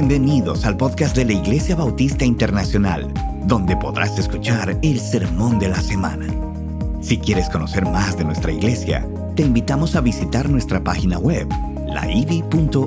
Bienvenidos 0.00 0.64
al 0.64 0.76
podcast 0.76 1.16
de 1.16 1.24
la 1.24 1.32
Iglesia 1.32 1.74
Bautista 1.74 2.24
Internacional, 2.24 3.12
donde 3.46 3.76
podrás 3.76 4.16
escuchar 4.16 4.78
el 4.80 5.00
sermón 5.00 5.58
de 5.58 5.66
la 5.66 5.80
semana. 5.80 6.24
Si 7.02 7.18
quieres 7.18 7.50
conocer 7.50 7.84
más 7.84 8.16
de 8.16 8.22
nuestra 8.22 8.52
iglesia, 8.52 9.04
te 9.34 9.42
invitamos 9.42 9.96
a 9.96 10.00
visitar 10.00 10.48
nuestra 10.48 10.84
página 10.84 11.18
web, 11.18 11.48
laivi.org. 11.88 12.86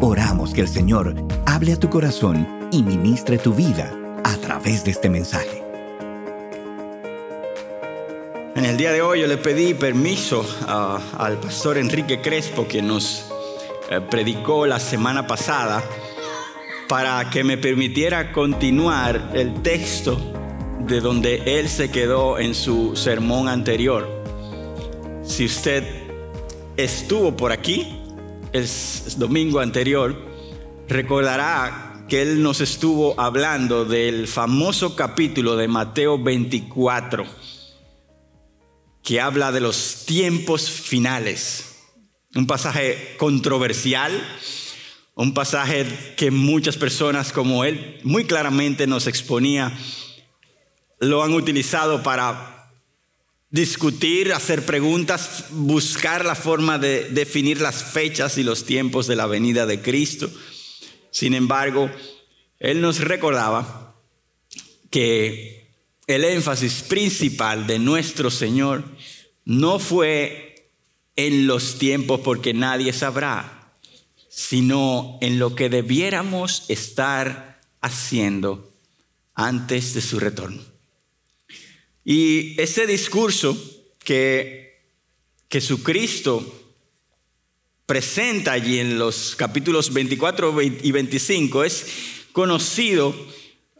Oramos 0.00 0.54
que 0.54 0.62
el 0.62 0.68
Señor 0.68 1.14
hable 1.44 1.74
a 1.74 1.78
tu 1.78 1.90
corazón 1.90 2.48
y 2.72 2.82
ministre 2.82 3.36
tu 3.36 3.52
vida 3.52 3.92
a 4.24 4.36
través 4.36 4.82
de 4.84 4.92
este 4.92 5.10
mensaje. 5.10 5.62
En 8.56 8.64
el 8.64 8.78
día 8.78 8.92
de 8.92 9.02
hoy 9.02 9.20
yo 9.20 9.26
le 9.26 9.36
pedí 9.36 9.74
permiso 9.74 10.42
al 11.18 11.36
pastor 11.38 11.76
Enrique 11.76 12.22
Crespo, 12.22 12.64
quien 12.66 12.88
nos 12.88 13.29
predicó 14.10 14.66
la 14.66 14.78
semana 14.78 15.26
pasada 15.26 15.82
para 16.88 17.30
que 17.30 17.44
me 17.44 17.58
permitiera 17.58 18.32
continuar 18.32 19.30
el 19.34 19.62
texto 19.62 20.18
de 20.86 21.00
donde 21.00 21.58
él 21.58 21.68
se 21.68 21.90
quedó 21.90 22.38
en 22.38 22.54
su 22.54 22.96
sermón 22.96 23.48
anterior. 23.48 24.08
Si 25.22 25.44
usted 25.44 25.84
estuvo 26.76 27.36
por 27.36 27.52
aquí 27.52 27.96
el 28.52 28.66
domingo 29.16 29.60
anterior, 29.60 30.16
recordará 30.88 32.04
que 32.08 32.22
él 32.22 32.42
nos 32.42 32.60
estuvo 32.60 33.14
hablando 33.20 33.84
del 33.84 34.26
famoso 34.26 34.96
capítulo 34.96 35.56
de 35.56 35.68
Mateo 35.68 36.20
24, 36.20 37.24
que 39.04 39.20
habla 39.20 39.52
de 39.52 39.60
los 39.60 40.04
tiempos 40.06 40.68
finales. 40.68 41.69
Un 42.34 42.46
pasaje 42.46 43.16
controversial, 43.18 44.12
un 45.14 45.34
pasaje 45.34 46.14
que 46.16 46.30
muchas 46.30 46.76
personas 46.76 47.32
como 47.32 47.64
él 47.64 47.98
muy 48.04 48.24
claramente 48.24 48.86
nos 48.86 49.06
exponía, 49.06 49.76
lo 51.00 51.24
han 51.24 51.32
utilizado 51.32 52.02
para 52.02 52.70
discutir, 53.50 54.32
hacer 54.32 54.64
preguntas, 54.64 55.46
buscar 55.50 56.24
la 56.24 56.34
forma 56.34 56.78
de 56.78 57.10
definir 57.10 57.60
las 57.60 57.82
fechas 57.82 58.38
y 58.38 58.44
los 58.44 58.64
tiempos 58.64 59.06
de 59.06 59.16
la 59.16 59.26
venida 59.26 59.66
de 59.66 59.82
Cristo. 59.82 60.30
Sin 61.10 61.34
embargo, 61.34 61.90
él 62.60 62.80
nos 62.80 63.00
recordaba 63.00 63.96
que 64.90 65.74
el 66.06 66.24
énfasis 66.24 66.82
principal 66.82 67.66
de 67.66 67.78
nuestro 67.78 68.30
Señor 68.30 68.84
no 69.44 69.78
fue 69.78 70.49
en 71.26 71.46
los 71.46 71.78
tiempos 71.78 72.20
porque 72.20 72.54
nadie 72.54 72.92
sabrá, 72.92 73.74
sino 74.28 75.18
en 75.20 75.38
lo 75.38 75.54
que 75.54 75.68
debiéramos 75.68 76.64
estar 76.68 77.60
haciendo 77.80 78.72
antes 79.34 79.94
de 79.94 80.00
su 80.00 80.18
retorno. 80.18 80.62
Y 82.04 82.60
ese 82.60 82.86
discurso 82.86 83.56
que 84.02 84.80
Jesucristo 85.50 86.44
presenta 87.84 88.52
allí 88.52 88.78
en 88.78 88.98
los 88.98 89.34
capítulos 89.36 89.92
24 89.92 90.62
y 90.62 90.92
25 90.92 91.64
es 91.64 91.86
conocido 92.32 93.14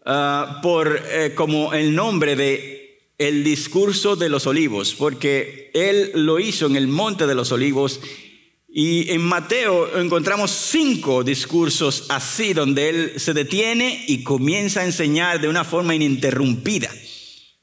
ah, 0.04 0.60
por, 0.62 1.02
eh, 1.10 1.32
como 1.34 1.72
el 1.72 1.94
nombre 1.94 2.36
de 2.36 2.80
el 3.18 3.44
discurso 3.44 4.16
de 4.16 4.30
los 4.30 4.46
olivos, 4.46 4.94
porque 4.94 5.59
él 5.74 6.12
lo 6.14 6.38
hizo 6.40 6.66
en 6.66 6.76
el 6.76 6.88
monte 6.88 7.26
de 7.26 7.34
los 7.34 7.52
olivos 7.52 8.00
y 8.72 9.10
en 9.10 9.22
Mateo 9.22 9.98
encontramos 9.98 10.52
cinco 10.52 11.24
discursos 11.24 12.06
así, 12.08 12.52
donde 12.52 12.88
él 12.88 13.12
se 13.16 13.34
detiene 13.34 14.04
y 14.06 14.22
comienza 14.22 14.80
a 14.80 14.84
enseñar 14.84 15.40
de 15.40 15.48
una 15.48 15.64
forma 15.64 15.94
ininterrumpida. 15.96 16.88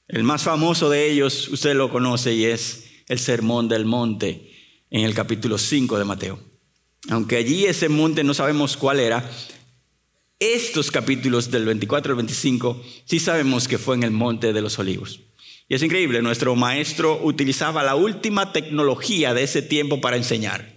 El 0.10 0.24
más 0.24 0.44
famoso 0.44 0.90
de 0.90 1.10
ellos, 1.10 1.48
usted 1.48 1.76
lo 1.76 1.90
conoce, 1.90 2.34
y 2.34 2.46
es 2.46 2.88
el 3.08 3.20
Sermón 3.20 3.70
del 3.70 3.86
Monte, 3.86 4.52
en 4.90 5.06
el 5.06 5.14
capítulo 5.14 5.58
5 5.58 5.98
de 5.98 6.06
Mateo. 6.06 6.40
Aunque 7.10 7.38
allí 7.38 7.66
ese 7.66 7.88
monte 7.88 8.26
no 8.26 8.34
sabemos 8.34 8.76
cuál 8.76 9.00
era, 9.00 9.30
estos 10.40 10.92
capítulos 10.92 11.50
del 11.50 11.66
24 11.66 12.12
al 12.12 12.18
25 12.18 12.84
sí 13.06 13.20
sabemos 13.20 13.68
que 13.68 13.78
fue 13.78 13.96
en 13.96 14.04
el 14.04 14.12
Monte 14.12 14.52
de 14.52 14.62
los 14.62 14.78
Olivos. 14.78 15.22
Y 15.70 15.76
es 15.76 15.84
increíble, 15.84 16.22
nuestro 16.22 16.56
maestro 16.56 17.20
utilizaba 17.24 17.84
la 17.84 17.96
última 17.96 18.54
tecnología 18.54 19.34
de 19.34 19.44
ese 19.44 19.62
tiempo 19.62 20.00
para 20.00 20.16
enseñar. 20.16 20.74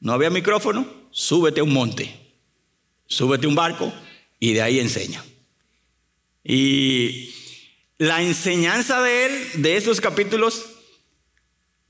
No 0.00 0.12
había 0.12 0.30
micrófono, 0.30 0.86
súbete 1.10 1.60
a 1.60 1.64
un 1.64 1.72
monte, 1.72 2.12
súbete 3.06 3.46
a 3.46 3.48
un 3.48 3.54
barco 3.54 3.92
y 4.40 4.52
de 4.52 4.62
ahí 4.62 4.80
enseña. 4.80 5.24
Y 6.42 7.34
la 7.98 8.22
enseñanza 8.22 9.00
de 9.00 9.26
él, 9.26 9.62
de 9.62 9.76
esos 9.76 10.00
capítulos, 10.00 10.66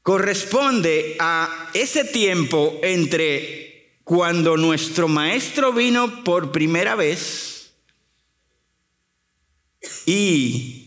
corresponde 0.02 1.16
a 1.18 1.70
ese 1.74 2.04
tiempo 2.04 2.78
entre 2.82 3.96
cuando 4.04 4.56
nuestro 4.56 5.08
maestro 5.08 5.72
vino 5.72 6.22
por 6.22 6.52
primera 6.52 6.94
vez 6.94 7.72
y 10.06 10.85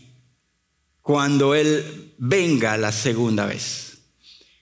cuando 1.10 1.56
Él 1.56 2.14
venga 2.18 2.76
la 2.76 2.92
segunda 2.92 3.44
vez. 3.44 3.98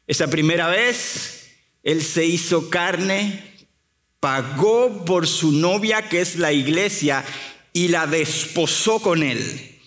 Esa 0.07 0.29
primera 0.29 0.69
vez, 0.69 1.51
Él 1.83 2.03
se 2.03 2.25
hizo 2.25 2.71
carne, 2.71 3.69
pagó 4.19 5.05
por 5.05 5.27
su 5.27 5.53
novia, 5.53 6.09
que 6.09 6.23
es 6.23 6.37
la 6.37 6.55
iglesia, 6.55 7.23
y 7.75 7.89
la 7.89 8.07
desposó 8.07 8.99
con 8.99 9.23
Él. 9.23 9.79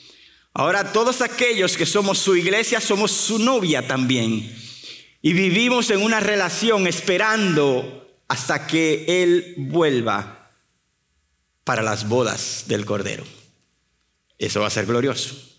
Ahora 0.53 0.93
todos 0.93 1.21
aquellos 1.21 1.75
que 1.75 1.87
somos 1.87 2.19
su 2.19 2.35
iglesia 2.35 2.79
somos 2.79 3.09
su 3.09 3.39
novia 3.39 3.87
también. 3.87 4.55
Y 5.23 5.33
vivimos 5.33 5.89
en 5.89 6.03
una 6.03 6.19
relación 6.19 6.85
esperando 6.85 8.07
hasta 8.27 8.67
que 8.67 9.23
Él 9.23 9.55
vuelva 9.57 10.51
para 11.63 11.81
las 11.81 12.07
bodas 12.07 12.65
del 12.67 12.85
Cordero. 12.85 13.23
Eso 14.37 14.59
va 14.61 14.67
a 14.67 14.69
ser 14.69 14.85
glorioso. 14.85 15.50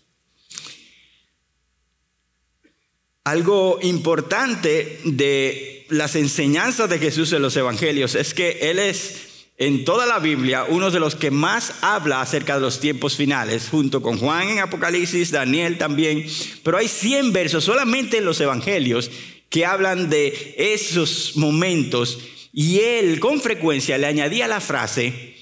Algo 3.23 3.79
importante 3.81 4.99
de 5.05 5.85
las 5.89 6.15
enseñanzas 6.15 6.89
de 6.89 6.99
Jesús 6.99 7.31
en 7.31 7.41
los 7.41 7.55
evangelios 7.55 8.15
es 8.15 8.33
que 8.33 8.69
Él 8.69 8.79
es 8.79 9.45
en 9.57 9.85
toda 9.85 10.05
la 10.05 10.19
Biblia 10.19 10.65
uno 10.67 10.91
de 10.91 10.99
los 10.99 11.15
que 11.15 11.31
más 11.31 11.75
habla 11.81 12.19
acerca 12.19 12.55
de 12.55 12.61
los 12.61 12.81
tiempos 12.81 13.15
finales, 13.15 13.69
junto 13.69 14.01
con 14.01 14.17
Juan 14.17 14.49
en 14.49 14.59
Apocalipsis, 14.59 15.31
Daniel 15.31 15.77
también, 15.77 16.25
pero 16.63 16.77
hay 16.77 16.89
100 16.89 17.31
versos 17.31 17.63
solamente 17.63 18.17
en 18.17 18.25
los 18.25 18.41
evangelios 18.41 19.09
que 19.49 19.65
hablan 19.65 20.09
de 20.09 20.55
esos 20.57 21.37
momentos 21.37 22.19
y 22.51 22.79
Él 22.79 23.21
con 23.21 23.39
frecuencia 23.39 23.97
le 23.97 24.07
añadía 24.07 24.47
la 24.49 24.59
frase, 24.59 25.35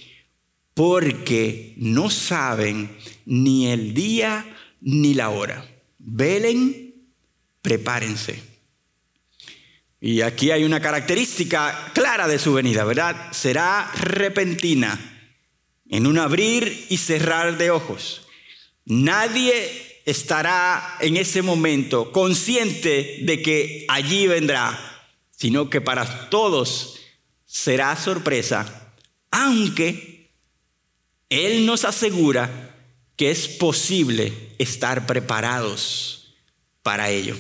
porque 0.76 1.74
no 1.78 2.10
saben 2.10 2.96
ni 3.26 3.68
el 3.72 3.94
día 3.94 4.46
ni 4.82 5.14
la 5.14 5.30
hora. 5.30 5.66
Velen 5.98 6.91
prepárense. 7.62 8.52
Y 10.00 10.22
aquí 10.22 10.50
hay 10.50 10.64
una 10.64 10.82
característica 10.82 11.92
clara 11.94 12.28
de 12.28 12.40
su 12.40 12.54
venida, 12.54 12.84
¿verdad? 12.84 13.32
Será 13.32 13.92
repentina, 13.94 15.00
en 15.90 16.08
un 16.08 16.18
abrir 16.18 16.88
y 16.90 16.98
cerrar 16.98 17.58
de 17.58 17.70
ojos. 17.70 18.24
Nadie 18.86 20.02
estará 20.06 20.98
en 21.02 21.18
ese 21.18 21.44
momento 21.44 22.12
consciente 22.12 23.20
de 23.22 23.42
que 23.44 23.86
allí 23.90 24.26
vendrá, 24.26 25.04
sino 25.38 25.70
que 25.70 25.82
para 25.82 26.30
todos 26.30 27.00
será 27.46 27.96
sorpresa, 27.96 28.94
aunque 29.30 30.32
Él 31.30 31.66
nos 31.66 31.86
asegura 31.86 32.76
que 33.16 33.30
es 33.30 33.48
posible 33.48 34.34
estar 34.58 35.06
preparados 35.06 36.21
para 36.84 37.10
ello. 37.10 37.36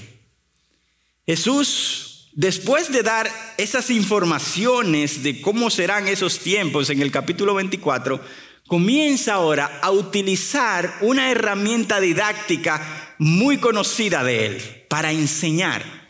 Jesús, 1.25 2.29
después 2.33 2.91
de 2.91 3.03
dar 3.03 3.29
esas 3.57 3.89
informaciones 3.89 5.23
de 5.23 5.41
cómo 5.41 5.69
serán 5.69 6.07
esos 6.07 6.39
tiempos 6.39 6.89
en 6.89 7.01
el 7.01 7.11
capítulo 7.11 7.53
24, 7.55 8.19
comienza 8.67 9.33
ahora 9.33 9.79
a 9.81 9.91
utilizar 9.91 10.97
una 11.01 11.31
herramienta 11.31 11.99
didáctica 11.99 13.15
muy 13.17 13.57
conocida 13.57 14.23
de 14.23 14.45
él 14.45 14.85
para 14.87 15.11
enseñar. 15.11 16.01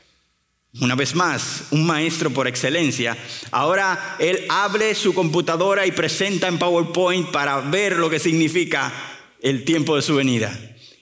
Una 0.80 0.96
vez 0.96 1.16
más, 1.16 1.66
un 1.72 1.86
maestro 1.86 2.30
por 2.30 2.48
excelencia. 2.48 3.18
Ahora 3.52 4.16
él 4.20 4.46
abre 4.48 4.96
su 4.96 5.14
computadora 5.14 5.86
y 5.86 5.92
presenta 5.92 6.48
en 6.48 6.58
PowerPoint 6.58 7.30
para 7.32 7.60
ver 7.60 7.98
lo 7.98 8.10
que 8.10 8.20
significa 8.20 8.94
el 9.42 9.66
tiempo 9.66 9.98
de 9.98 10.02
su 10.02 10.16
venida. 10.16 10.58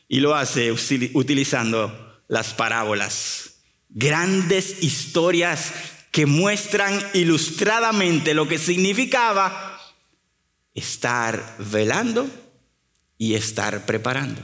Y 0.08 0.22
lo 0.22 0.34
hace 0.34 0.72
utilizando 0.72 2.09
las 2.30 2.54
parábolas 2.54 3.56
grandes 3.90 4.82
historias 4.84 5.74
que 6.12 6.26
muestran 6.26 6.98
ilustradamente 7.14 8.34
lo 8.34 8.48
que 8.48 8.58
significaba 8.58 9.82
estar 10.74 11.56
velando 11.60 12.30
y 13.18 13.34
estar 13.34 13.86
preparando. 13.86 14.42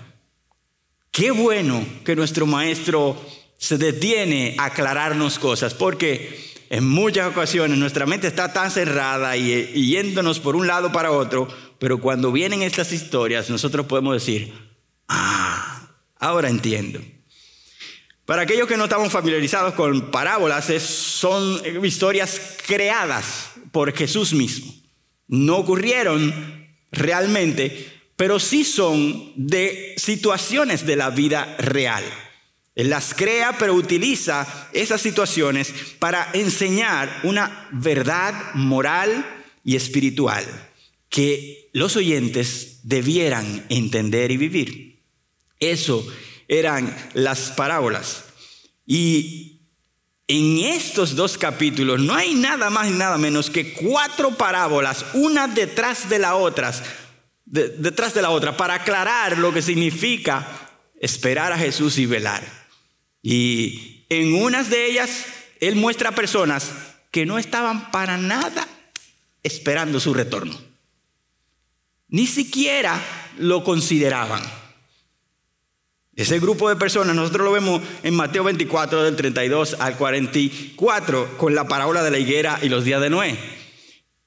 Qué 1.11 1.31
bueno 1.31 1.85
que 2.03 2.15
nuestro 2.15 2.45
maestro 2.45 3.23
se 3.57 3.77
detiene 3.77 4.55
a 4.57 4.65
aclararnos 4.65 5.39
cosas, 5.39 5.73
porque 5.73 6.53
en 6.69 6.87
muchas 6.89 7.29
ocasiones 7.29 7.77
nuestra 7.77 8.05
mente 8.05 8.27
está 8.27 8.51
tan 8.51 8.69
cerrada 8.69 9.37
y, 9.37 9.89
yéndonos 9.91 10.39
por 10.39 10.55
un 10.55 10.67
lado 10.67 10.91
para 10.91 11.11
otro, 11.11 11.47
pero 11.79 12.01
cuando 12.01 12.31
vienen 12.31 12.63
estas 12.63 12.91
historias 12.91 13.49
nosotros 13.49 13.85
podemos 13.85 14.15
decir, 14.15 14.53
ah, 15.07 15.87
ahora 16.19 16.49
entiendo. 16.49 16.99
Para 18.25 18.42
aquellos 18.42 18.68
que 18.68 18.77
no 18.77 18.86
estamos 18.86 19.12
familiarizados 19.12 19.75
con 19.75 20.10
parábolas, 20.10 20.66
son 20.81 21.62
historias 21.86 22.57
creadas 22.66 23.51
por 23.72 23.94
Jesús 23.94 24.33
mismo. 24.33 24.74
No 25.27 25.57
ocurrieron 25.57 26.68
realmente, 26.92 27.92
pero 28.16 28.39
sí 28.39 28.63
son 28.63 29.31
de 29.36 29.94
situaciones 29.98 30.88
de 30.88 30.95
la 30.95 31.12
vida 31.12 31.56
real. 31.60 32.04
Él 32.74 32.89
las 32.89 33.13
crea, 33.13 33.57
pero 33.60 33.75
utiliza 33.75 34.69
esas 34.74 35.01
situaciones 35.01 35.71
para 36.00 36.30
enseñar 36.33 37.21
una 37.24 37.69
verdad 37.71 38.54
moral 38.56 39.25
y 39.63 39.75
espiritual 39.75 40.44
que 41.10 41.69
los 41.74 41.95
oyentes 41.95 42.80
debieran 42.83 43.66
entender 43.69 44.31
y 44.31 44.38
vivir. 44.38 45.04
Eso 45.60 46.06
eran 46.47 46.95
las 47.13 47.51
parábolas. 47.51 48.25
Y 48.86 49.62
en 50.27 50.59
estos 50.59 51.15
dos 51.15 51.38
capítulos 51.38 52.00
no 52.00 52.15
hay 52.15 52.33
nada 52.33 52.69
más 52.69 52.89
ni 52.89 52.97
nada 52.97 53.18
menos 53.18 53.50
que 53.50 53.74
cuatro 53.74 54.31
parábolas, 54.31 55.06
una 55.13 55.47
detrás 55.47 56.09
de 56.09 56.19
la 56.19 56.36
otra, 56.36 56.74
detrás 57.45 58.13
de 58.13 58.21
la 58.21 58.31
otra, 58.31 58.57
para 58.57 58.75
aclarar 58.75 59.38
lo 59.38 59.53
que 59.53 59.62
significa 59.62 60.47
esperar 61.00 61.51
a 61.51 61.57
Jesús 61.57 61.97
y 61.97 62.06
velar. 62.06 62.44
Y 63.21 64.06
en 64.09 64.36
unas 64.36 64.69
de 64.69 64.86
ellas, 64.89 65.25
Él 65.59 65.75
muestra 65.75 66.09
a 66.09 66.15
personas 66.15 66.71
que 67.12 67.25
no 67.25 67.38
estaban 67.38 67.92
para 67.92 68.18
nada 68.18 68.68
esperando 69.44 70.00
su 70.00 70.13
retorno. 70.13 70.59
Ni 72.07 72.27
siquiera 72.27 73.00
lo 73.38 73.63
consideraban. 73.63 74.42
Ese 76.15 76.39
grupo 76.39 76.69
de 76.69 76.77
personas 76.77 77.13
nosotros 77.13 77.45
lo 77.45 77.51
vemos 77.51 77.81
en 78.03 78.15
Mateo 78.15 78.45
24 78.45 79.03
del 79.03 79.17
32 79.17 79.75
al 79.79 79.97
44 79.97 81.38
con 81.38 81.53
la 81.53 81.67
parábola 81.67 82.03
de 82.03 82.12
la 82.12 82.19
higuera 82.19 82.57
y 82.62 82.69
los 82.69 82.85
días 82.85 83.01
de 83.01 83.09
Noé. 83.09 83.38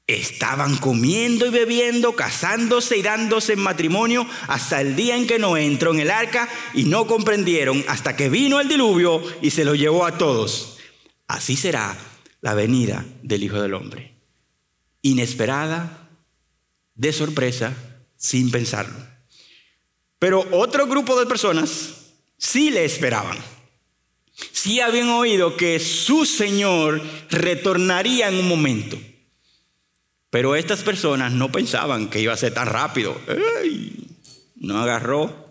Estaban 0.07 0.77
comiendo 0.77 1.47
y 1.47 1.51
bebiendo, 1.51 2.15
casándose 2.15 2.99
y 2.99 3.03
dándose 3.03 3.55
en 3.55 3.61
matrimonio 3.61 4.27
hasta 4.49 4.83
el 4.83 4.97
día 4.97 5.17
en 5.17 5.27
que 5.27 5.39
Noé 5.39 5.65
entró 5.65 5.95
en 5.95 6.01
el 6.01 6.11
arca 6.11 6.49
y 6.75 6.85
no 6.85 7.07
comprendieron 7.07 7.83
hasta 7.89 8.17
que 8.17 8.29
vino 8.29 8.61
el 8.61 8.69
diluvio 8.69 9.23
y 9.41 9.51
se 9.51 9.65
lo 9.65 9.75
llevó 9.75 10.05
a 10.05 10.19
todos. 10.19 10.79
Así 11.27 11.57
será 11.57 11.97
la 12.43 12.53
venida 12.53 13.07
del 13.23 13.45
Hijo 13.45 13.63
del 13.63 13.75
Hombre. 13.75 14.15
Inesperada, 15.01 16.11
de 16.95 17.13
sorpresa, 17.15 17.75
sin 18.17 18.51
pensarlo. 18.51 19.18
Pero 20.19 20.47
otro 20.53 20.87
grupo 20.87 21.19
de 21.19 21.27
personas 21.27 22.13
sí 22.37 22.71
le 22.71 22.85
esperaban. 22.85 23.39
Sí 24.53 24.81
habían 24.81 25.09
oído 25.11 25.57
que 25.57 25.81
su 25.81 26.25
Señor 26.25 27.03
retornaría 27.31 28.29
en 28.29 28.37
un 28.37 28.49
momento. 28.49 28.99
Pero 30.31 30.57
estas 30.57 30.83
personas 30.83 31.33
no 31.33 31.51
pensaban 31.51 32.11
que 32.11 32.21
iba 32.21 32.33
a 32.33 32.37
ser 32.37 32.55
tan 32.55 32.69
rápido. 32.69 33.19
No 34.57 34.79
agarró. 34.79 35.49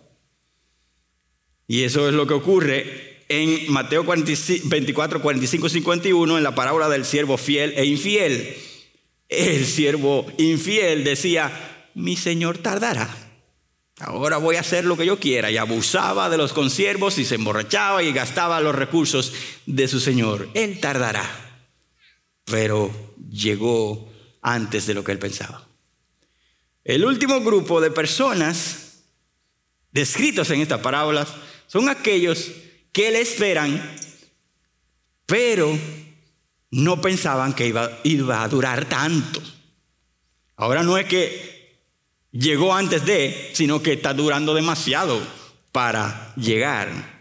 Y 1.67 1.83
eso 1.83 2.07
es 2.07 2.13
lo 2.13 2.27
que 2.27 2.33
ocurre 2.33 3.23
en 3.29 3.71
Mateo 3.71 4.05
24, 4.05 5.21
45, 5.21 5.69
51, 5.69 6.37
en 6.37 6.43
la 6.43 6.55
parábola 6.55 6.87
del 6.87 7.05
siervo 7.05 7.37
fiel 7.37 7.73
e 7.75 7.85
infiel. 7.85 8.55
El 9.27 9.65
siervo 9.65 10.25
infiel 10.37 11.03
decía, 11.03 11.89
mi 11.93 12.15
Señor 12.15 12.59
tardará. 12.59 13.26
Ahora 13.99 14.37
voy 14.37 14.57
a 14.57 14.59
hacer 14.59 14.85
lo 14.85 14.95
que 14.95 15.05
yo 15.05 15.19
quiera. 15.19 15.49
Y 15.49 15.57
abusaba 15.57 16.29
de 16.29 16.37
los 16.37 16.53
consiervos 16.53 17.17
y 17.17 17.25
se 17.25 17.35
emborrachaba 17.35 18.03
y 18.03 18.13
gastaba 18.13 18.61
los 18.61 18.75
recursos 18.75 19.33
de 19.65 19.87
su 19.87 19.99
señor. 19.99 20.49
Él 20.53 20.79
tardará, 20.79 21.25
pero 22.45 22.91
llegó 23.29 24.11
antes 24.41 24.85
de 24.85 24.93
lo 24.93 25.03
que 25.03 25.11
él 25.11 25.19
pensaba. 25.19 25.67
El 26.83 27.05
último 27.05 27.41
grupo 27.41 27.81
de 27.81 27.91
personas 27.91 28.99
descritos 29.91 30.49
en 30.51 30.61
estas 30.61 30.79
parábolas 30.79 31.29
son 31.65 31.89
aquellos 31.89 32.51
que 32.93 33.11
le 33.11 33.21
esperan, 33.21 33.95
pero 35.25 35.77
no 36.71 37.01
pensaban 37.01 37.53
que 37.53 37.67
iba, 37.67 37.99
iba 38.03 38.43
a 38.43 38.47
durar 38.47 38.85
tanto. 38.85 39.41
Ahora 40.55 40.83
no 40.83 40.97
es 40.97 41.07
que 41.07 41.56
llegó 42.31 42.73
antes 42.73 43.05
de, 43.05 43.51
sino 43.53 43.81
que 43.81 43.93
está 43.93 44.13
durando 44.13 44.53
demasiado 44.53 45.21
para 45.71 46.33
llegar. 46.35 47.17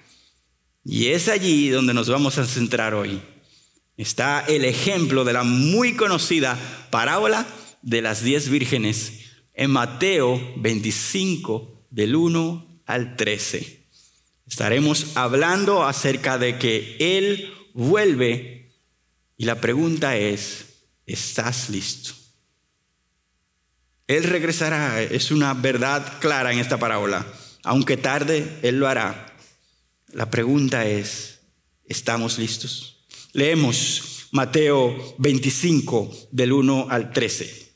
Y 0.85 1.09
es 1.09 1.29
allí 1.29 1.69
donde 1.69 1.95
nos 1.95 2.09
vamos 2.09 2.39
a 2.39 2.47
centrar 2.47 2.95
hoy. 2.95 3.21
Está 3.97 4.45
el 4.47 4.65
ejemplo 4.65 5.25
de 5.25 5.33
la 5.33 5.43
muy 5.43 5.97
conocida 5.97 6.59
parábola 6.91 7.47
de 7.83 8.03
las 8.03 8.23
diez 8.23 8.49
vírgenes 8.49 9.21
en 9.55 9.71
Mateo 9.71 10.41
25 10.57 11.87
del 11.91 12.15
1 12.15 12.83
al 12.87 13.17
13. 13.17 13.87
Estaremos 14.47 15.17
hablando 15.17 15.85
acerca 15.85 16.39
de 16.39 16.59
que 16.59 16.97
Él 17.01 17.53
vuelve 17.75 18.57
y 19.37 19.45
la 19.45 19.61
pregunta 19.61 20.17
es, 20.17 20.85
¿estás 21.07 21.69
listo? 21.69 22.15
Él 24.07 24.25
regresará, 24.25 25.03
es 25.03 25.31
una 25.31 25.53
verdad 25.55 26.21
clara 26.21 26.53
en 26.53 26.59
esta 26.59 26.79
parábola. 26.79 27.27
Aunque 27.65 27.97
tarde, 27.97 28.59
Él 28.63 28.79
lo 28.79 28.87
hará. 28.87 29.37
La 30.13 30.31
pregunta 30.31 30.87
es, 30.87 31.41
¿estamos 31.85 32.39
listos? 32.39 33.05
Leemos 33.33 34.29
Mateo 34.31 35.17
25 35.19 36.29
del 36.31 36.53
1 36.53 36.87
al 36.89 37.13
13. 37.13 37.73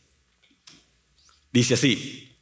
Dice 1.53 1.75
así. 1.75 2.39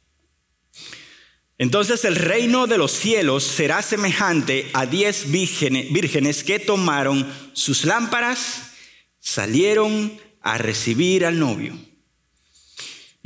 Entonces 1.57 2.05
el 2.05 2.15
reino 2.15 2.67
de 2.67 2.77
los 2.77 2.91
cielos 2.91 3.43
será 3.43 3.81
semejante 3.81 4.69
a 4.73 4.85
diez 4.85 5.29
vírgenes 5.29 6.43
que 6.43 6.59
tomaron 6.59 7.27
sus 7.53 7.83
lámparas, 7.83 8.71
salieron 9.19 10.17
a 10.41 10.57
recibir 10.57 11.25
al 11.25 11.37
novio. 11.37 11.77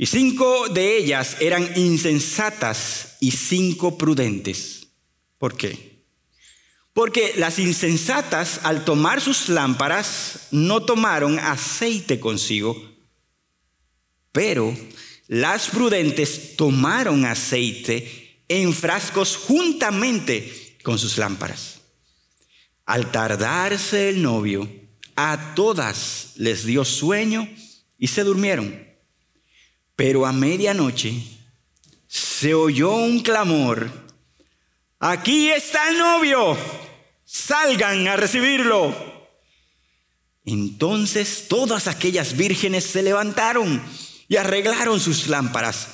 Y 0.04 0.06
cinco 0.06 0.68
de 0.68 0.98
ellas 0.98 1.38
eran 1.40 1.66
insensatas 1.76 3.16
y 3.20 3.30
cinco 3.30 3.96
prudentes. 3.96 4.88
¿Por 5.38 5.56
qué? 5.56 6.04
Porque 6.92 7.32
las 7.38 7.58
insensatas 7.58 8.60
al 8.64 8.84
tomar 8.84 9.22
sus 9.22 9.48
lámparas 9.48 10.48
no 10.50 10.82
tomaron 10.82 11.38
aceite 11.38 12.20
consigo, 12.20 12.76
pero 14.30 14.76
las 15.26 15.68
prudentes 15.68 16.54
tomaron 16.56 17.24
aceite 17.24 18.42
en 18.48 18.74
frascos 18.74 19.38
juntamente 19.38 20.76
con 20.82 20.98
sus 20.98 21.16
lámparas. 21.16 21.80
Al 22.84 23.10
tardarse 23.10 24.10
el 24.10 24.20
novio, 24.20 24.68
a 25.16 25.54
todas 25.54 26.32
les 26.36 26.66
dio 26.66 26.84
sueño 26.84 27.48
y 27.98 28.08
se 28.08 28.22
durmieron. 28.22 28.83
Pero 29.96 30.26
a 30.26 30.32
medianoche 30.32 31.14
se 32.06 32.54
oyó 32.54 32.92
un 32.92 33.20
clamor. 33.20 33.90
Aquí 34.98 35.50
está 35.50 35.90
el 35.90 35.98
novio. 35.98 36.56
Salgan 37.24 38.06
a 38.08 38.16
recibirlo. 38.16 38.94
Entonces 40.44 41.46
todas 41.48 41.88
aquellas 41.88 42.36
vírgenes 42.36 42.84
se 42.84 43.02
levantaron 43.02 43.82
y 44.28 44.36
arreglaron 44.36 45.00
sus 45.00 45.28
lámparas. 45.28 45.88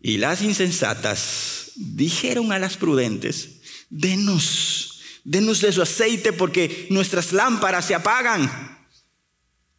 Y 0.00 0.18
las 0.18 0.42
insensatas 0.42 1.72
dijeron 1.76 2.52
a 2.52 2.58
las 2.58 2.76
prudentes, 2.76 3.60
denos, 3.88 5.00
denos 5.24 5.60
de 5.60 5.72
su 5.72 5.82
aceite 5.82 6.32
porque 6.32 6.86
nuestras 6.90 7.32
lámparas 7.32 7.86
se 7.86 7.94
apagan. 7.94 8.78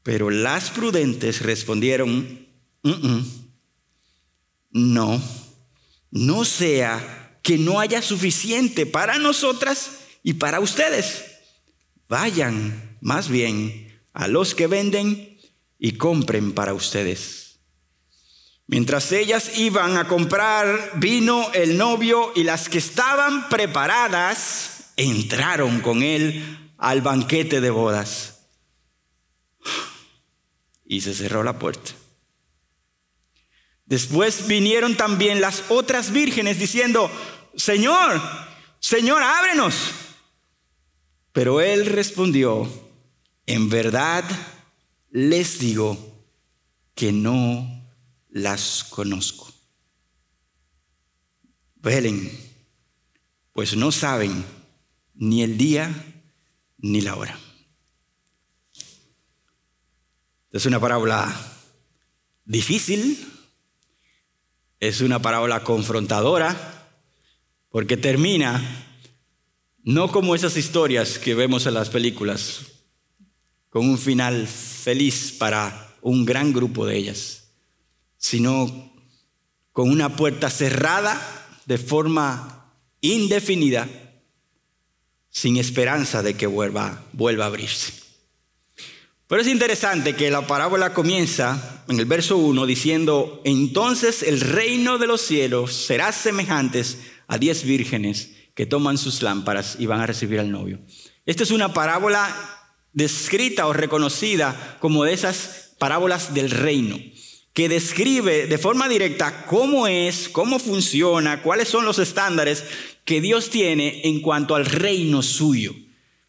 Pero 0.04 0.30
las 0.30 0.72
prudentes 0.72 1.42
respondieron, 1.42 2.41
no, 4.72 5.22
no 6.12 6.46
sea 6.46 7.40
que 7.44 7.58
no 7.58 7.80
haya 7.80 8.02
suficiente 8.02 8.86
para 8.86 9.18
nosotras 9.18 10.00
y 10.24 10.34
para 10.34 10.60
ustedes. 10.60 11.26
Vayan 12.08 12.98
más 13.02 13.30
bien 13.30 14.02
a 14.14 14.28
los 14.28 14.56
que 14.56 14.68
venden 14.68 15.40
y 15.80 15.94
compren 15.94 16.54
para 16.54 16.74
ustedes. 16.74 17.60
Mientras 18.68 19.12
ellas 19.12 19.58
iban 19.58 19.98
a 19.98 20.08
comprar 20.08 20.94
vino 20.96 21.52
el 21.54 21.78
novio 21.78 22.32
y 22.36 22.44
las 22.44 22.70
que 22.70 22.78
estaban 22.78 23.50
preparadas 23.50 24.94
entraron 24.96 25.82
con 25.82 26.04
él 26.04 26.74
al 26.78 27.02
banquete 27.02 27.60
de 27.60 27.70
bodas. 27.70 28.46
Y 30.86 31.02
se 31.02 31.14
cerró 31.14 31.44
la 31.44 31.60
puerta. 31.60 31.92
Después 33.92 34.48
vinieron 34.48 34.96
también 34.96 35.42
las 35.42 35.66
otras 35.68 36.14
vírgenes 36.14 36.58
diciendo, 36.58 37.12
Señor, 37.58 38.22
Señor, 38.80 39.22
ábrenos. 39.22 39.92
Pero 41.34 41.60
él 41.60 41.86
respondió, 41.86 42.72
en 43.46 43.68
verdad 43.68 44.24
les 45.10 45.60
digo 45.60 45.98
que 46.96 47.12
no 47.12 47.68
las 48.30 48.86
conozco. 48.86 49.54
Velen, 51.76 52.32
pues 53.52 53.76
no 53.76 53.92
saben 53.92 54.46
ni 55.16 55.44
el 55.44 55.58
día 55.58 56.24
ni 56.78 57.02
la 57.02 57.18
hora. 57.18 57.38
Es 60.50 60.66
una 60.66 60.80
parábola 60.80 61.30
difícil, 62.46 63.31
es 64.82 65.00
una 65.00 65.22
parábola 65.22 65.64
confrontadora, 65.64 66.90
porque 67.70 67.96
termina 67.96 68.62
no 69.84 70.12
como 70.12 70.36
esas 70.36 70.58
historias 70.58 71.18
que 71.18 71.36
vemos 71.36 71.66
en 71.66 71.76
las 71.76 71.90
películas, 71.90 72.64
con 73.70 73.88
un 73.88 73.98
final 73.98 74.46
feliz 74.48 75.32
para 75.40 75.96
un 76.02 76.26
gran 76.26 76.52
grupo 76.52 76.86
de 76.86 76.98
ellas 76.98 77.42
sino 78.22 78.94
con 79.74 79.90
una 79.90 80.16
puerta 80.16 80.52
cerrada 80.52 81.20
de 81.66 81.80
forma 81.80 82.72
indefinida, 83.02 83.90
sin 85.32 85.58
esperanza 85.58 86.22
de 86.22 86.36
que 86.36 86.46
vuelva, 86.46 87.04
a 87.18 87.46
abrirse. 87.46 87.94
Pero 89.32 89.44
es 89.44 89.48
interesante 89.48 90.14
que 90.14 90.30
la 90.30 90.46
parábola 90.46 90.94
comienza 90.94 91.86
en 91.88 91.98
el 91.98 92.06
verso 92.06 92.36
1 92.36 92.66
diciendo, 92.66 93.40
entonces 93.46 94.24
el 94.24 94.42
reino 94.42 94.98
de 94.98 95.08
los 95.08 95.22
cielos 95.22 95.74
será 95.74 96.12
semejante 96.12 96.84
a 97.30 97.38
diez 97.38 97.64
vírgenes 97.64 98.34
que 98.56 98.66
toman 98.66 98.98
sus 98.98 99.22
lámparas 99.22 99.78
y 99.80 99.86
van 99.86 100.02
a 100.02 100.06
recibir 100.06 100.42
al 100.42 100.52
novio. 100.52 100.82
Esta 101.26 101.44
es 101.44 101.52
una 101.52 101.74
parábola 101.74 102.28
descrita 102.92 103.68
o 103.68 103.72
reconocida 103.72 104.76
como 104.82 105.06
de 105.06 105.14
esas 105.14 105.76
parábolas 105.80 106.34
del 106.34 106.52
reino 106.52 107.00
que 107.54 107.70
describe 107.70 108.48
de 108.48 108.58
forma 108.58 108.90
directa 108.90 109.46
cómo 109.46 109.88
es, 109.88 110.28
cómo 110.28 110.60
funciona, 110.60 111.42
cuáles 111.42 111.70
son 111.70 111.86
los 111.86 112.00
estándares 112.00 112.66
que 113.06 113.22
Dios 113.22 113.50
tiene 113.50 114.02
en 114.04 114.20
cuanto 114.20 114.56
al 114.56 114.66
reino 114.66 115.24
suyo. 115.24 115.74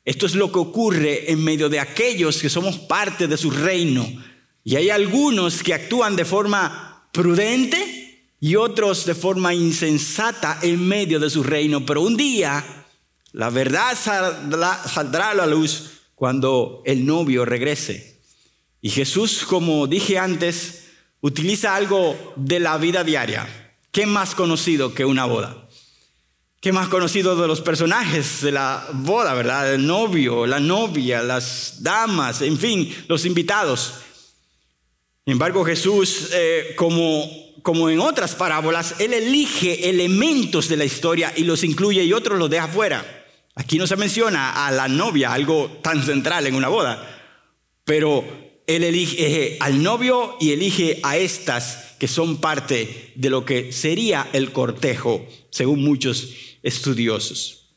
Esto 0.04 0.26
es 0.26 0.34
lo 0.34 0.50
que 0.50 0.58
ocurre 0.58 1.30
en 1.30 1.42
medio 1.44 1.68
de 1.68 1.78
aquellos 1.78 2.40
que 2.40 2.50
somos 2.50 2.78
parte 2.78 3.28
de 3.28 3.36
su 3.36 3.50
reino. 3.50 4.06
Y 4.64 4.76
hay 4.76 4.90
algunos 4.90 5.62
que 5.62 5.74
actúan 5.74 6.16
de 6.16 6.24
forma 6.24 7.08
prudente 7.12 8.26
y 8.40 8.56
otros 8.56 9.06
de 9.06 9.14
forma 9.14 9.54
insensata 9.54 10.58
en 10.62 10.86
medio 10.86 11.20
de 11.20 11.30
su 11.30 11.44
reino. 11.44 11.86
Pero 11.86 12.02
un 12.02 12.16
día 12.16 12.64
la 13.32 13.50
verdad 13.50 13.96
saldrá, 13.96 15.30
a 15.30 15.34
la 15.34 15.46
luz 15.46 15.90
cuando 16.14 16.82
el 16.84 17.06
novio 17.06 17.44
regrese. 17.44 18.20
Y 18.80 18.90
Jesús, 18.90 19.44
como 19.44 19.86
dije 19.86 20.18
antes, 20.18 20.86
utiliza 21.20 21.76
algo 21.76 22.34
de 22.36 22.58
la 22.60 22.76
vida 22.78 23.04
diaria. 23.04 23.48
¿Qué 23.92 24.06
más 24.06 24.34
conocido 24.34 24.94
que 24.94 25.04
una 25.04 25.24
boda? 25.24 25.68
¿Qué 26.62 26.70
más 26.70 26.86
conocido 26.86 27.34
de 27.34 27.48
los 27.48 27.60
personajes 27.60 28.40
de 28.40 28.52
la 28.52 28.86
boda, 28.92 29.34
verdad? 29.34 29.74
El 29.74 29.84
novio, 29.84 30.46
la 30.46 30.60
novia, 30.60 31.20
las 31.20 31.82
damas, 31.82 32.40
en 32.40 32.56
fin, 32.56 32.94
los 33.08 33.24
invitados. 33.24 33.94
Sin 35.24 35.32
embargo, 35.32 35.64
Jesús, 35.64 36.28
eh, 36.32 36.74
como, 36.76 37.28
como 37.62 37.90
en 37.90 37.98
otras 37.98 38.36
parábolas, 38.36 38.94
Él 39.00 39.12
elige 39.12 39.90
elementos 39.90 40.68
de 40.68 40.76
la 40.76 40.84
historia 40.84 41.32
y 41.34 41.42
los 41.42 41.64
incluye 41.64 42.04
y 42.04 42.12
otros 42.12 42.38
los 42.38 42.48
deja 42.48 42.68
fuera. 42.68 43.26
Aquí 43.56 43.76
no 43.76 43.88
se 43.88 43.96
menciona 43.96 44.64
a 44.64 44.70
la 44.70 44.86
novia, 44.86 45.32
algo 45.32 45.80
tan 45.82 46.00
central 46.04 46.46
en 46.46 46.54
una 46.54 46.68
boda, 46.68 47.34
pero 47.82 48.24
él 48.68 48.84
elige 48.84 49.56
al 49.58 49.82
novio 49.82 50.36
y 50.40 50.52
elige 50.52 51.00
a 51.02 51.16
estas 51.16 51.96
que 51.98 52.06
son 52.06 52.36
parte 52.36 53.10
de 53.16 53.30
lo 53.30 53.44
que 53.44 53.72
sería 53.72 54.28
el 54.32 54.52
cortejo, 54.52 55.26
según 55.50 55.82
muchos 55.82 56.51
estudiosos. 56.62 57.76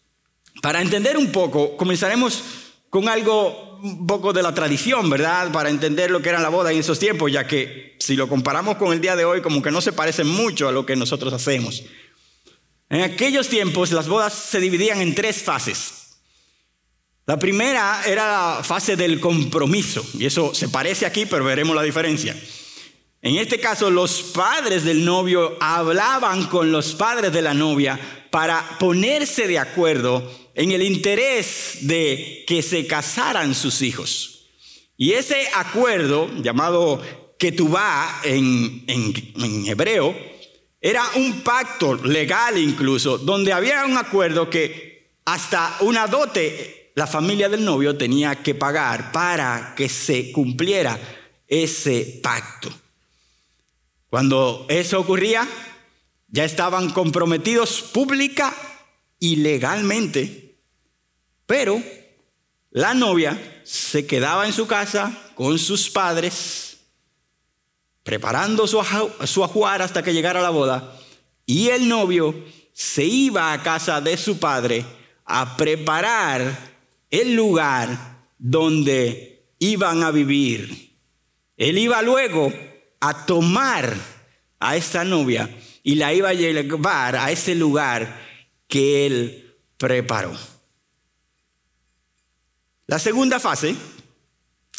Para 0.61 0.81
entender 0.81 1.17
un 1.17 1.31
poco, 1.31 1.75
comenzaremos 1.77 2.43
con 2.89 3.09
algo 3.09 3.79
un 3.83 4.07
poco 4.07 4.33
de 4.33 4.41
la 4.41 4.53
tradición, 4.53 5.09
¿verdad? 5.09 5.51
Para 5.51 5.69
entender 5.69 6.09
lo 6.09 6.21
que 6.21 6.29
era 6.29 6.39
la 6.39 6.49
boda 6.49 6.71
en 6.71 6.79
esos 6.79 6.97
tiempos, 6.97 7.31
ya 7.31 7.45
que 7.45 7.95
si 7.99 8.15
lo 8.15 8.27
comparamos 8.29 8.77
con 8.77 8.93
el 8.93 9.01
día 9.01 9.15
de 9.15 9.25
hoy, 9.25 9.41
como 9.41 9.61
que 9.61 9.71
no 9.71 9.81
se 9.81 9.93
parece 9.93 10.23
mucho 10.23 10.67
a 10.67 10.71
lo 10.71 10.85
que 10.85 10.95
nosotros 10.95 11.33
hacemos. 11.33 11.83
En 12.89 13.01
aquellos 13.01 13.47
tiempos 13.47 13.91
las 13.91 14.07
bodas 14.07 14.33
se 14.33 14.59
dividían 14.59 15.01
en 15.01 15.13
tres 15.13 15.43
fases. 15.43 16.19
La 17.25 17.37
primera 17.37 18.03
era 18.05 18.55
la 18.57 18.63
fase 18.63 18.95
del 18.95 19.19
compromiso, 19.19 20.05
y 20.17 20.25
eso 20.25 20.53
se 20.53 20.69
parece 20.69 21.05
aquí, 21.05 21.25
pero 21.25 21.43
veremos 21.43 21.75
la 21.75 21.81
diferencia. 21.81 22.35
En 23.25 23.37
este 23.37 23.59
caso, 23.59 23.89
los 23.89 24.21
padres 24.21 24.83
del 24.83 25.03
novio 25.03 25.57
hablaban 25.59 26.45
con 26.45 26.71
los 26.71 26.93
padres 26.93 27.33
de 27.33 27.41
la 27.41 27.55
novia 27.55 27.99
para 28.29 28.77
ponerse 28.77 29.47
de 29.47 29.57
acuerdo 29.57 30.31
en 30.53 30.69
el 30.69 30.83
interés 30.83 31.79
de 31.81 32.43
que 32.45 32.61
se 32.61 32.85
casaran 32.85 33.55
sus 33.55 33.81
hijos. 33.81 34.45
Y 34.95 35.13
ese 35.13 35.47
acuerdo, 35.55 36.29
llamado 36.35 37.01
ketubá 37.39 38.21
en, 38.23 38.83
en, 38.85 39.33
en 39.43 39.65
hebreo, 39.65 40.15
era 40.79 41.03
un 41.15 41.41
pacto 41.41 41.95
legal 41.95 42.59
incluso, 42.59 43.17
donde 43.17 43.53
había 43.53 43.85
un 43.85 43.97
acuerdo 43.97 44.51
que 44.51 45.15
hasta 45.25 45.77
una 45.79 46.05
dote 46.05 46.91
la 46.93 47.07
familia 47.07 47.49
del 47.49 47.65
novio 47.65 47.97
tenía 47.97 48.35
que 48.43 48.53
pagar 48.53 49.11
para 49.11 49.73
que 49.75 49.89
se 49.89 50.31
cumpliera 50.31 50.99
ese 51.47 52.19
pacto. 52.21 52.84
Cuando 54.09 54.65
eso 54.69 54.99
ocurría, 54.99 55.47
ya 56.27 56.43
estaban 56.43 56.91
comprometidos 56.91 57.81
pública 57.81 58.53
y 59.19 59.37
legalmente, 59.37 60.57
pero 61.45 61.81
la 62.71 62.93
novia 62.93 63.61
se 63.63 64.05
quedaba 64.05 64.45
en 64.45 64.53
su 64.53 64.67
casa 64.67 65.31
con 65.35 65.57
sus 65.59 65.89
padres, 65.89 66.77
preparando 68.03 68.67
su, 68.67 68.81
su 69.25 69.43
ajuar 69.43 69.81
hasta 69.81 70.03
que 70.03 70.13
llegara 70.13 70.41
la 70.41 70.49
boda, 70.49 70.99
y 71.45 71.69
el 71.69 71.87
novio 71.87 72.35
se 72.73 73.05
iba 73.05 73.53
a 73.53 73.63
casa 73.63 74.01
de 74.01 74.17
su 74.17 74.37
padre 74.39 74.85
a 75.23 75.55
preparar 75.57 76.75
el 77.09 77.33
lugar 77.33 78.25
donde 78.37 79.47
iban 79.59 80.03
a 80.03 80.11
vivir. 80.11 80.97
Él 81.57 81.77
iba 81.77 82.01
luego 82.01 82.51
a 82.99 83.25
tomar 83.25 83.95
a 84.59 84.75
esta 84.75 85.03
novia 85.03 85.49
y 85.83 85.95
la 85.95 86.13
iba 86.13 86.29
a 86.29 86.33
llevar 86.33 87.15
a 87.15 87.31
ese 87.31 87.55
lugar 87.55 88.21
que 88.67 89.05
él 89.05 89.55
preparó. 89.77 90.33
La 92.87 92.99
segunda 92.99 93.39
fase 93.39 93.75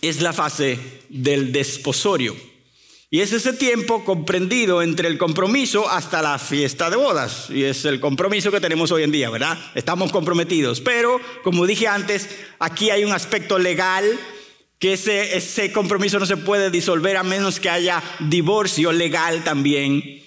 es 0.00 0.20
la 0.20 0.32
fase 0.32 0.78
del 1.08 1.52
desposorio. 1.52 2.37
Y 3.08 3.20
es 3.20 3.32
ese 3.32 3.52
tiempo 3.52 4.04
comprendido 4.04 4.82
entre 4.82 5.08
el 5.08 5.16
compromiso 5.16 5.88
hasta 5.88 6.23
la 6.23 6.38
fiesta 6.38 6.90
de 6.90 6.96
bodas. 6.96 7.49
Y 7.50 7.62
es 7.62 7.85
el 7.85 8.00
compromiso 8.00 8.50
que 8.50 8.61
tenemos 8.61 8.90
hoy 8.90 9.04
en 9.04 9.12
día, 9.12 9.30
¿verdad? 9.30 9.58
Estamos 9.76 10.11
comprometidos. 10.11 10.80
Pero, 10.80 11.20
como 11.44 11.66
dije 11.66 11.87
antes, 11.87 12.28
aquí 12.58 12.90
hay 12.90 13.04
un 13.04 13.12
aspecto 13.12 13.58
legal 13.58 14.18
que 14.78 14.92
ese, 14.95 15.37
ese 15.37 15.73
compromiso 15.73 16.18
no 16.18 16.26
se 16.26 16.37
puede 16.37 16.71
disolver 16.71 17.16
a 17.16 17.23
menos 17.23 17.61
que 17.61 17.71
haya 17.71 18.02
divorcio 18.21 18.92
legal 18.92 19.45
también. 19.45 20.23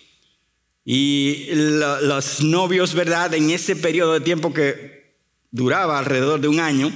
Y 0.85 1.47
los 1.51 2.41
novios, 2.41 2.93
¿verdad? 2.93 3.33
En 3.33 3.49
ese 3.51 3.75
periodo 3.75 4.13
de 4.13 4.21
tiempo 4.21 4.53
que 4.53 5.13
duraba 5.51 5.99
alrededor 5.99 6.39
de 6.39 6.47
un 6.47 6.59
año, 6.59 6.91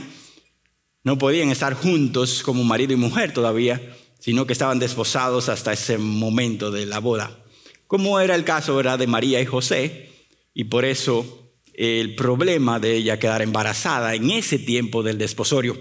no 1.03 1.17
podían 1.17 1.49
estar 1.49 1.73
juntos 1.73 2.41
como 2.43 2.63
marido 2.63 2.93
y 2.93 2.97
mujer 2.97 3.33
todavía 3.33 3.81
sino 4.23 4.47
que 4.47 4.53
estaban 4.53 4.79
desposados 4.79 5.49
hasta 5.49 5.73
ese 5.73 5.97
momento 5.97 6.71
de 6.71 6.85
la 6.85 6.99
boda, 6.99 7.43
como 7.87 8.21
era 8.21 8.35
el 8.35 8.45
caso 8.45 8.81
de 8.81 9.05
María 9.05 9.41
y 9.41 9.45
José, 9.45 10.11
y 10.53 10.63
por 10.63 10.85
eso 10.85 11.51
el 11.73 12.15
problema 12.15 12.79
de 12.79 12.95
ella 12.95 13.19
quedar 13.19 13.41
embarazada 13.41 14.15
en 14.15 14.31
ese 14.31 14.59
tiempo 14.59 15.03
del 15.03 15.17
desposorio. 15.17 15.77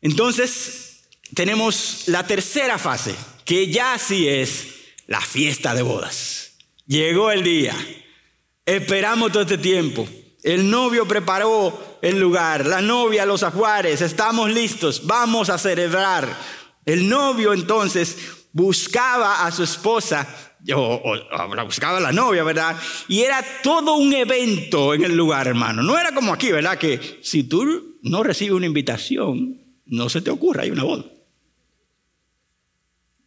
Entonces, 0.00 1.08
tenemos 1.34 2.04
la 2.06 2.26
tercera 2.26 2.78
fase, 2.78 3.14
que 3.44 3.70
ya 3.70 3.98
sí 3.98 4.28
es 4.28 4.66
la 5.06 5.20
fiesta 5.20 5.74
de 5.74 5.82
bodas. 5.82 6.56
Llegó 6.86 7.30
el 7.30 7.42
día. 7.42 7.74
Esperamos 8.64 9.32
todo 9.32 9.42
este 9.42 9.58
tiempo. 9.58 10.08
El 10.42 10.70
novio 10.70 11.06
preparó 11.06 11.98
el 12.00 12.18
lugar, 12.18 12.64
la 12.64 12.80
novia 12.80 13.26
los 13.26 13.42
ajuares, 13.42 14.00
estamos 14.02 14.50
listos, 14.50 15.06
vamos 15.06 15.50
a 15.50 15.58
celebrar. 15.58 16.28
El 16.86 17.08
novio 17.08 17.52
entonces 17.52 18.16
buscaba 18.52 19.46
a 19.46 19.50
su 19.50 19.64
esposa, 19.64 20.26
o, 20.74 21.14
la 21.54 21.62
buscaba 21.64 21.98
a 21.98 22.00
la 22.00 22.12
novia, 22.12 22.44
¿verdad? 22.44 22.76
Y 23.08 23.20
era 23.20 23.44
todo 23.62 23.96
un 23.96 24.12
evento 24.12 24.94
en 24.94 25.04
el 25.04 25.16
lugar, 25.16 25.48
hermano. 25.48 25.82
No 25.82 25.98
era 25.98 26.12
como 26.12 26.32
aquí, 26.32 26.52
¿verdad? 26.52 26.78
Que 26.78 27.18
si 27.22 27.44
tú 27.44 27.98
no 28.02 28.22
recibes 28.22 28.52
una 28.52 28.66
invitación, 28.66 29.67
no 29.88 30.08
se 30.08 30.20
te 30.20 30.30
ocurra, 30.30 30.62
hay 30.62 30.70
una 30.70 30.84
boda. 30.84 31.04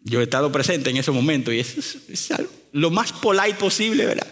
Yo 0.03 0.19
he 0.19 0.23
estado 0.23 0.51
presente 0.51 0.89
en 0.89 0.97
ese 0.97 1.11
momento 1.11 1.51
y 1.51 1.59
es, 1.59 1.97
es 2.09 2.33
lo 2.71 2.89
más 2.89 3.11
polite 3.11 3.55
posible, 3.55 4.05
¿verdad? 4.05 4.27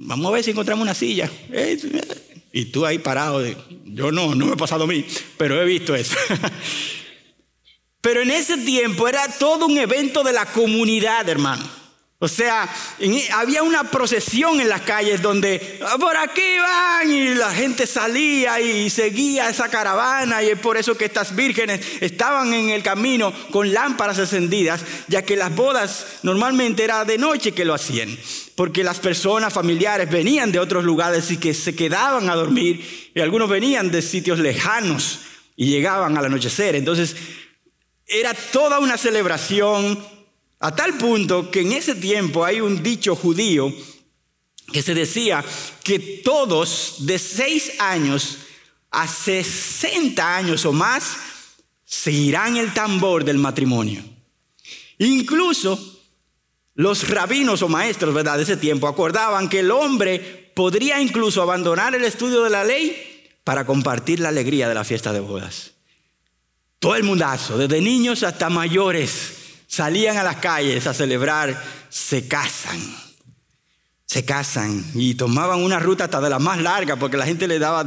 Vamos 0.00 0.26
a 0.26 0.30
ver 0.30 0.44
si 0.44 0.50
encontramos 0.50 0.82
una 0.82 0.94
silla. 0.94 1.30
Y 2.52 2.66
tú 2.66 2.84
ahí 2.84 2.98
parado. 2.98 3.44
Yo 3.84 4.12
no, 4.12 4.34
no 4.34 4.46
me 4.46 4.52
ha 4.52 4.56
pasado 4.56 4.84
a 4.84 4.86
mí, 4.86 5.04
pero 5.36 5.60
he 5.60 5.64
visto 5.64 5.94
eso. 5.94 6.16
Pero 8.00 8.22
en 8.22 8.30
ese 8.30 8.56
tiempo 8.58 9.08
era 9.08 9.26
todo 9.38 9.66
un 9.66 9.76
evento 9.76 10.22
de 10.22 10.32
la 10.32 10.46
comunidad, 10.46 11.28
hermano. 11.28 11.68
O 12.20 12.26
sea, 12.26 12.68
había 13.34 13.62
una 13.62 13.84
procesión 13.84 14.60
en 14.60 14.68
las 14.68 14.80
calles 14.80 15.22
donde 15.22 15.78
ah, 15.86 15.96
por 16.00 16.16
aquí 16.16 16.58
van 16.58 17.12
y 17.12 17.34
la 17.36 17.52
gente 17.52 17.86
salía 17.86 18.58
y 18.60 18.90
seguía 18.90 19.48
esa 19.48 19.68
caravana 19.68 20.42
y 20.42 20.48
es 20.48 20.58
por 20.58 20.76
eso 20.76 20.96
que 20.96 21.04
estas 21.04 21.36
vírgenes 21.36 21.80
estaban 22.00 22.52
en 22.52 22.70
el 22.70 22.82
camino 22.82 23.32
con 23.52 23.72
lámparas 23.72 24.18
encendidas, 24.18 24.84
ya 25.06 25.22
que 25.22 25.36
las 25.36 25.54
bodas 25.54 26.18
normalmente 26.24 26.82
era 26.82 27.04
de 27.04 27.18
noche 27.18 27.52
que 27.52 27.64
lo 27.64 27.74
hacían, 27.74 28.18
porque 28.56 28.82
las 28.82 28.98
personas 28.98 29.52
familiares 29.52 30.10
venían 30.10 30.50
de 30.50 30.58
otros 30.58 30.82
lugares 30.82 31.30
y 31.30 31.36
que 31.36 31.54
se 31.54 31.76
quedaban 31.76 32.28
a 32.28 32.34
dormir 32.34 33.12
y 33.14 33.20
algunos 33.20 33.48
venían 33.48 33.92
de 33.92 34.02
sitios 34.02 34.40
lejanos 34.40 35.20
y 35.54 35.66
llegaban 35.66 36.18
al 36.18 36.24
anochecer. 36.24 36.74
Entonces, 36.74 37.14
era 38.08 38.34
toda 38.34 38.80
una 38.80 38.96
celebración 38.96 40.17
a 40.60 40.74
tal 40.74 40.98
punto 40.98 41.50
que 41.50 41.60
en 41.60 41.72
ese 41.72 41.94
tiempo 41.94 42.44
hay 42.44 42.60
un 42.60 42.82
dicho 42.82 43.14
judío 43.14 43.72
que 44.72 44.82
se 44.82 44.94
decía 44.94 45.44
que 45.82 45.98
todos 46.24 46.96
de 47.06 47.18
seis 47.18 47.72
años 47.78 48.38
a 48.90 49.06
60 49.06 50.36
años 50.36 50.64
o 50.64 50.72
más 50.72 51.16
seguirán 51.84 52.56
el 52.56 52.74
tambor 52.74 53.24
del 53.24 53.38
matrimonio. 53.38 54.02
Incluso 54.98 55.78
los 56.74 57.08
rabinos 57.08 57.62
o 57.62 57.68
maestros 57.68 58.14
¿verdad? 58.14 58.36
de 58.36 58.42
ese 58.42 58.56
tiempo 58.56 58.88
acordaban 58.88 59.48
que 59.48 59.60
el 59.60 59.70
hombre 59.70 60.52
podría 60.54 61.00
incluso 61.00 61.42
abandonar 61.42 61.94
el 61.94 62.04
estudio 62.04 62.42
de 62.42 62.50
la 62.50 62.64
ley 62.64 63.30
para 63.44 63.64
compartir 63.64 64.20
la 64.20 64.28
alegría 64.28 64.68
de 64.68 64.74
la 64.74 64.84
fiesta 64.84 65.12
de 65.12 65.20
bodas. 65.20 65.72
Todo 66.78 66.94
el 66.96 67.04
mundazo, 67.04 67.58
desde 67.58 67.80
niños 67.80 68.22
hasta 68.22 68.50
mayores, 68.50 69.37
salían 69.68 70.16
a 70.16 70.24
las 70.24 70.36
calles 70.36 70.88
a 70.88 70.94
celebrar, 70.94 71.62
se 71.88 72.26
casan. 72.26 72.80
Se 74.06 74.24
casan 74.24 74.82
y 74.94 75.14
tomaban 75.14 75.62
una 75.62 75.78
ruta 75.78 76.04
hasta 76.04 76.22
de 76.22 76.30
la 76.30 76.38
más 76.38 76.62
larga 76.62 76.96
porque 76.96 77.18
la 77.18 77.26
gente 77.26 77.46
le 77.46 77.58
daba 77.58 77.84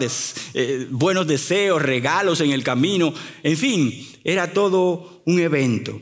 eh, 0.54 0.88
buenos 0.92 1.26
deseos, 1.26 1.82
regalos 1.82 2.42
en 2.42 2.52
el 2.52 2.64
camino. 2.64 3.12
En 3.42 3.58
fin, 3.58 4.08
era 4.24 4.54
todo 4.54 5.24
un 5.26 5.40
evento. 5.40 6.00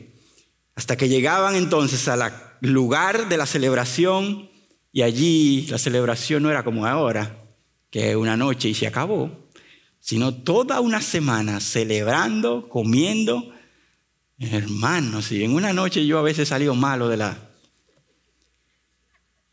Hasta 0.74 0.98
que 0.98 1.08
llegaban 1.08 1.56
entonces 1.56 2.06
al 2.06 2.30
lugar 2.60 3.30
de 3.30 3.38
la 3.38 3.46
celebración 3.46 4.50
y 4.92 5.02
allí 5.02 5.66
la 5.70 5.78
celebración 5.78 6.42
no 6.42 6.50
era 6.50 6.64
como 6.64 6.84
ahora, 6.84 7.38
que 7.90 8.14
una 8.14 8.36
noche 8.36 8.68
y 8.68 8.74
se 8.74 8.86
acabó, 8.86 9.48
sino 10.00 10.34
toda 10.34 10.80
una 10.80 11.00
semana 11.00 11.60
celebrando, 11.60 12.68
comiendo 12.68 13.52
Hermanos, 14.40 15.32
y 15.32 15.44
en 15.44 15.54
una 15.54 15.74
noche 15.74 16.06
yo 16.06 16.18
a 16.18 16.22
veces 16.22 16.48
salido 16.48 16.74
malo 16.74 17.08
de 17.08 17.18
la... 17.18 17.36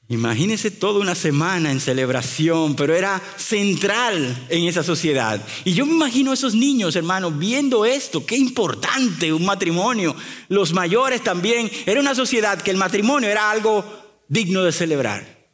Imagínense 0.08 0.71
toda 0.71 1.02
una 1.02 1.13
semana 1.13 1.69
en 1.69 1.82
celebración, 1.82 2.78
pero 2.78 2.95
era 2.95 3.21
central 3.36 4.47
en 4.47 4.63
esa 4.63 4.84
sociedad. 4.84 5.45
Y 5.65 5.73
yo 5.73 5.86
me 5.86 5.91
imagino 5.91 6.32
a 6.32 6.36
esos 6.36 6.56
niños, 6.56 6.95
hermanos, 6.95 7.38
viendo 7.38 7.84
esto, 7.84 8.26
qué 8.26 8.38
importante 8.38 9.34
un 9.34 9.45
matrimonio. 9.45 10.15
Los 10.47 10.71
mayores 10.71 11.21
también. 11.21 11.69
Era 11.86 12.00
una 12.00 12.15
sociedad 12.15 12.62
que 12.62 12.71
el 12.71 12.78
matrimonio 12.78 13.28
era 13.28 13.52
algo 13.52 13.84
digno 14.30 14.63
de 14.63 14.71
celebrar. 14.71 15.50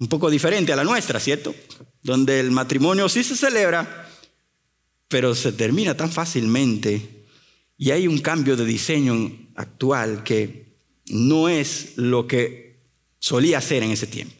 Un 0.00 0.08
poco 0.08 0.28
diferente 0.28 0.72
a 0.72 0.76
la 0.76 0.82
nuestra, 0.82 1.20
¿cierto? 1.20 1.54
Donde 2.02 2.40
el 2.40 2.50
matrimonio 2.50 3.08
sí 3.08 3.22
se 3.22 3.36
celebra, 3.36 4.10
pero 5.06 5.36
se 5.36 5.52
termina 5.52 5.96
tan 5.96 6.10
fácilmente 6.10 7.17
y 7.78 7.92
hay 7.92 8.08
un 8.08 8.18
cambio 8.18 8.56
de 8.56 8.64
diseño 8.64 9.30
actual 9.54 10.24
que 10.24 10.66
no 11.06 11.48
es 11.48 11.92
lo 11.96 12.26
que 12.26 12.80
solía 13.20 13.60
ser 13.60 13.84
en 13.84 13.92
ese 13.92 14.08
tiempo. 14.08 14.34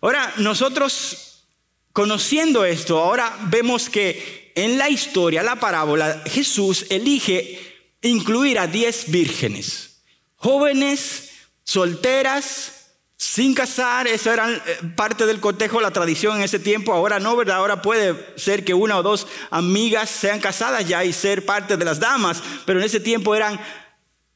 Ahora, 0.00 0.34
nosotros, 0.38 1.44
conociendo 1.92 2.64
esto, 2.64 2.98
ahora 2.98 3.38
vemos 3.50 3.90
que 3.90 4.52
en 4.54 4.78
la 4.78 4.88
historia, 4.88 5.42
la 5.42 5.60
parábola, 5.60 6.22
Jesús 6.26 6.86
elige 6.88 7.60
incluir 8.00 8.58
a 8.58 8.66
diez 8.66 9.10
vírgenes, 9.10 10.02
jóvenes, 10.36 11.32
solteras, 11.62 12.75
sin 13.18 13.54
casar, 13.54 14.06
eso 14.06 14.30
era 14.30 14.52
eh, 14.52 14.60
parte 14.94 15.24
del 15.24 15.40
cotejo, 15.40 15.80
la 15.80 15.90
tradición 15.90 16.36
en 16.36 16.42
ese 16.42 16.58
tiempo, 16.58 16.92
ahora 16.92 17.18
no, 17.18 17.34
¿verdad? 17.34 17.56
Ahora 17.56 17.80
puede 17.80 18.14
ser 18.36 18.62
que 18.62 18.74
una 18.74 18.98
o 18.98 19.02
dos 19.02 19.26
amigas 19.50 20.10
sean 20.10 20.38
casadas 20.38 20.86
ya 20.86 21.02
y 21.02 21.14
ser 21.14 21.46
parte 21.46 21.78
de 21.78 21.84
las 21.84 21.98
damas, 21.98 22.42
pero 22.66 22.78
en 22.78 22.84
ese 22.84 23.00
tiempo 23.00 23.34
eran 23.34 23.58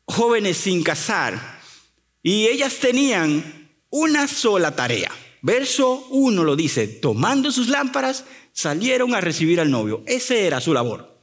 jóvenes 0.06 0.56
sin 0.56 0.82
casar. 0.82 1.60
Y 2.22 2.46
ellas 2.46 2.76
tenían 2.76 3.70
una 3.90 4.26
sola 4.26 4.74
tarea. 4.74 5.10
Verso 5.42 6.06
1 6.10 6.42
lo 6.42 6.56
dice, 6.56 6.86
tomando 6.86 7.52
sus 7.52 7.68
lámparas, 7.68 8.24
salieron 8.52 9.14
a 9.14 9.20
recibir 9.20 9.60
al 9.60 9.70
novio. 9.70 10.02
Esa 10.06 10.34
era 10.34 10.60
su 10.60 10.72
labor. 10.72 11.18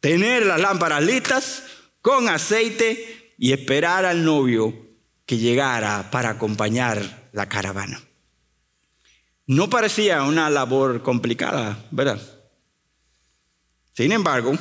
Tener 0.00 0.46
las 0.46 0.60
lámparas 0.60 1.02
listas 1.02 1.62
con 2.00 2.28
aceite 2.28 3.34
y 3.38 3.52
esperar 3.52 4.04
al 4.04 4.24
novio 4.24 4.85
que 5.26 5.38
llegara 5.38 6.10
para 6.10 6.30
acompañar 6.30 7.28
la 7.32 7.48
caravana. 7.48 8.00
No 9.46 9.68
parecía 9.68 10.22
una 10.22 10.48
labor 10.48 11.02
complicada, 11.02 11.84
¿verdad? 11.90 12.20
Sin 13.92 14.12
embargo, 14.12 14.56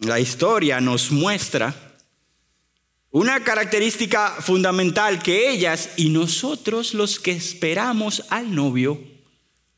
la 0.00 0.20
historia 0.20 0.80
nos 0.80 1.10
muestra 1.10 1.74
una 3.10 3.44
característica 3.44 4.30
fundamental 4.40 5.22
que 5.22 5.50
ellas 5.50 5.90
y 5.96 6.10
nosotros 6.10 6.94
los 6.94 7.20
que 7.20 7.30
esperamos 7.30 8.24
al 8.28 8.54
novio 8.54 9.00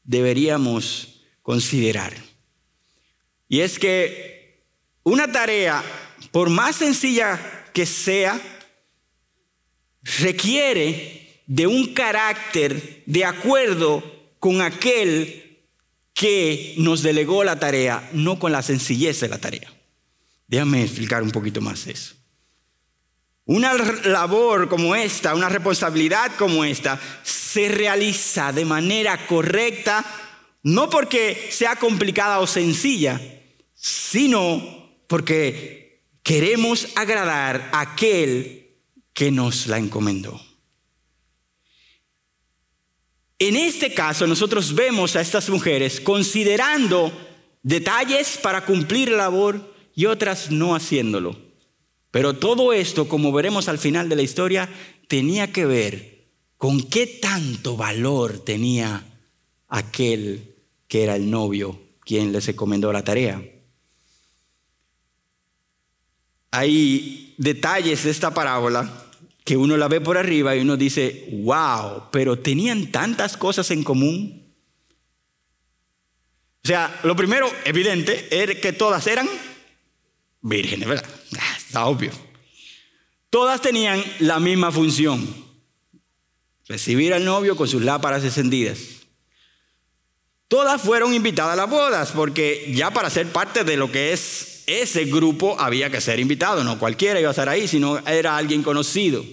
deberíamos 0.05 1.21
considerar. 1.43 2.15
Y 3.49 3.61
es 3.61 3.79
que 3.79 4.65
una 5.03 5.31
tarea, 5.31 5.85
por 6.33 6.49
más 6.49 6.77
sencilla 6.77 7.39
que 7.73 7.87
sea, 7.87 8.41
requiere 10.21 11.43
de 11.47 11.67
un 11.67 11.93
carácter 11.93 13.03
de 13.07 13.25
acuerdo 13.25 14.03
con 14.39 14.61
aquel 14.61 15.61
que 16.15 16.75
nos 16.79 17.03
delegó 17.03 17.45
la 17.45 17.59
tarea, 17.59 18.09
no 18.13 18.39
con 18.39 18.53
la 18.53 18.63
sencillez 18.63 19.21
de 19.21 19.29
la 19.29 19.39
tarea. 19.39 19.73
Déjame 20.49 20.83
explicar 20.83 21.23
un 21.23 21.31
poquito 21.31 21.61
más 21.61 21.87
eso. 21.87 22.15
Una 23.45 23.75
labor 23.75 24.69
como 24.69 24.97
esta, 24.97 25.35
una 25.35 25.49
responsabilidad 25.49 26.33
como 26.37 26.65
esta, 26.65 26.99
se 27.23 27.69
realiza 27.69 28.53
de 28.53 28.65
manera 28.65 29.27
correcta, 29.27 30.05
no 30.63 30.91
porque 30.91 31.49
sea 31.53 31.77
complicada 31.77 32.41
o 32.41 32.47
sencilla, 32.47 33.21
sino 33.75 34.91
porque 35.07 36.03
queremos 36.23 36.89
agradar 36.97 37.71
a 37.73 37.83
aquel 37.83 38.66
que 39.17 39.31
nos 39.31 39.67
la 39.67 39.79
encomendó. 39.79 40.39
En 43.39 43.57
este 43.57 43.95
caso 43.95 44.27
nosotros 44.27 44.75
vemos 44.75 45.17
a 45.17 45.23
estas 45.23 45.49
mujeres 45.49 46.03
considerando 46.03 47.11
detalles 47.63 48.37
para 48.37 48.67
cumplir 48.67 49.09
la 49.09 49.17
labor 49.17 49.75
y 49.95 50.05
otras 50.05 50.51
no 50.51 50.75
haciéndolo. 50.75 51.35
Pero 52.11 52.35
todo 52.35 52.75
esto, 52.75 53.09
como 53.09 53.33
veremos 53.33 53.69
al 53.69 53.79
final 53.79 54.11
de 54.11 54.17
la 54.17 54.23
historia, 54.23 54.69
tenía 55.09 55.51
que 55.51 55.65
ver 55.65 56.27
con 56.59 56.83
qué 56.83 57.07
tanto 57.07 57.75
valor 57.75 58.41
tenía 58.41 59.03
aquel 59.69 60.57
que 60.89 61.05
era 61.05 61.17
el 61.17 61.31
novio 61.31 61.81
quien 62.01 62.33
les 62.33 62.49
encomendó 62.49 62.93
la 62.93 63.03
tarea. 63.03 63.43
Hay 66.51 67.35
detalles 67.39 68.05
de 68.05 68.11
esta 68.11 68.33
parábola 68.35 69.05
que 69.47 69.57
uno 69.57 69.77
la 69.77 69.87
ve 69.87 70.01
por 70.01 70.19
arriba 70.19 70.57
y 70.57 70.61
uno 70.61 70.77
dice, 70.77 71.29
wow, 71.31 72.11
pero 72.11 72.37
tenían 72.37 72.91
tantas 72.91 73.37
cosas 73.37 73.71
en 73.71 73.85
común. 73.85 74.53
O 76.65 76.67
sea, 76.67 76.99
lo 77.05 77.15
primero, 77.15 77.49
evidente, 77.65 78.27
era 78.29 78.57
que 78.57 78.73
todas 78.73 79.07
eran 79.07 79.29
vírgenes, 80.43 80.89
¿verdad? 80.89 81.09
Ah, 81.39 81.55
está 81.57 81.87
obvio. 81.87 82.11
Todas 83.31 83.61
tenían 83.61 84.03
la 84.19 84.41
misma 84.41 84.73
función. 84.73 85.25
Recibir 86.67 87.15
al 87.15 87.25
novio 87.25 87.57
con 87.57 87.69
sus 87.69 87.83
lámparas 87.83 88.25
encendidas. 88.25 88.79
Todas 90.49 90.81
fueron 90.81 91.15
invitadas 91.15 91.53
a 91.53 91.57
las 91.57 91.71
bodas, 91.71 92.11
porque 92.11 92.73
ya 92.75 92.91
para 92.91 93.11
ser 93.11 93.29
parte 93.29 93.63
de 93.63 93.77
lo 93.77 93.93
que 93.93 94.13
es 94.13 94.65
ese 94.67 95.05
grupo 95.05 95.57
había 95.61 95.91
que 95.91 96.01
ser 96.01 96.19
invitado, 96.19 96.65
no 96.65 96.79
cualquiera 96.79 97.21
iba 97.21 97.29
a 97.29 97.31
estar 97.31 97.49
ahí, 97.49 97.69
sino 97.69 97.99
era 98.07 98.37
alguien 98.37 98.63
conocido. 98.65 99.25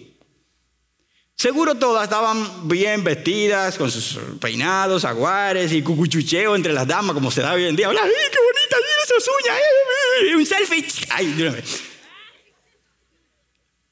Seguro 1.44 1.76
todas 1.76 2.06
estaban 2.06 2.70
bien 2.70 3.04
vestidas, 3.04 3.78
con 3.78 3.92
sus 3.92 4.18
peinados, 4.40 5.04
aguares 5.04 5.74
y 5.74 5.82
cucuchucheo 5.82 6.56
entre 6.56 6.72
las 6.72 6.88
damas, 6.88 7.14
como 7.14 7.30
se 7.32 7.42
da 7.42 7.52
hoy 7.52 7.66
en 7.66 7.76
día. 7.76 7.90
¡Ay, 7.90 7.96
qué 7.98 8.02
bonita! 8.02 8.78
¡Mira 8.78 9.06
sus 9.06 9.30
uñas! 9.42 9.58
¡Eh, 10.22 10.36
un 10.38 10.46
selfie! 10.46 10.86
¡Ay, 11.10 11.66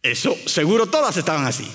Eso, 0.01 0.37
seguro 0.45 0.85
todas 0.85 1.17
estaban 1.17 1.45
así. 1.45 1.69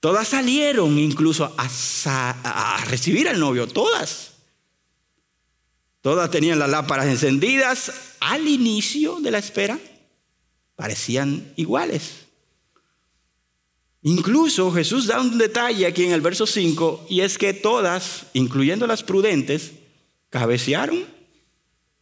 Todas 0.00 0.26
salieron 0.26 0.98
incluso 0.98 1.54
a, 1.56 2.34
a 2.42 2.84
recibir 2.86 3.28
al 3.28 3.38
novio, 3.38 3.68
todas. 3.68 4.32
Todas 6.00 6.28
tenían 6.32 6.58
las 6.58 6.70
lámparas 6.70 7.06
encendidas 7.06 7.92
al 8.18 8.48
inicio 8.48 9.20
de 9.20 9.30
la 9.30 9.38
espera. 9.38 9.78
Parecían 10.74 11.52
iguales. 11.54 12.25
Incluso 14.06 14.70
Jesús 14.70 15.08
da 15.08 15.20
un 15.20 15.36
detalle 15.36 15.84
aquí 15.84 16.04
en 16.04 16.12
el 16.12 16.20
verso 16.20 16.46
5 16.46 17.06
y 17.10 17.22
es 17.22 17.38
que 17.38 17.52
todas, 17.52 18.26
incluyendo 18.34 18.86
las 18.86 19.02
prudentes, 19.02 19.72
cabecearon, 20.30 21.04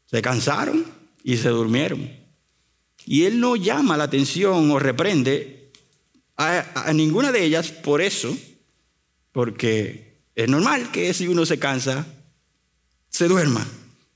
se 0.04 0.20
cansaron 0.20 0.84
y 1.22 1.38
se 1.38 1.48
durmieron. 1.48 2.14
Y 3.06 3.24
él 3.24 3.40
no 3.40 3.56
llama 3.56 3.96
la 3.96 4.04
atención 4.04 4.70
o 4.70 4.78
reprende 4.78 5.72
a, 6.36 6.92
ninguna 6.92 7.32
de 7.32 7.42
ellas 7.42 7.70
por 7.70 8.02
eso, 8.02 8.36
porque 9.32 10.20
es 10.34 10.46
normal 10.46 10.90
que 10.90 11.14
si 11.14 11.26
uno 11.26 11.46
se 11.46 11.58
cansa, 11.58 12.04
se 13.08 13.28
duerma. 13.28 13.66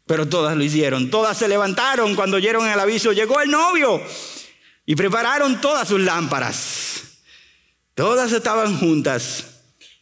Pero 0.05 0.29
todas 0.29 0.55
lo 0.55 0.63
hicieron. 0.63 1.09
Todas 1.09 1.39
se 1.39 1.49
levantaron 1.49 2.15
cuando 2.15 2.37
oyeron 2.37 2.69
el 2.69 2.79
aviso. 2.79 3.15
Llegó 3.15 3.41
el 3.41 3.51
novio. 3.51 4.03
Y 4.85 4.95
prepararon 4.95 5.59
todas 5.63 5.89
sus 5.89 6.01
lámparas. 6.01 7.08
Todas 7.99 8.31
estaban 8.31 8.79
juntas. 8.79 9.45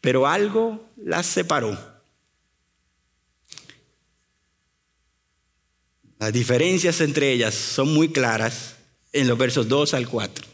Pero 0.02 0.26
algo 0.26 0.86
las 0.98 1.24
separó. 1.24 1.78
Las 6.18 6.30
diferencias 6.30 7.00
entre 7.00 7.32
ellas 7.32 7.54
son 7.54 7.94
muy 7.94 8.10
claras 8.10 8.74
en 9.14 9.26
los 9.26 9.38
versos 9.38 9.66
2 9.66 9.94
al 9.94 10.08
4. 10.08 10.46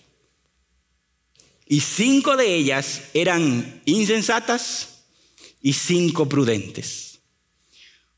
Y 1.66 1.80
cinco 1.80 2.36
de 2.36 2.54
ellas 2.54 3.06
eran 3.12 3.82
insensatas 3.86 5.02
y 5.60 5.72
cinco 5.72 6.28
prudentes. 6.28 7.18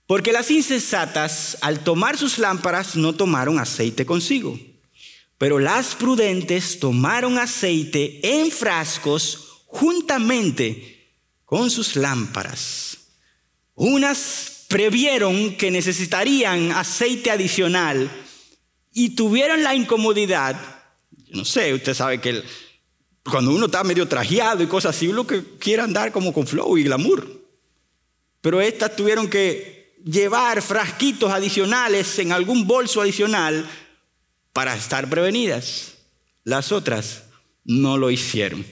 Porque 0.06 0.32
las 0.32 0.50
insensatas, 0.50 1.56
al 1.62 1.82
tomar 1.82 2.18
sus 2.18 2.36
lámparas, 2.36 2.94
no 2.94 3.14
tomaron 3.14 3.58
aceite 3.58 4.04
consigo. 4.04 4.60
Pero 5.38 5.58
las 5.58 5.94
prudentes 5.94 6.78
tomaron 6.78 7.38
aceite 7.38 8.20
en 8.22 8.50
frascos 8.50 9.62
juntamente 9.66 11.12
con 11.44 11.70
sus 11.70 11.96
lámparas. 11.96 12.98
Unas 13.74 14.66
previeron 14.68 15.56
que 15.56 15.70
necesitarían 15.70 16.72
aceite 16.72 17.30
adicional 17.30 18.10
y 18.92 19.10
tuvieron 19.10 19.62
la 19.62 19.74
incomodidad, 19.74 20.56
no 21.30 21.44
sé, 21.44 21.74
usted 21.74 21.94
sabe 21.94 22.20
que 22.20 22.42
cuando 23.24 23.50
uno 23.50 23.66
está 23.66 23.82
medio 23.82 24.06
trajeado 24.06 24.62
y 24.62 24.66
cosas 24.66 24.94
así, 24.96 25.08
uno 25.08 25.26
que 25.26 25.42
quiere 25.58 25.82
andar 25.82 26.12
como 26.12 26.32
con 26.32 26.46
flow 26.46 26.76
y 26.78 26.84
glamour. 26.84 27.44
Pero 28.40 28.60
estas 28.60 28.94
tuvieron 28.94 29.28
que 29.28 29.96
llevar 30.04 30.60
frasquitos 30.60 31.32
adicionales 31.32 32.18
en 32.18 32.32
algún 32.32 32.66
bolso 32.66 33.00
adicional 33.00 33.68
para 34.54 34.74
estar 34.74 35.10
prevenidas. 35.10 35.94
Las 36.44 36.72
otras 36.72 37.24
no 37.64 37.98
lo 37.98 38.10
hicieron. 38.10 38.64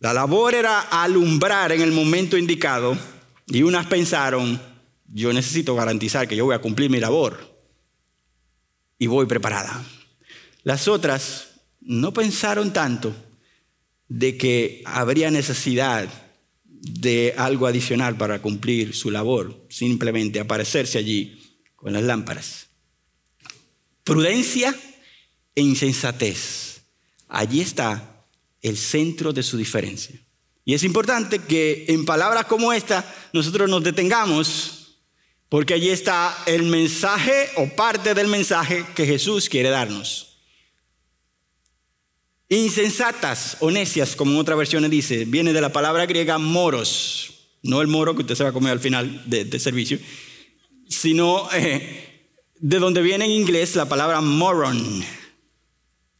La 0.00 0.12
labor 0.12 0.54
era 0.54 0.80
alumbrar 0.80 1.70
en 1.70 1.82
el 1.82 1.92
momento 1.92 2.36
indicado 2.36 2.98
y 3.46 3.62
unas 3.62 3.86
pensaron, 3.86 4.60
yo 5.06 5.32
necesito 5.32 5.76
garantizar 5.76 6.26
que 6.26 6.34
yo 6.34 6.46
voy 6.46 6.56
a 6.56 6.60
cumplir 6.60 6.90
mi 6.90 6.98
labor 6.98 7.38
y 8.98 9.06
voy 9.06 9.26
preparada. 9.26 9.84
Las 10.64 10.88
otras 10.88 11.50
no 11.80 12.12
pensaron 12.12 12.72
tanto 12.72 13.14
de 14.08 14.36
que 14.38 14.82
habría 14.86 15.30
necesidad 15.30 16.08
de 16.64 17.34
algo 17.36 17.66
adicional 17.66 18.16
para 18.16 18.40
cumplir 18.40 18.94
su 18.94 19.10
labor, 19.10 19.66
simplemente 19.68 20.40
aparecerse 20.40 20.98
allí 20.98 21.41
con 21.82 21.92
las 21.92 22.04
lámparas. 22.04 22.68
Prudencia 24.04 24.74
e 25.54 25.60
insensatez. 25.60 26.82
Allí 27.28 27.60
está 27.60 28.24
el 28.62 28.78
centro 28.78 29.32
de 29.32 29.42
su 29.42 29.56
diferencia. 29.56 30.16
Y 30.64 30.74
es 30.74 30.84
importante 30.84 31.40
que 31.40 31.86
en 31.88 32.04
palabras 32.04 32.46
como 32.46 32.72
esta 32.72 33.04
nosotros 33.32 33.68
nos 33.68 33.82
detengamos 33.82 34.78
porque 35.48 35.74
allí 35.74 35.90
está 35.90 36.34
el 36.46 36.62
mensaje 36.62 37.50
o 37.56 37.68
parte 37.68 38.14
del 38.14 38.28
mensaje 38.28 38.86
que 38.94 39.04
Jesús 39.04 39.48
quiere 39.48 39.70
darnos. 39.70 40.38
Insensatas 42.48 43.56
o 43.60 43.70
necias, 43.70 44.14
como 44.14 44.32
en 44.32 44.38
otra 44.38 44.54
versión 44.54 44.88
dice, 44.88 45.24
viene 45.24 45.52
de 45.52 45.60
la 45.60 45.72
palabra 45.72 46.06
griega 46.06 46.38
moros, 46.38 47.48
no 47.62 47.82
el 47.82 47.88
moro 47.88 48.14
que 48.14 48.22
usted 48.22 48.34
se 48.34 48.44
va 48.44 48.50
a 48.50 48.54
comer 48.54 48.72
al 48.72 48.80
final 48.80 49.24
de, 49.26 49.58
servicio, 49.58 49.98
sino 50.92 51.48
eh, 51.52 52.30
de 52.58 52.78
donde 52.78 53.02
viene 53.02 53.24
en 53.24 53.30
inglés 53.30 53.74
la 53.74 53.88
palabra 53.88 54.20
moron, 54.20 55.02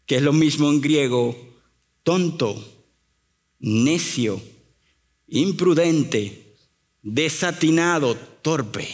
que 0.07 0.17
es 0.17 0.23
lo 0.23 0.33
mismo 0.33 0.69
en 0.69 0.81
griego, 0.81 1.37
tonto, 2.03 2.87
necio, 3.61 4.43
imprudente, 5.29 6.57
desatinado, 7.03 8.17
torpe. 8.43 8.89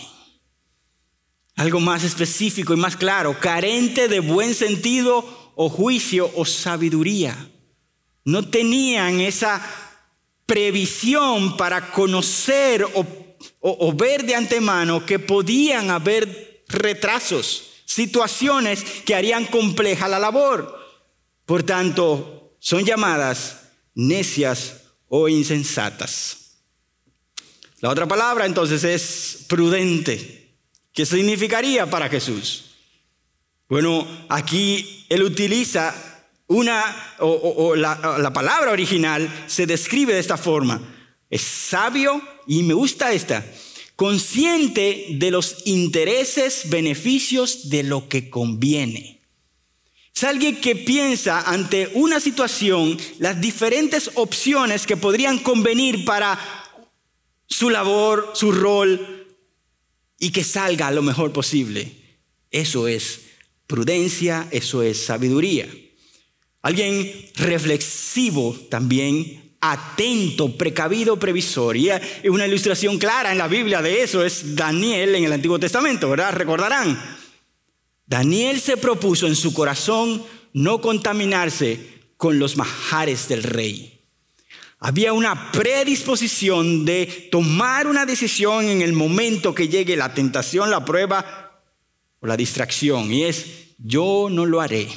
Algo 1.55 1.81
más 1.81 2.05
específico 2.05 2.75
y 2.75 2.77
más 2.77 2.97
claro, 2.97 3.39
carente 3.41 4.09
de 4.09 4.21
buen 4.21 4.55
sentido 4.55 5.53
o 5.55 5.69
juicio 5.69 6.31
o 6.37 6.45
sabiduría. 6.45 7.51
No 8.25 8.49
tenían 8.49 9.21
esa 9.21 9.61
previsión 10.47 11.57
para 11.57 11.91
conocer 11.91 12.85
o, 12.95 13.05
ver 13.95 14.25
de 14.25 14.35
antemano 14.35 15.05
que 15.05 15.19
podían 15.19 15.91
haber 15.91 16.65
retrasos, 16.69 17.83
situaciones 17.85 18.83
que 19.05 19.15
harían 19.15 19.47
compleja 19.47 20.09
la 20.09 20.19
labor. 20.19 20.79
Por 21.47 21.63
tanto, 21.63 22.57
son 22.59 22.85
llamadas 22.85 23.71
necias 23.95 24.83
o 25.09 25.29
insensatas. 25.29 26.59
La 27.81 27.91
otra 27.91 28.07
palabra 28.07 28.47
entonces 28.47 28.85
es 28.85 29.45
prudente. 29.49 30.57
¿Qué 30.93 31.07
significaría 31.07 31.89
para 31.89 32.09
Jesús? 32.09 32.65
Bueno, 33.69 34.07
aquí 34.29 35.07
él 35.09 35.23
utiliza 35.23 35.95
una, 36.49 37.15
o, 37.19 37.77
la, 37.77 38.19
la 38.19 38.33
palabra 38.33 38.73
original 38.73 39.29
se 39.47 39.67
describe 39.67 40.15
de 40.15 40.21
esta 40.21 40.37
forma. 40.37 40.81
Es 41.31 41.43
sabio 41.43 42.21
y 42.49 42.65
me 42.65 42.75
gusta 42.75 43.13
esta, 43.13 43.47
consciente 43.95 45.07
de 45.11 45.31
los 45.31 45.67
intereses, 45.67 46.63
beneficios 46.71 47.69
de 47.71 47.85
lo 47.85 48.09
que 48.09 48.31
conviene. 48.31 49.21
Es 50.15 50.25
alguien 50.25 50.57
que 50.57 50.75
piensa 50.75 51.43
ante 51.43 51.93
una 51.95 52.19
situación 52.19 52.99
las 53.21 53.41
diferentes 53.41 54.11
opciones 54.15 54.87
que 54.87 54.97
podrían 54.97 55.39
convenir 55.39 56.05
para 56.05 56.41
su 57.47 57.71
labor, 57.71 58.33
su 58.35 58.51
rol 58.51 59.29
y 60.19 60.31
que 60.31 60.43
salga 60.43 60.91
lo 60.91 61.03
mejor 61.03 61.33
posible. 61.33 61.93
Eso 62.51 62.89
es 62.89 63.21
Prudencia, 63.69 64.49
eso 64.51 64.83
es 64.83 65.05
sabiduría. 65.05 65.69
Alguien 66.63 67.13
reflexivo 67.35 68.59
también, 68.71 69.48
atento, 69.61 70.57
precavido, 70.57 71.19
previsor. 71.19 71.77
Y 71.77 71.91
una 72.29 72.47
ilustración 72.47 72.99
clara 72.99 73.33
en 73.33 73.39
la 73.39 73.49
Biblia 73.49 73.83
de 73.83 74.03
eso 74.03 74.25
es 74.25 74.55
Daniel 74.55 75.15
en 75.15 75.25
el 75.25 75.33
Antiguo 75.33 75.59
Testamento, 75.59 76.11
¿verdad? 76.11 76.33
Recordarán. 76.33 77.19
Daniel 78.07 78.61
se 78.61 78.77
propuso 78.77 79.27
en 79.27 79.37
su 79.37 79.53
corazón 79.53 80.23
no 80.53 80.81
contaminarse 80.81 81.99
con 82.17 82.39
los 82.39 82.57
majares 82.57 83.29
del 83.29 83.43
rey. 83.43 84.01
Había 84.81 85.13
una 85.13 85.51
predisposición 85.51 86.85
de 86.85 87.29
tomar 87.33 87.87
una 87.87 88.07
decisión 88.07 88.65
en 88.67 88.81
el 88.81 88.93
momento 88.93 89.55
que 89.55 89.69
llegue 89.69 89.97
la 89.97 90.15
tentación, 90.15 90.71
la 90.71 90.85
prueba 90.85 91.63
o 92.21 92.27
la 92.27 92.37
distracción. 92.37 93.13
Y 93.13 93.25
es, 93.25 93.47
yo 93.79 94.29
no 94.31 94.47
lo 94.47 94.61
haré. 94.61 94.89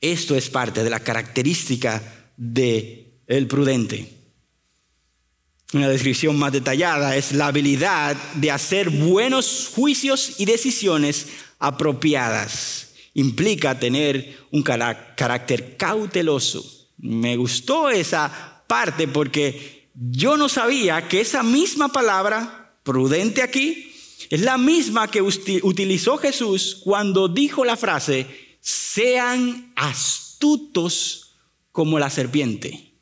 Esto 0.00 0.36
es 0.36 0.48
parte 0.48 0.84
de 0.84 0.90
la 0.90 1.00
característica 1.00 2.30
de 2.36 3.05
el 3.26 3.46
prudente. 3.46 4.12
Una 5.72 5.88
descripción 5.88 6.38
más 6.38 6.52
detallada 6.52 7.16
es 7.16 7.32
la 7.32 7.48
habilidad 7.48 8.16
de 8.34 8.50
hacer 8.50 8.88
buenos 8.88 9.70
juicios 9.74 10.38
y 10.38 10.44
decisiones 10.44 11.26
apropiadas. 11.58 12.92
Implica 13.14 13.78
tener 13.78 14.46
un 14.52 14.62
carácter 14.62 15.76
cauteloso. 15.76 16.64
Me 16.98 17.36
gustó 17.36 17.90
esa 17.90 18.62
parte 18.68 19.08
porque 19.08 19.88
yo 19.94 20.36
no 20.36 20.48
sabía 20.48 21.08
que 21.08 21.20
esa 21.20 21.42
misma 21.42 21.90
palabra, 21.90 22.78
prudente 22.84 23.42
aquí, 23.42 23.92
es 24.30 24.40
la 24.40 24.58
misma 24.58 25.10
que 25.10 25.22
utilizó 25.22 26.18
Jesús 26.18 26.80
cuando 26.82 27.28
dijo 27.28 27.64
la 27.64 27.76
frase, 27.76 28.26
sean 28.60 29.72
astutos 29.76 31.36
como 31.72 31.98
la 31.98 32.10
serpiente. 32.10 32.95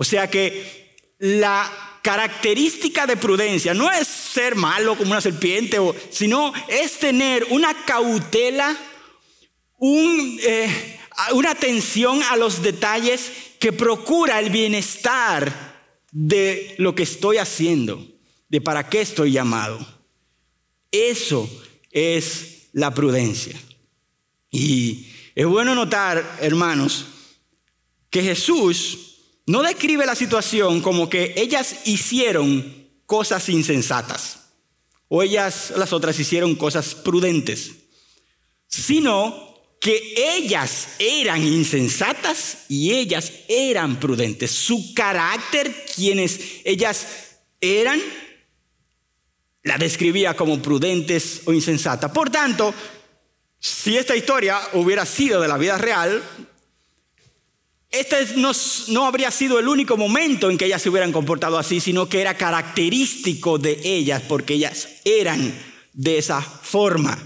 O 0.00 0.04
sea 0.04 0.30
que 0.30 0.96
la 1.18 1.98
característica 2.02 3.04
de 3.04 3.16
prudencia 3.16 3.74
no 3.74 3.90
es 3.90 4.06
ser 4.06 4.54
malo 4.54 4.96
como 4.96 5.10
una 5.10 5.20
serpiente, 5.20 5.78
sino 6.10 6.52
es 6.68 7.00
tener 7.00 7.44
una 7.50 7.84
cautela, 7.84 8.76
eh, 9.80 10.98
una 11.32 11.50
atención 11.50 12.22
a 12.22 12.36
los 12.36 12.62
detalles 12.62 13.32
que 13.58 13.72
procura 13.72 14.38
el 14.38 14.50
bienestar 14.50 15.76
de 16.12 16.76
lo 16.78 16.94
que 16.94 17.02
estoy 17.02 17.38
haciendo, 17.38 18.06
de 18.48 18.60
para 18.60 18.88
qué 18.88 19.00
estoy 19.00 19.32
llamado. 19.32 19.84
Eso 20.92 21.50
es 21.90 22.68
la 22.72 22.94
prudencia. 22.94 23.60
Y 24.48 25.08
es 25.34 25.44
bueno 25.44 25.74
notar, 25.74 26.38
hermanos, 26.40 27.06
que 28.10 28.22
Jesús 28.22 29.07
no 29.48 29.62
describe 29.62 30.04
la 30.04 30.14
situación 30.14 30.82
como 30.82 31.08
que 31.08 31.32
ellas 31.36 31.86
hicieron 31.86 32.90
cosas 33.06 33.48
insensatas 33.48 34.40
o 35.08 35.22
ellas, 35.22 35.72
las 35.74 35.94
otras, 35.94 36.18
hicieron 36.18 36.54
cosas 36.54 36.94
prudentes, 36.94 37.72
sino 38.66 39.48
que 39.80 40.36
ellas 40.36 40.88
eran 40.98 41.42
insensatas 41.42 42.66
y 42.68 42.92
ellas 42.92 43.32
eran 43.48 43.98
prudentes. 43.98 44.50
Su 44.50 44.92
carácter, 44.92 45.86
quienes 45.96 46.40
ellas 46.64 47.06
eran, 47.58 48.00
la 49.62 49.78
describía 49.78 50.34
como 50.36 50.60
prudentes 50.60 51.40
o 51.46 51.54
insensatas. 51.54 52.12
Por 52.12 52.28
tanto, 52.28 52.74
si 53.58 53.96
esta 53.96 54.14
historia 54.14 54.60
hubiera 54.74 55.06
sido 55.06 55.40
de 55.40 55.48
la 55.48 55.56
vida 55.56 55.78
real, 55.78 56.22
este 57.90 58.36
no, 58.36 59.06
habría 59.06 59.30
sido 59.30 59.58
el 59.58 59.66
único 59.66 59.96
momento 59.96 60.50
en 60.50 60.58
que 60.58 60.66
ellas 60.66 60.82
se 60.82 60.90
hubieran 60.90 61.12
comportado 61.12 61.58
así, 61.58 61.80
sino 61.80 62.08
que 62.08 62.20
era 62.20 62.36
característico 62.36 63.58
de 63.58 63.80
ellas, 63.82 64.22
porque 64.28 64.54
ellas 64.54 64.88
eran 65.04 65.54
de 65.94 66.18
esa 66.18 66.42
forma. 66.42 67.18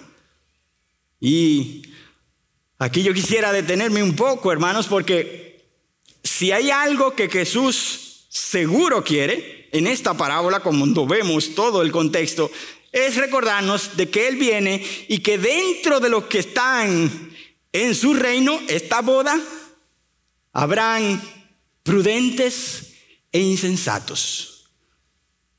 Y 1.20 1.82
aquí 2.78 3.02
yo 3.02 3.12
quisiera 3.12 3.52
detenerme 3.52 4.02
un 4.02 4.14
poco, 4.14 4.52
hermanos, 4.52 4.86
porque 4.86 5.64
si 6.22 6.52
hay 6.52 6.70
algo 6.70 7.14
que 7.14 7.28
Jesús 7.28 8.26
seguro 8.28 9.02
quiere 9.02 9.68
en 9.72 9.88
esta 9.88 10.14
parábola, 10.14 10.60
como 10.60 11.06
vemos 11.06 11.54
todo 11.56 11.82
el 11.82 11.90
contexto, 11.90 12.50
es 12.92 13.16
recordarnos 13.16 13.96
de 13.96 14.10
que 14.10 14.28
Él 14.28 14.36
viene 14.36 14.84
y 15.08 15.18
que 15.18 15.38
dentro 15.38 15.98
de 15.98 16.08
los 16.08 16.24
que 16.24 16.38
están 16.38 17.32
en 17.72 17.94
su 17.94 18.14
reino, 18.14 18.60
esta 18.68 19.00
boda, 19.00 19.40
habrán 20.52 21.20
prudentes 21.82 22.94
e 23.32 23.40
insensatos. 23.40 24.70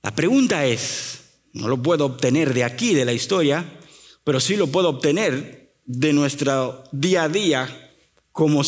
La 0.02 0.14
pregunta 0.14 0.66
es, 0.66 1.20
no 1.54 1.68
lo 1.68 1.82
puedo 1.82 2.06
obtener 2.06 2.54
de 2.54 2.64
aquí, 2.64 2.94
de 2.94 3.06
la 3.06 3.14
historia, 3.14 3.80
pero 4.24 4.40
sí 4.40 4.56
lo 4.56 4.68
puedo 4.68 4.90
obtener 4.90 5.76
de 5.86 6.14
nuestro 6.14 6.84
día 6.92 7.24
a 7.24 7.30
día 7.30 7.92
como 8.32 8.62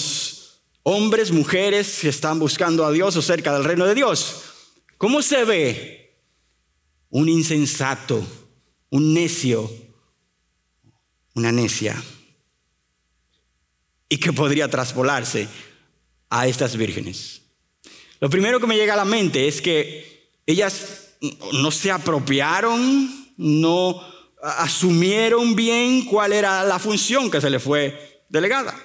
hombres, 0.84 1.32
mujeres 1.32 2.00
que 2.02 2.10
están 2.10 2.40
buscando 2.40 2.86
a 2.86 2.92
Dios 2.92 3.16
o 3.16 3.22
cerca 3.22 3.54
del 3.54 3.64
reino 3.64 3.86
de 3.86 3.96
Dios. 3.96 4.42
¿Cómo 4.98 5.22
se 5.22 5.44
ve 5.46 6.22
un 7.10 7.30
insensato, 7.30 8.26
un 8.90 9.14
necio, 9.14 9.72
una 11.34 11.52
necia? 11.52 12.02
Y 14.08 14.18
que 14.18 14.32
podría 14.32 14.70
traspolarse 14.70 15.48
a 16.30 16.48
estas 16.48 16.76
vírgenes. 16.76 17.42
Lo 18.20 18.30
primero 18.30 18.60
que 18.60 18.68
me 18.68 18.78
llega 18.78 18.94
a 18.94 18.98
la 18.98 19.06
mente 19.06 19.48
es 19.48 19.62
que 19.62 20.30
ellas 20.46 21.16
no 21.54 21.72
se 21.72 21.92
apropiaron, 21.92 23.34
no 23.38 24.02
asumieron 24.42 25.56
bien 25.56 26.06
cuál 26.06 26.34
era 26.34 26.64
la 26.64 26.80
función 26.80 27.32
que 27.32 27.42
se 27.42 27.50
le 27.50 27.60
fue 27.60 28.24
delegada. 28.30 28.76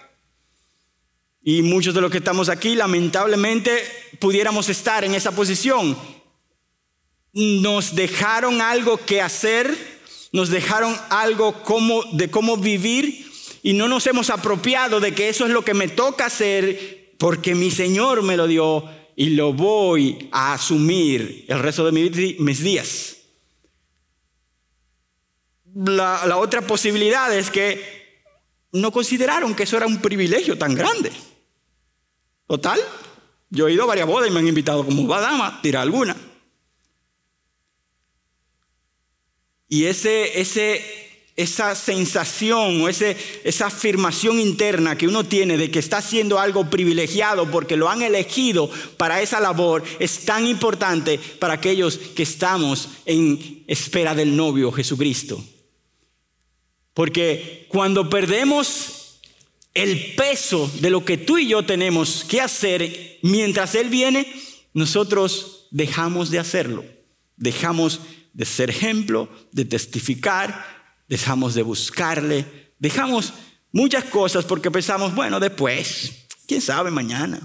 Y 1.43 1.63
muchos 1.63 1.95
de 1.95 2.01
los 2.01 2.11
que 2.11 2.19
estamos 2.19 2.49
aquí, 2.49 2.75
lamentablemente, 2.75 3.83
pudiéramos 4.19 4.69
estar 4.69 5.05
en 5.05 5.15
esa 5.15 5.33
posición. 5.33 5.97
Nos 7.33 7.95
dejaron 7.95 8.61
algo 8.61 8.99
que 8.99 9.23
hacer, 9.23 9.75
nos 10.33 10.51
dejaron 10.51 10.95
algo 11.09 11.63
como, 11.63 12.05
de 12.13 12.31
cómo 12.31 12.57
vivir 12.57 13.31
y 13.63 13.73
no 13.73 13.89
nos 13.89 14.07
hemos 14.07 14.31
apropiado 14.31 15.01
de 15.01 15.15
que 15.15 15.29
eso 15.29 15.47
es 15.47 15.53
lo 15.53 15.65
que 15.65 15.75
me 15.75 15.89
toca 15.89 16.27
hacer 16.27 17.00
porque 17.21 17.55
mi 17.55 17.71
Señor 17.71 18.23
me 18.23 18.35
lo 18.35 18.47
dio 18.47 18.83
y 19.15 19.29
lo 19.31 19.53
voy 19.53 20.31
a 20.33 20.55
asumir 20.55 21.45
el 21.49 21.59
resto 21.59 21.85
de 21.85 21.93
mis 21.93 22.63
días. 22.63 23.19
La, 25.75 26.39
otra 26.39 26.63
posibilidad 26.63 27.37
es 27.37 27.51
que 27.51 28.25
no 28.73 28.91
consideraron 28.91 29.55
que 29.55 29.65
eso 29.65 29.77
era 29.77 29.87
un 29.87 29.99
privilegio 30.01 30.57
tan 30.57 30.75
grande. 30.75 31.13
Total, 32.47 32.81
yo 33.51 33.69
he 33.69 33.75
ido 33.75 33.83
a 33.83 33.89
varias 33.89 34.07
bodas 34.07 34.31
y 34.31 34.33
me 34.33 34.41
han 34.41 34.49
invitado 34.49 34.83
como 34.83 35.07
dama, 35.07 35.61
tira 35.61 35.83
alguna. 35.83 36.17
Y 39.69 39.85
ese, 39.85 40.41
ese 40.41 41.10
esa 41.41 41.75
sensación 41.75 42.83
o 42.83 42.89
ese, 42.89 43.17
esa 43.45 43.67
afirmación 43.67 44.39
interna 44.39 44.97
que 44.99 45.09
uno 45.09 45.25
tiene 45.25 45.57
de 45.57 45.71
que 45.71 45.79
está 45.79 45.99
haciendo 45.99 46.39
algo 46.39 46.69
privilegiado 46.69 47.51
porque 47.51 47.77
lo 47.77 47.89
han 47.89 48.03
elegido 48.03 48.71
para 48.97 49.23
esa 49.23 49.41
labor 49.41 49.83
es 49.99 50.27
tan 50.27 50.47
importante 50.47 51.19
para 51.39 51.55
aquellos 51.55 51.97
que 51.97 52.25
estamos 52.25 52.89
en 53.07 53.65
espera 53.67 54.15
del 54.15 54.37
novio 54.37 54.71
Jesucristo. 54.71 55.43
Porque 56.93 57.67
cuando 57.69 58.11
perdemos 58.11 59.21
el 59.73 60.15
peso 60.17 60.71
de 60.81 60.91
lo 60.91 61.05
que 61.05 61.17
tú 61.17 61.39
y 61.39 61.49
yo 61.49 61.65
tenemos 61.65 62.25
que 62.25 62.41
hacer 62.43 63.19
mientras 63.23 63.75
Él 63.75 63.89
viene, 63.89 64.31
nosotros 64.75 65.69
dejamos 65.71 66.31
de 66.31 66.39
hacerlo. 66.39 66.85
Dejamos 67.37 68.01
de 68.35 68.45
ser 68.45 68.69
ejemplo, 68.69 69.29
de 69.53 69.65
testificar, 69.65 70.80
dejamos 71.11 71.55
de 71.55 71.63
buscarle, 71.63 72.47
dejamos 72.79 73.35
muchas 73.73 74.05
cosas 74.05 74.45
porque 74.45 74.71
pensamos, 74.71 75.13
bueno, 75.13 75.41
después, 75.41 76.29
quién 76.47 76.63
sabe 76.63 76.93
mañana. 76.93 77.41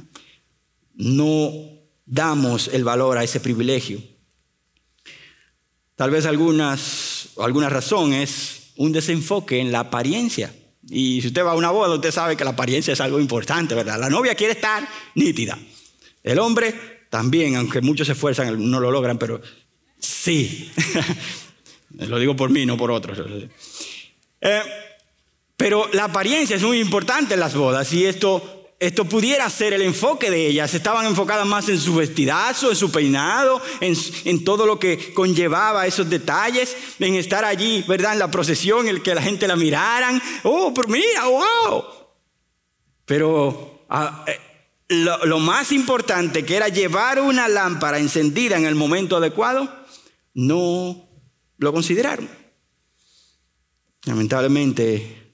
No 0.93 1.51
damos 2.05 2.69
el 2.71 2.83
valor 2.83 3.17
a 3.17 3.23
ese 3.23 3.39
privilegio. 3.39 3.99
Tal 5.95 6.11
vez 6.11 6.27
algunas, 6.27 7.29
alguna 7.39 7.67
razón 7.67 8.13
es 8.13 8.71
un 8.77 8.91
desenfoque 8.91 9.59
en 9.59 9.71
la 9.71 9.79
apariencia. 9.79 10.53
Y 10.87 11.21
si 11.21 11.27
usted 11.27 11.43
va 11.43 11.53
a 11.53 11.55
una 11.55 11.71
boda, 11.71 11.95
usted 11.95 12.11
sabe 12.11 12.37
que 12.37 12.43
la 12.43 12.51
apariencia 12.51 12.93
es 12.93 13.01
algo 13.01 13.19
importante, 13.19 13.73
¿verdad? 13.73 13.99
La 13.99 14.11
novia 14.11 14.35
quiere 14.35 14.53
estar 14.53 14.87
nítida. 15.15 15.57
El 16.21 16.37
hombre 16.37 17.07
también, 17.09 17.55
aunque 17.55 17.81
muchos 17.81 18.05
se 18.05 18.13
esfuerzan, 18.13 18.69
no 18.69 18.79
lo 18.79 18.91
logran, 18.91 19.17
pero 19.17 19.41
sí. 19.97 20.71
Lo 21.99 22.19
digo 22.19 22.35
por 22.35 22.49
mí, 22.49 22.65
no 22.65 22.77
por 22.77 22.91
otros. 22.91 23.17
Eh, 24.41 24.61
pero 25.57 25.89
la 25.93 26.05
apariencia 26.05 26.55
es 26.55 26.63
muy 26.63 26.79
importante 26.79 27.33
en 27.35 27.39
las 27.39 27.55
bodas 27.55 27.91
y 27.93 28.05
esto 28.05 28.55
esto 28.77 29.05
pudiera 29.05 29.49
ser 29.49 29.73
el 29.73 29.81
enfoque 29.81 30.29
de 30.29 30.47
ellas. 30.47 30.73
Estaban 30.73 31.05
enfocadas 31.05 31.47
más 31.47 31.69
en 31.69 31.79
su 31.79 31.95
vestidazo, 31.95 32.69
en 32.69 32.75
su 32.75 32.91
peinado, 32.91 33.61
en, 33.79 34.43
todo 34.43 34.65
lo 34.65 34.77
que 34.77 35.13
conllevaba 35.13 35.87
esos 35.87 36.09
detalles, 36.09 36.75
en 36.99 37.15
estar 37.15 37.45
allí, 37.45 37.85
¿verdad? 37.87 38.13
En 38.13 38.19
la 38.19 38.29
procesión, 38.29 38.87
el 38.87 39.01
que 39.01 39.15
la 39.15 39.21
gente 39.21 39.47
la 39.47 39.55
miraran. 39.55 40.21
Oh, 40.43 40.73
pero 40.73 40.89
mira, 40.89 41.25
wow. 41.25 41.85
Pero 43.05 43.85
ah, 43.89 44.25
eh, 44.27 44.39
lo 44.89 45.39
más 45.39 45.71
importante, 45.71 46.43
que 46.43 46.57
era 46.57 46.67
llevar 46.67 47.21
una 47.21 47.47
lámpara 47.47 47.97
encendida 47.97 48.57
en 48.57 48.65
el 48.65 48.75
momento 48.75 49.15
adecuado, 49.15 49.73
no 50.33 51.04
lo 51.57 51.73
consideraron. 51.73 52.29
Lamentablemente, 54.05 55.33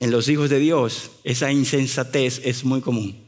en 0.00 0.10
los 0.10 0.28
hijos 0.28 0.48
de 0.50 0.58
Dios, 0.58 1.10
esa 1.24 1.52
insensatez 1.52 2.40
es 2.44 2.64
muy 2.64 2.80
común. 2.80 3.24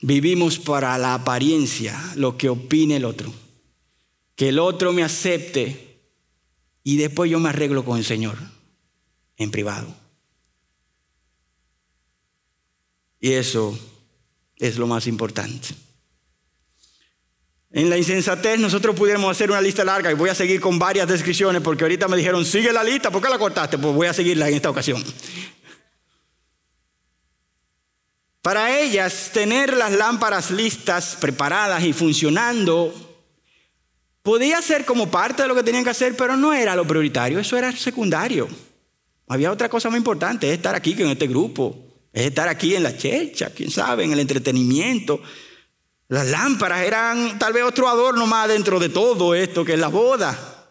Vivimos 0.00 0.58
para 0.58 0.96
la 0.98 1.14
apariencia, 1.14 2.00
lo 2.16 2.36
que 2.36 2.48
opine 2.48 2.96
el 2.96 3.04
otro. 3.04 3.32
Que 4.34 4.48
el 4.48 4.58
otro 4.58 4.92
me 4.92 5.02
acepte 5.02 6.00
y 6.82 6.96
después 6.96 7.30
yo 7.30 7.38
me 7.38 7.50
arreglo 7.50 7.84
con 7.84 7.98
el 7.98 8.04
Señor 8.04 8.36
en 9.36 9.50
privado. 9.50 9.94
Y 13.20 13.32
eso 13.32 13.78
es 14.56 14.78
lo 14.78 14.86
más 14.86 15.06
importante. 15.06 15.68
En 17.72 17.88
la 17.88 17.96
insensatez 17.96 18.58
nosotros 18.58 18.94
pudiéramos 18.94 19.30
hacer 19.30 19.50
una 19.50 19.60
lista 19.60 19.82
larga 19.82 20.10
y 20.10 20.14
voy 20.14 20.28
a 20.28 20.34
seguir 20.34 20.60
con 20.60 20.78
varias 20.78 21.08
descripciones 21.08 21.62
porque 21.62 21.84
ahorita 21.84 22.06
me 22.06 22.18
dijeron, 22.18 22.44
sigue 22.44 22.70
la 22.70 22.84
lista, 22.84 23.10
¿por 23.10 23.22
qué 23.22 23.30
la 23.30 23.38
cortaste? 23.38 23.78
Pues 23.78 23.94
voy 23.94 24.06
a 24.06 24.12
seguirla 24.12 24.48
en 24.48 24.54
esta 24.56 24.68
ocasión. 24.68 25.02
Para 28.42 28.78
ellas, 28.78 29.30
tener 29.32 29.74
las 29.74 29.92
lámparas 29.92 30.50
listas, 30.50 31.16
preparadas 31.18 31.82
y 31.84 31.92
funcionando, 31.92 32.92
podía 34.22 34.60
ser 34.60 34.84
como 34.84 35.10
parte 35.10 35.42
de 35.42 35.48
lo 35.48 35.54
que 35.54 35.62
tenían 35.62 35.84
que 35.84 35.90
hacer, 35.90 36.16
pero 36.16 36.36
no 36.36 36.52
era 36.52 36.76
lo 36.76 36.86
prioritario, 36.86 37.38
eso 37.38 37.56
era 37.56 37.70
secundario. 37.72 38.48
Había 39.28 39.50
otra 39.50 39.70
cosa 39.70 39.88
más 39.88 39.96
importante, 39.96 40.48
es 40.48 40.54
estar 40.54 40.74
aquí 40.74 40.94
con 40.94 41.06
este 41.06 41.28
grupo, 41.28 41.74
es 42.12 42.26
estar 42.26 42.48
aquí 42.48 42.74
en 42.74 42.82
la 42.82 42.96
checha, 42.96 43.50
quién 43.50 43.70
sabe, 43.70 44.04
en 44.04 44.12
el 44.12 44.18
entretenimiento, 44.18 45.22
las 46.12 46.26
lámparas 46.26 46.82
eran 46.82 47.38
tal 47.38 47.54
vez 47.54 47.64
otro 47.64 47.88
adorno 47.88 48.26
más 48.26 48.46
dentro 48.46 48.78
de 48.78 48.90
todo 48.90 49.34
esto 49.34 49.64
que 49.64 49.72
es 49.72 49.78
la 49.78 49.88
boda. 49.88 50.68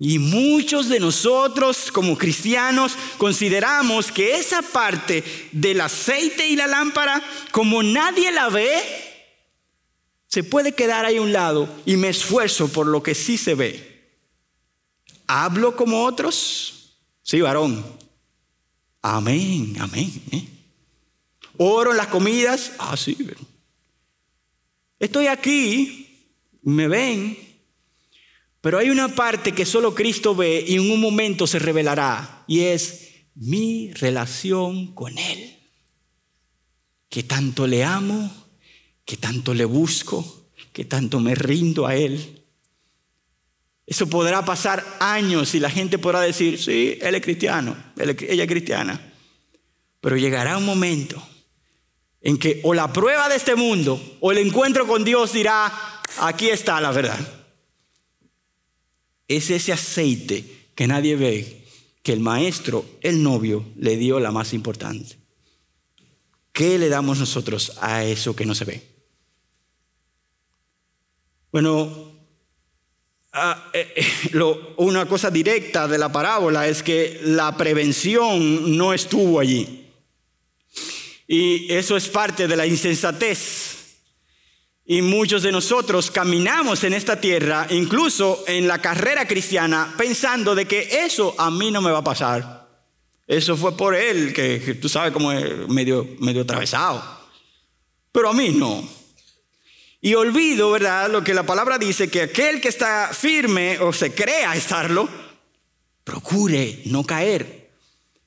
Y 0.00 0.18
muchos 0.18 0.88
de 0.88 0.98
nosotros 0.98 1.92
como 1.92 2.18
cristianos 2.18 2.96
consideramos 3.18 4.10
que 4.10 4.34
esa 4.34 4.62
parte 4.62 5.22
del 5.52 5.80
aceite 5.80 6.48
y 6.48 6.56
la 6.56 6.66
lámpara, 6.66 7.22
como 7.52 7.84
nadie 7.84 8.32
la 8.32 8.48
ve, 8.48 8.82
se 10.26 10.42
puede 10.42 10.72
quedar 10.72 11.04
ahí 11.04 11.18
a 11.18 11.22
un 11.22 11.32
lado 11.32 11.68
y 11.86 11.96
me 11.96 12.08
esfuerzo 12.08 12.66
por 12.66 12.88
lo 12.88 13.00
que 13.00 13.14
sí 13.14 13.38
se 13.38 13.54
ve. 13.54 14.10
¿Hablo 15.28 15.76
como 15.76 16.04
otros? 16.04 16.96
Sí, 17.22 17.40
varón. 17.40 17.86
Amén, 19.02 19.76
amén. 19.78 20.12
¿eh? 20.32 20.48
¿Oro 21.58 21.92
en 21.92 21.96
las 21.98 22.08
comidas? 22.08 22.72
Ah, 22.80 22.96
sí. 22.96 23.16
Estoy 25.04 25.26
aquí, 25.26 26.30
me 26.62 26.88
ven, 26.88 27.36
pero 28.62 28.78
hay 28.78 28.88
una 28.88 29.14
parte 29.14 29.52
que 29.52 29.66
solo 29.66 29.94
Cristo 29.94 30.34
ve 30.34 30.64
y 30.66 30.76
en 30.76 30.90
un 30.90 30.98
momento 30.98 31.46
se 31.46 31.58
revelará 31.58 32.42
y 32.46 32.60
es 32.60 33.10
mi 33.34 33.92
relación 33.92 34.94
con 34.94 35.18
Él. 35.18 35.58
Que 37.10 37.22
tanto 37.22 37.66
le 37.66 37.84
amo, 37.84 38.32
que 39.04 39.18
tanto 39.18 39.52
le 39.52 39.66
busco, 39.66 40.48
que 40.72 40.86
tanto 40.86 41.20
me 41.20 41.34
rindo 41.34 41.86
a 41.86 41.96
Él. 41.96 42.42
Eso 43.86 44.08
podrá 44.08 44.42
pasar 44.46 44.82
años 45.00 45.54
y 45.54 45.60
la 45.60 45.68
gente 45.68 45.98
podrá 45.98 46.22
decir, 46.22 46.58
sí, 46.58 46.96
Él 47.02 47.14
es 47.14 47.20
cristiano, 47.20 47.76
ella 47.98 48.44
es 48.44 48.48
cristiana. 48.48 49.12
Pero 50.00 50.16
llegará 50.16 50.56
un 50.56 50.64
momento 50.64 51.22
en 52.24 52.38
que 52.38 52.60
o 52.64 52.72
la 52.74 52.92
prueba 52.92 53.28
de 53.28 53.36
este 53.36 53.54
mundo 53.54 54.00
o 54.20 54.32
el 54.32 54.38
encuentro 54.38 54.86
con 54.86 55.04
Dios 55.04 55.34
dirá, 55.34 55.72
aquí 56.20 56.48
está 56.48 56.80
la 56.80 56.90
verdad. 56.90 57.20
Es 59.28 59.50
ese 59.50 59.72
aceite 59.72 60.70
que 60.74 60.86
nadie 60.86 61.16
ve, 61.16 61.66
que 62.02 62.14
el 62.14 62.20
maestro, 62.20 62.84
el 63.02 63.22
novio, 63.22 63.64
le 63.76 63.96
dio 63.96 64.20
la 64.20 64.32
más 64.32 64.54
importante. 64.54 65.18
¿Qué 66.50 66.78
le 66.78 66.88
damos 66.88 67.18
nosotros 67.18 67.76
a 67.80 68.04
eso 68.04 68.34
que 68.34 68.46
no 68.46 68.54
se 68.54 68.64
ve? 68.64 68.82
Bueno, 71.52 72.10
ah, 73.34 73.70
eh, 73.74 73.92
eh, 73.96 74.44
una 74.78 75.06
cosa 75.06 75.30
directa 75.30 75.86
de 75.86 75.98
la 75.98 76.10
parábola 76.10 76.68
es 76.68 76.82
que 76.82 77.20
la 77.22 77.54
prevención 77.54 78.78
no 78.78 78.94
estuvo 78.94 79.40
allí. 79.40 79.83
Y 81.26 81.72
eso 81.72 81.96
es 81.96 82.08
parte 82.08 82.46
de 82.46 82.56
la 82.56 82.66
insensatez. 82.66 83.74
Y 84.86 85.00
muchos 85.00 85.42
de 85.42 85.50
nosotros 85.50 86.10
caminamos 86.10 86.84
en 86.84 86.92
esta 86.92 87.18
tierra, 87.18 87.66
incluso 87.70 88.44
en 88.46 88.68
la 88.68 88.82
carrera 88.82 89.26
cristiana, 89.26 89.94
pensando 89.96 90.54
de 90.54 90.66
que 90.66 91.04
eso 91.04 91.34
a 91.38 91.50
mí 91.50 91.70
no 91.70 91.80
me 91.80 91.90
va 91.90 91.98
a 91.98 92.04
pasar. 92.04 92.68
Eso 93.26 93.56
fue 93.56 93.74
por 93.74 93.94
él, 93.94 94.34
que, 94.34 94.74
tú 94.74 94.90
sabes 94.90 95.12
como 95.12 95.32
es 95.32 95.66
medio, 95.68 96.06
medio 96.20 96.42
atravesado. 96.42 97.02
Pero 98.12 98.28
a 98.28 98.34
mí 98.34 98.50
no. 98.50 98.86
Y 100.02 100.14
olvido, 100.14 100.70
¿verdad? 100.70 101.10
Lo 101.10 101.24
que 101.24 101.32
la 101.32 101.46
palabra 101.46 101.78
dice, 101.78 102.10
que 102.10 102.20
aquel 102.20 102.60
que 102.60 102.68
está 102.68 103.08
firme 103.14 103.78
o 103.78 103.90
se 103.90 104.12
crea 104.12 104.54
estarlo, 104.54 105.08
procure 106.04 106.82
no 106.84 107.04
caer. 107.04 107.70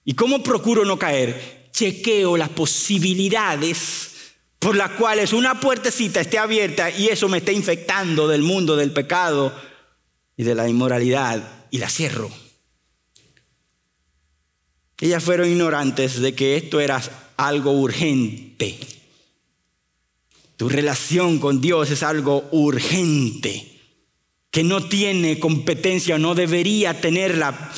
¿Y 0.03 0.15
cómo 0.15 0.41
procuro 0.41 0.83
no 0.85 0.97
caer? 0.97 1.56
Chequeo 1.77 2.37
las 2.37 2.49
posibilidades 2.49 4.33
por 4.57 4.75
las 4.75 4.91
cuales 4.91 5.31
una 5.31 5.59
puertecita 5.59 6.21
esté 6.21 6.39
abierta 6.39 6.89
y 6.89 7.09
eso 7.09 7.29
me 7.29 7.37
esté 7.37 7.53
infectando 7.53 8.27
del 8.27 8.41
mundo 8.41 8.75
del 8.75 8.91
pecado 8.91 9.53
y 10.35 10.43
de 10.43 10.55
la 10.55 10.67
inmoralidad 10.67 11.67
y 11.69 11.77
la 11.77 11.87
cierro. 11.87 12.31
Ellas 14.99 15.23
fueron 15.23 15.49
ignorantes 15.49 16.19
de 16.19 16.33
que 16.33 16.57
esto 16.57 16.79
era 16.79 16.99
algo 17.37 17.73
urgente. 17.73 18.79
Tu 20.55 20.69
relación 20.69 21.37
con 21.37 21.61
Dios 21.61 21.91
es 21.91 22.01
algo 22.01 22.49
urgente, 22.51 23.79
que 24.49 24.63
no 24.63 24.83
tiene 24.83 25.39
competencia, 25.39 26.17
no 26.17 26.33
debería 26.33 26.99
tenerla, 26.99 27.71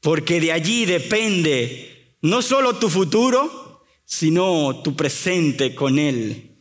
porque 0.00 0.40
de 0.40 0.52
allí 0.52 0.86
depende 0.86 1.91
no 2.22 2.40
solo 2.40 2.76
tu 2.76 2.88
futuro, 2.88 3.84
sino 4.04 4.80
tu 4.82 4.94
presente 4.94 5.74
con 5.74 5.98
Él. 5.98 6.56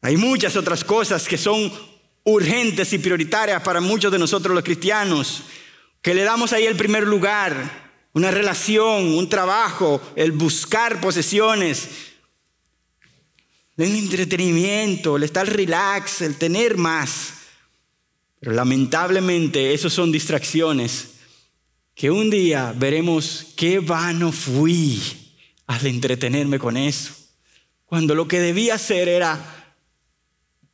Hay 0.00 0.16
muchas 0.16 0.56
otras 0.56 0.84
cosas 0.84 1.26
que 1.26 1.36
son 1.36 1.72
urgentes 2.24 2.92
y 2.92 2.98
prioritarias 2.98 3.62
para 3.62 3.80
muchos 3.80 4.12
de 4.12 4.18
nosotros 4.18 4.54
los 4.54 4.64
cristianos, 4.64 5.42
que 6.00 6.14
le 6.14 6.22
damos 6.22 6.52
ahí 6.52 6.66
el 6.66 6.76
primer 6.76 7.06
lugar, 7.06 7.90
una 8.12 8.30
relación, 8.30 9.14
un 9.14 9.28
trabajo, 9.28 10.00
el 10.14 10.30
buscar 10.30 11.00
posesiones, 11.00 11.88
el 13.76 13.96
entretenimiento, 13.96 15.16
el 15.16 15.24
estar 15.24 15.48
relax, 15.48 16.22
el 16.22 16.36
tener 16.36 16.76
más. 16.76 17.34
Pero 18.38 18.52
lamentablemente 18.52 19.74
esos 19.74 19.92
son 19.92 20.12
distracciones 20.12 21.17
que 21.98 22.12
un 22.12 22.30
día 22.30 22.72
veremos 22.76 23.44
qué 23.56 23.80
vano 23.80 24.30
fui 24.30 25.02
al 25.66 25.84
entretenerme 25.84 26.56
con 26.56 26.76
eso, 26.76 27.12
cuando 27.86 28.14
lo 28.14 28.28
que 28.28 28.38
debía 28.38 28.76
hacer 28.76 29.08
era 29.08 29.74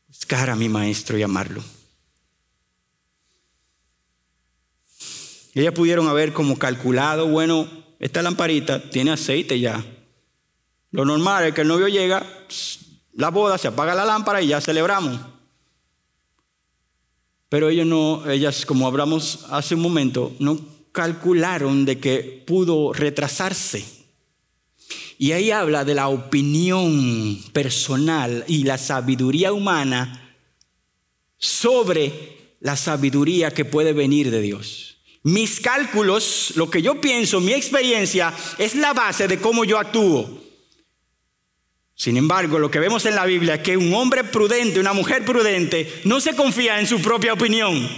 buscar 0.06 0.50
a 0.50 0.54
mi 0.54 0.68
maestro 0.68 1.16
y 1.16 1.22
amarlo. 1.22 1.64
Ellas 5.54 5.72
pudieron 5.72 6.08
haber 6.08 6.34
como 6.34 6.58
calculado, 6.58 7.26
bueno, 7.26 7.70
esta 8.00 8.20
lamparita 8.20 8.90
tiene 8.90 9.12
aceite 9.12 9.58
ya. 9.58 9.82
Lo 10.90 11.06
normal 11.06 11.46
es 11.46 11.54
que 11.54 11.62
el 11.62 11.68
novio 11.68 11.88
llega, 11.88 12.26
la 13.14 13.30
boda, 13.30 13.56
se 13.56 13.68
apaga 13.68 13.94
la 13.94 14.04
lámpara 14.04 14.42
y 14.42 14.48
ya 14.48 14.60
celebramos. 14.60 15.18
Pero 17.48 17.70
ellos 17.70 17.86
no, 17.86 18.30
ellas, 18.30 18.66
como 18.66 18.86
hablamos 18.86 19.46
hace 19.48 19.74
un 19.74 19.80
momento, 19.80 20.36
no 20.38 20.73
calcularon 20.94 21.84
de 21.84 21.98
que 21.98 22.44
pudo 22.46 22.92
retrasarse. 22.92 23.84
Y 25.18 25.32
ahí 25.32 25.50
habla 25.50 25.84
de 25.84 25.94
la 25.94 26.06
opinión 26.06 27.36
personal 27.52 28.44
y 28.46 28.62
la 28.62 28.78
sabiduría 28.78 29.52
humana 29.52 30.38
sobre 31.36 32.56
la 32.60 32.76
sabiduría 32.76 33.50
que 33.50 33.64
puede 33.64 33.92
venir 33.92 34.30
de 34.30 34.40
Dios. 34.40 34.98
Mis 35.24 35.58
cálculos, 35.58 36.52
lo 36.54 36.70
que 36.70 36.80
yo 36.80 37.00
pienso, 37.00 37.40
mi 37.40 37.52
experiencia, 37.52 38.32
es 38.56 38.76
la 38.76 38.92
base 38.92 39.26
de 39.26 39.40
cómo 39.40 39.64
yo 39.64 39.80
actúo. 39.80 40.42
Sin 41.96 42.16
embargo, 42.16 42.60
lo 42.60 42.70
que 42.70 42.78
vemos 42.78 43.04
en 43.06 43.16
la 43.16 43.26
Biblia 43.26 43.56
es 43.56 43.60
que 43.62 43.76
un 43.76 43.92
hombre 43.94 44.22
prudente, 44.22 44.78
una 44.78 44.92
mujer 44.92 45.24
prudente, 45.24 46.02
no 46.04 46.20
se 46.20 46.36
confía 46.36 46.78
en 46.78 46.86
su 46.86 47.00
propia 47.02 47.32
opinión, 47.32 47.88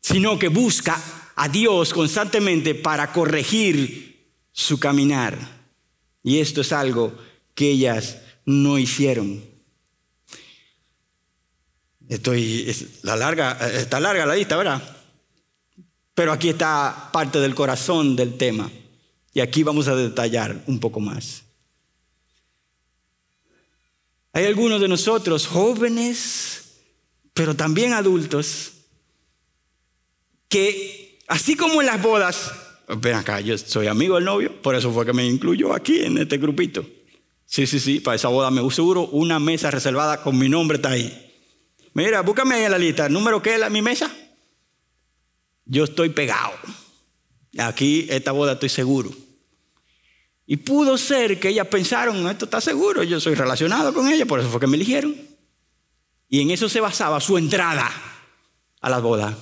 sino 0.00 0.38
que 0.38 0.48
busca 0.48 1.02
a 1.40 1.48
Dios 1.48 1.94
constantemente 1.94 2.74
para 2.74 3.12
corregir 3.12 4.28
su 4.50 4.80
caminar. 4.80 5.38
Y 6.24 6.40
esto 6.40 6.62
es 6.62 6.72
algo 6.72 7.16
que 7.54 7.70
ellas 7.70 8.18
no 8.44 8.76
hicieron. 8.76 9.44
Estoy, 12.08 12.74
la 13.02 13.14
larga, 13.14 13.52
está 13.70 14.00
larga 14.00 14.26
la 14.26 14.34
lista, 14.34 14.56
¿verdad? 14.56 14.82
Pero 16.12 16.32
aquí 16.32 16.48
está 16.48 17.10
parte 17.12 17.38
del 17.38 17.54
corazón 17.54 18.16
del 18.16 18.36
tema. 18.36 18.68
Y 19.32 19.38
aquí 19.38 19.62
vamos 19.62 19.86
a 19.86 19.94
detallar 19.94 20.64
un 20.66 20.80
poco 20.80 20.98
más. 20.98 21.44
Hay 24.32 24.44
algunos 24.44 24.80
de 24.80 24.88
nosotros, 24.88 25.46
jóvenes, 25.46 26.80
pero 27.32 27.54
también 27.54 27.92
adultos, 27.92 28.72
que 30.48 31.07
así 31.28 31.56
como 31.56 31.80
en 31.80 31.86
las 31.86 32.02
bodas, 32.02 32.52
ven 33.00 33.14
acá, 33.14 33.40
yo 33.40 33.56
soy 33.56 33.86
amigo 33.86 34.16
del 34.16 34.24
novio, 34.24 34.60
por 34.60 34.74
eso 34.74 34.92
fue 34.92 35.06
que 35.06 35.12
me 35.12 35.24
incluyó 35.26 35.72
aquí 35.72 36.00
en 36.00 36.18
este 36.18 36.38
grupito. 36.38 36.84
Sí, 37.46 37.66
sí, 37.66 37.78
sí, 37.78 38.00
para 38.00 38.16
esa 38.16 38.28
boda 38.28 38.50
me 38.50 38.68
seguro 38.70 39.06
una 39.06 39.38
mesa 39.38 39.70
reservada 39.70 40.22
con 40.22 40.36
mi 40.36 40.48
nombre 40.48 40.76
está 40.76 40.90
ahí. 40.90 41.24
Mira, 41.94 42.20
búscame 42.22 42.56
ahí 42.56 42.64
en 42.64 42.72
la 42.72 42.78
lista, 42.78 43.06
¿el 43.06 43.12
número 43.12 43.40
qué 43.40 43.54
es 43.54 43.70
mi 43.70 43.82
mesa? 43.82 44.10
yo 45.68 45.84
estoy 45.84 46.08
pegado. 46.08 46.52
Aquí, 47.58 48.06
esta 48.10 48.32
boda 48.32 48.52
estoy 48.52 48.68
seguro. 48.68 49.10
Y 50.46 50.56
pudo 50.56 50.96
ser 50.96 51.38
que 51.38 51.50
ellas 51.50 51.66
pensaron, 51.68 52.26
esto 52.28 52.46
está 52.46 52.60
seguro, 52.60 53.02
yo 53.02 53.20
soy 53.20 53.34
relacionado 53.34 53.92
con 53.92 54.08
ella, 54.08 54.24
por 54.24 54.40
eso 54.40 54.48
fue 54.48 54.60
que 54.60 54.66
me 54.66 54.76
eligieron. 54.76 55.14
Y 56.28 56.40
en 56.40 56.50
eso 56.50 56.68
se 56.68 56.80
basaba 56.80 57.20
su 57.20 57.36
entrada 57.36 57.90
a 58.80 58.90
la 58.90 58.98
boda. 58.98 59.36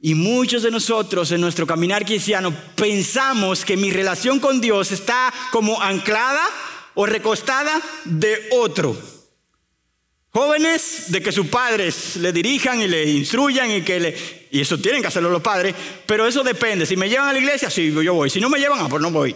Y 0.00 0.14
muchos 0.14 0.62
de 0.62 0.70
nosotros 0.70 1.32
en 1.32 1.40
nuestro 1.40 1.66
caminar 1.66 2.04
cristiano 2.04 2.54
pensamos 2.76 3.64
que 3.64 3.76
mi 3.76 3.90
relación 3.90 4.38
con 4.38 4.60
Dios 4.60 4.92
está 4.92 5.32
como 5.50 5.80
anclada 5.82 6.44
o 6.94 7.04
recostada 7.04 7.80
de 8.04 8.48
otro. 8.52 8.96
Jóvenes 10.30 11.06
de 11.08 11.20
que 11.20 11.32
sus 11.32 11.48
padres 11.48 12.14
le 12.16 12.32
dirijan 12.32 12.80
y 12.80 12.86
le 12.86 13.10
instruyan 13.10 13.72
y 13.72 13.82
que 13.82 13.98
le... 13.98 14.16
Y 14.52 14.60
eso 14.60 14.78
tienen 14.78 15.02
que 15.02 15.08
hacerlo 15.08 15.30
los 15.30 15.42
padres, 15.42 15.74
pero 16.06 16.28
eso 16.28 16.44
depende. 16.44 16.86
Si 16.86 16.96
me 16.96 17.08
llevan 17.08 17.30
a 17.30 17.32
la 17.32 17.40
iglesia, 17.40 17.68
sí, 17.68 17.92
yo 17.92 18.14
voy. 18.14 18.30
Si 18.30 18.40
no 18.40 18.48
me 18.48 18.60
llevan, 18.60 18.78
ah, 18.80 18.88
pues 18.88 19.02
no 19.02 19.10
voy. 19.10 19.34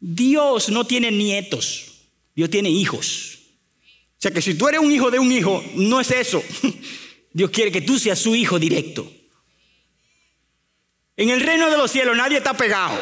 Dios 0.00 0.70
no 0.70 0.86
tiene 0.86 1.10
nietos, 1.10 1.86
Dios 2.34 2.48
tiene 2.48 2.70
hijos. 2.70 3.38
O 4.12 4.20
sea 4.20 4.30
que 4.30 4.40
si 4.40 4.54
tú 4.54 4.66
eres 4.68 4.80
un 4.80 4.90
hijo 4.90 5.10
de 5.10 5.18
un 5.18 5.30
hijo, 5.30 5.62
no 5.74 6.00
es 6.00 6.10
eso. 6.10 6.42
Dios 7.38 7.52
quiere 7.52 7.70
que 7.70 7.82
tú 7.82 7.96
seas 8.00 8.18
su 8.18 8.34
hijo 8.34 8.58
directo. 8.58 9.08
En 11.16 11.30
el 11.30 11.40
reino 11.40 11.70
de 11.70 11.76
los 11.76 11.88
cielos 11.88 12.16
nadie 12.16 12.38
está 12.38 12.52
pegado. 12.52 13.00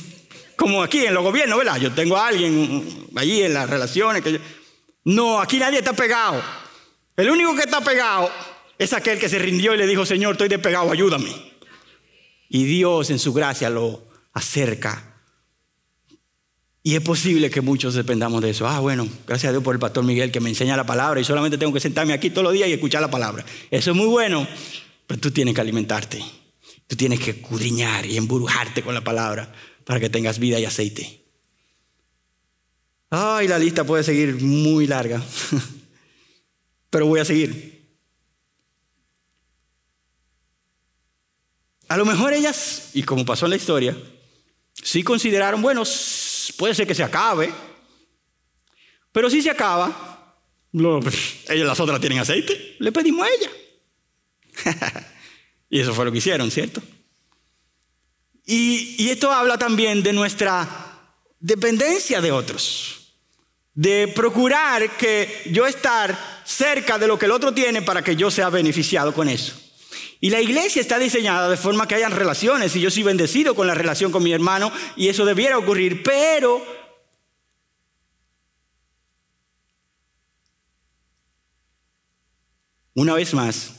Como 0.56 0.82
aquí 0.82 1.04
en 1.04 1.12
los 1.12 1.22
gobiernos, 1.22 1.58
¿verdad? 1.58 1.76
Yo 1.76 1.92
tengo 1.92 2.16
a 2.16 2.28
alguien 2.28 3.08
allí 3.14 3.42
en 3.42 3.52
las 3.52 3.68
relaciones 3.68 4.22
que 4.22 4.40
no, 5.04 5.38
aquí 5.38 5.58
nadie 5.58 5.80
está 5.80 5.92
pegado. 5.92 6.42
El 7.14 7.28
único 7.28 7.54
que 7.54 7.64
está 7.64 7.82
pegado 7.82 8.32
es 8.78 8.94
aquel 8.94 9.18
que 9.18 9.28
se 9.28 9.38
rindió 9.38 9.74
y 9.74 9.76
le 9.76 9.86
dijo, 9.86 10.06
Señor, 10.06 10.32
estoy 10.32 10.48
despegado, 10.48 10.90
ayúdame. 10.90 11.52
Y 12.48 12.64
Dios 12.64 13.10
en 13.10 13.18
su 13.18 13.34
gracia 13.34 13.68
lo 13.68 14.02
acerca. 14.32 15.13
Y 16.86 16.96
es 16.96 17.00
posible 17.00 17.50
que 17.50 17.62
muchos 17.62 17.94
dependamos 17.94 18.42
de 18.42 18.50
eso. 18.50 18.68
Ah, 18.68 18.78
bueno, 18.78 19.08
gracias 19.26 19.48
a 19.48 19.52
Dios 19.52 19.64
por 19.64 19.74
el 19.74 19.80
pastor 19.80 20.04
Miguel 20.04 20.30
que 20.30 20.40
me 20.40 20.50
enseña 20.50 20.76
la 20.76 20.84
palabra 20.84 21.18
y 21.18 21.24
solamente 21.24 21.56
tengo 21.56 21.72
que 21.72 21.80
sentarme 21.80 22.12
aquí 22.12 22.28
todos 22.28 22.44
los 22.44 22.52
días 22.52 22.68
y 22.68 22.74
escuchar 22.74 23.00
la 23.00 23.10
palabra. 23.10 23.42
Eso 23.70 23.92
es 23.92 23.96
muy 23.96 24.06
bueno, 24.06 24.46
pero 25.06 25.18
tú 25.18 25.30
tienes 25.30 25.54
que 25.54 25.62
alimentarte. 25.62 26.22
Tú 26.86 26.94
tienes 26.94 27.20
que 27.20 27.40
cudriñar 27.40 28.04
y 28.04 28.18
embrujarte 28.18 28.82
con 28.82 28.92
la 28.92 29.02
palabra 29.02 29.50
para 29.84 29.98
que 29.98 30.10
tengas 30.10 30.38
vida 30.38 30.60
y 30.60 30.66
aceite. 30.66 31.24
Ay, 33.08 33.48
la 33.48 33.58
lista 33.58 33.84
puede 33.84 34.04
seguir 34.04 34.34
muy 34.42 34.86
larga, 34.86 35.22
pero 36.90 37.06
voy 37.06 37.20
a 37.20 37.24
seguir. 37.24 37.82
A 41.88 41.96
lo 41.96 42.04
mejor 42.04 42.34
ellas, 42.34 42.90
y 42.92 43.04
como 43.04 43.24
pasó 43.24 43.46
en 43.46 43.50
la 43.50 43.56
historia, 43.56 43.96
sí 44.74 45.02
consideraron, 45.02 45.62
bueno, 45.62 45.86
puede 46.52 46.74
ser 46.74 46.86
que 46.86 46.94
se 46.94 47.02
acabe, 47.02 47.52
pero 49.12 49.30
si 49.30 49.42
se 49.42 49.50
acaba, 49.50 50.36
ellas 51.48 51.66
las 51.66 51.80
otras 51.80 52.00
tienen 52.00 52.18
aceite, 52.18 52.76
le 52.78 52.92
pedimos 52.92 53.26
a 53.26 53.30
ella. 53.30 53.50
y 55.70 55.80
eso 55.80 55.94
fue 55.94 56.04
lo 56.04 56.12
que 56.12 56.18
hicieron, 56.18 56.50
¿cierto? 56.50 56.82
Y, 58.46 58.96
y 58.98 59.10
esto 59.10 59.32
habla 59.32 59.58
también 59.58 60.02
de 60.02 60.12
nuestra 60.12 61.14
dependencia 61.40 62.20
de 62.20 62.32
otros 62.32 63.04
de 63.74 64.12
procurar 64.14 64.96
que 64.96 65.42
yo 65.50 65.66
estar 65.66 66.16
cerca 66.44 66.96
de 66.98 67.08
lo 67.08 67.18
que 67.18 67.26
el 67.26 67.32
otro 67.32 67.52
tiene 67.52 67.82
para 67.82 68.02
que 68.02 68.16
yo 68.16 68.30
sea 68.30 68.48
beneficiado 68.48 69.12
con 69.12 69.28
eso. 69.28 69.60
Y 70.24 70.30
la 70.30 70.40
iglesia 70.40 70.80
está 70.80 70.98
diseñada 70.98 71.50
de 71.50 71.58
forma 71.58 71.86
que 71.86 71.96
hayan 71.96 72.10
relaciones 72.10 72.74
y 72.74 72.80
yo 72.80 72.90
soy 72.90 73.02
bendecido 73.02 73.54
con 73.54 73.66
la 73.66 73.74
relación 73.74 74.10
con 74.10 74.22
mi 74.22 74.32
hermano 74.32 74.72
y 74.96 75.08
eso 75.08 75.26
debiera 75.26 75.58
ocurrir, 75.58 76.02
pero 76.02 76.64
una 82.94 83.12
vez 83.12 83.34
más, 83.34 83.72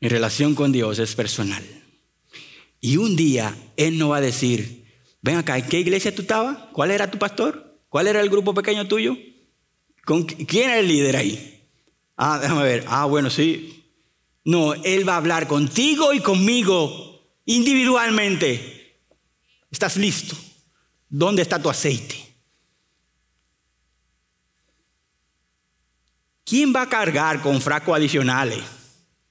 mi 0.00 0.08
relación 0.08 0.54
con 0.54 0.72
Dios 0.72 1.00
es 1.00 1.14
personal. 1.14 1.62
Y 2.80 2.96
un 2.96 3.14
día 3.14 3.54
Él 3.76 3.98
no 3.98 4.08
va 4.08 4.16
a 4.16 4.22
decir, 4.22 4.86
ven 5.20 5.36
acá, 5.36 5.58
¿en 5.58 5.66
qué 5.66 5.80
iglesia 5.80 6.14
tú 6.14 6.22
estabas? 6.22 6.56
¿Cuál 6.72 6.92
era 6.92 7.10
tu 7.10 7.18
pastor? 7.18 7.78
¿Cuál 7.90 8.06
era 8.06 8.22
el 8.22 8.30
grupo 8.30 8.54
pequeño 8.54 8.88
tuyo? 8.88 9.18
¿Con 10.06 10.24
¿Quién 10.24 10.70
era 10.70 10.78
el 10.78 10.88
líder 10.88 11.16
ahí? 11.16 11.62
Ah, 12.16 12.38
déjame 12.40 12.62
ver. 12.62 12.84
Ah, 12.88 13.04
bueno, 13.04 13.28
sí. 13.28 13.85
No, 14.46 14.74
Él 14.74 15.06
va 15.06 15.14
a 15.14 15.16
hablar 15.16 15.48
contigo 15.48 16.12
y 16.12 16.20
conmigo 16.20 17.20
individualmente. 17.46 19.02
¿Estás 19.72 19.96
listo? 19.96 20.36
¿Dónde 21.08 21.42
está 21.42 21.60
tu 21.60 21.68
aceite? 21.68 22.24
¿Quién 26.44 26.72
va 26.72 26.82
a 26.82 26.88
cargar 26.88 27.42
con 27.42 27.60
frascos 27.60 27.96
adicionales? 27.96 28.60
O 28.60 28.62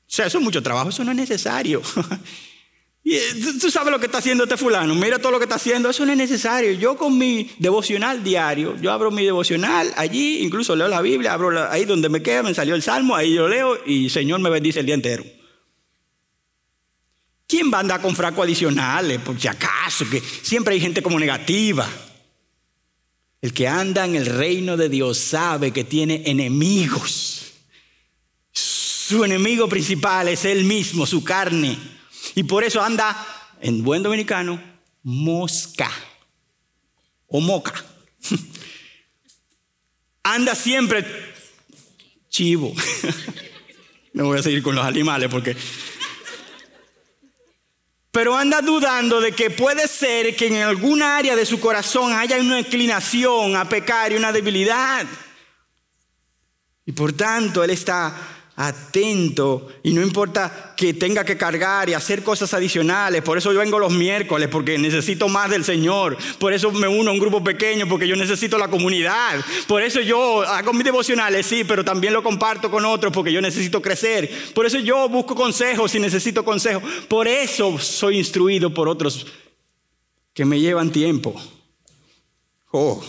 sea, 0.06 0.26
eso 0.26 0.38
es 0.38 0.44
mucho 0.44 0.62
trabajo, 0.62 0.90
eso 0.90 1.06
no 1.06 1.12
es 1.12 1.18
necesario. 1.18 1.82
Eh, 3.08 3.22
tú 3.62 3.70
sabes 3.70 3.92
lo 3.92 4.00
que 4.00 4.08
está 4.08 4.18
haciendo 4.18 4.46
este 4.46 4.58
fulano, 4.58 4.96
mira 4.96 5.20
todo 5.20 5.32
lo 5.32 5.38
que 5.38 5.44
está 5.44 5.58
haciendo, 5.58 5.92
eso 5.92 6.04
no 6.08 6.12
es 6.12 6.18
necesario. 6.18 6.72
Yo 6.72 6.98
con 6.98 7.16
mi 7.16 7.52
devocional 7.60 8.24
diario, 8.24 8.76
yo 8.82 8.92
abro 8.92 9.12
mi 9.12 9.24
devocional 9.24 9.94
allí, 9.96 10.40
incluso 10.40 10.76
leo 10.76 10.88
la 10.88 11.02
Biblia, 11.02 11.34
abro 11.34 11.72
ahí 11.72 11.86
donde 11.86 12.10
me 12.10 12.24
queda, 12.24 12.42
me 12.42 12.56
salió 12.56 12.74
el 12.74 12.82
Salmo, 12.82 13.16
ahí 13.16 13.36
yo 13.36 13.48
leo 13.48 13.78
y 13.86 14.06
el 14.06 14.12
Señor 14.12 14.40
me 14.40 14.50
bendice 14.50 14.80
el 14.80 14.88
día 14.88 14.96
entero. 14.96 15.24
¿Quién 17.48 17.72
va 17.72 17.78
a 17.78 17.82
andar 17.82 18.02
con 18.02 18.16
frascos 18.16 18.44
adicionales? 18.44 19.22
Por 19.22 19.40
si 19.40 19.48
acaso, 19.48 20.10
que 20.10 20.20
siempre 20.20 20.74
hay 20.74 20.80
gente 20.80 21.04
como 21.04 21.20
negativa. 21.20 21.88
El 23.40 23.54
que 23.54 23.68
anda 23.68 24.04
en 24.04 24.16
el 24.16 24.26
reino 24.26 24.78
de 24.78 24.90
Dios 24.90 25.20
sabe 25.20 25.72
que 25.72 25.84
tiene 25.84 26.24
enemigos. 26.26 27.54
Su 28.52 29.24
enemigo 29.24 29.70
principal 29.70 30.28
es 30.28 30.44
él 30.46 30.64
mismo, 30.64 31.06
su 31.06 31.24
carne. 31.24 31.95
Y 32.36 32.44
por 32.44 32.64
eso 32.64 32.82
anda, 32.82 33.16
en 33.62 33.84
buen 33.84 34.04
dominicano, 34.04 34.62
mosca 35.04 35.90
o 37.28 37.40
moca. 37.40 37.74
anda 40.24 40.54
siempre 40.54 41.06
chivo. 42.30 42.74
Me 44.14 44.24
voy 44.24 44.38
a 44.38 44.44
seguir 44.44 44.62
con 44.62 44.76
los 44.76 44.86
animales 44.86 45.30
porque... 45.30 45.56
Pero 48.12 48.38
anda 48.38 48.62
dudando 48.62 49.20
de 49.20 49.34
que 49.34 49.50
puede 49.50 49.90
ser 49.90 50.38
que 50.38 50.48
en 50.48 50.64
alguna 50.64 51.18
área 51.18 51.36
de 51.36 51.46
su 51.46 51.60
corazón 51.60 52.14
haya 52.14 52.38
una 52.38 52.62
inclinación 52.62 53.58
a 53.58 53.68
pecar 53.68 54.14
y 54.14 54.16
una 54.16 54.32
debilidad. 54.32 55.06
Y 56.86 56.94
por 56.94 57.12
tanto, 57.12 57.62
él 57.62 57.72
está 57.72 58.35
atento 58.58 59.68
y 59.84 59.92
no 59.92 60.02
importa 60.02 60.74
que 60.78 60.94
tenga 60.94 61.26
que 61.26 61.38
cargar 61.38 61.90
y 61.90 61.94
hacer 61.94 62.24
cosas 62.24 62.54
adicionales. 62.54 63.22
Por 63.22 63.38
eso 63.38 63.52
yo 63.52 63.60
vengo 63.60 63.80
los 63.80 63.92
miércoles 63.92 64.48
porque 64.50 64.78
necesito 64.78 65.28
más 65.28 65.50
del 65.50 65.66
Señor. 65.66 66.18
Por 66.40 66.54
eso 66.54 66.72
me 66.72 66.88
uno 66.88 67.10
a 67.10 67.14
un 67.14 67.20
grupo 67.20 67.44
pequeño 67.44 67.88
porque 67.88 68.08
yo 68.08 68.16
necesito 68.16 68.58
la 68.58 68.70
comunidad. 68.70 69.44
Por 69.68 69.84
eso 69.84 70.00
yo 70.00 70.42
hago 70.44 70.74
mis 70.74 70.86
devocionales, 70.86 71.46
sí, 71.46 71.64
pero 71.66 71.84
también 71.84 72.14
lo 72.14 72.24
comparto 72.24 72.72
con 72.72 72.86
otros 72.86 73.12
porque 73.12 73.32
yo 73.32 73.42
necesito 73.42 73.82
crecer. 73.82 74.32
Por 74.54 74.66
eso 74.66 74.80
yo 74.80 75.10
busco 75.10 75.36
consejos 75.36 75.94
y 75.96 76.00
necesito 76.00 76.46
consejos. 76.46 76.84
Por 77.10 77.28
eso 77.28 77.78
soy 77.78 78.18
instruido 78.18 78.74
por 78.74 78.88
otros 78.88 79.28
que 80.34 80.46
me 80.46 80.60
llevan 80.60 80.92
tiempo. 80.92 81.36
Oh, 82.72 83.04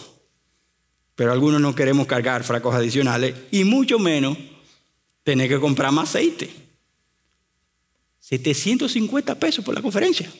pero 1.14 1.32
algunos 1.32 1.60
no 1.60 1.74
queremos 1.74 2.06
cargar 2.06 2.44
fracos 2.44 2.74
adicionales 2.74 3.34
y 3.50 3.64
mucho 3.64 3.98
menos 3.98 4.36
tener 5.26 5.48
que 5.48 5.58
comprar 5.58 5.90
más 5.90 6.10
aceite. 6.10 6.48
750 8.20 9.34
pesos 9.40 9.64
por 9.64 9.74
la 9.74 9.82
conferencia. 9.82 10.32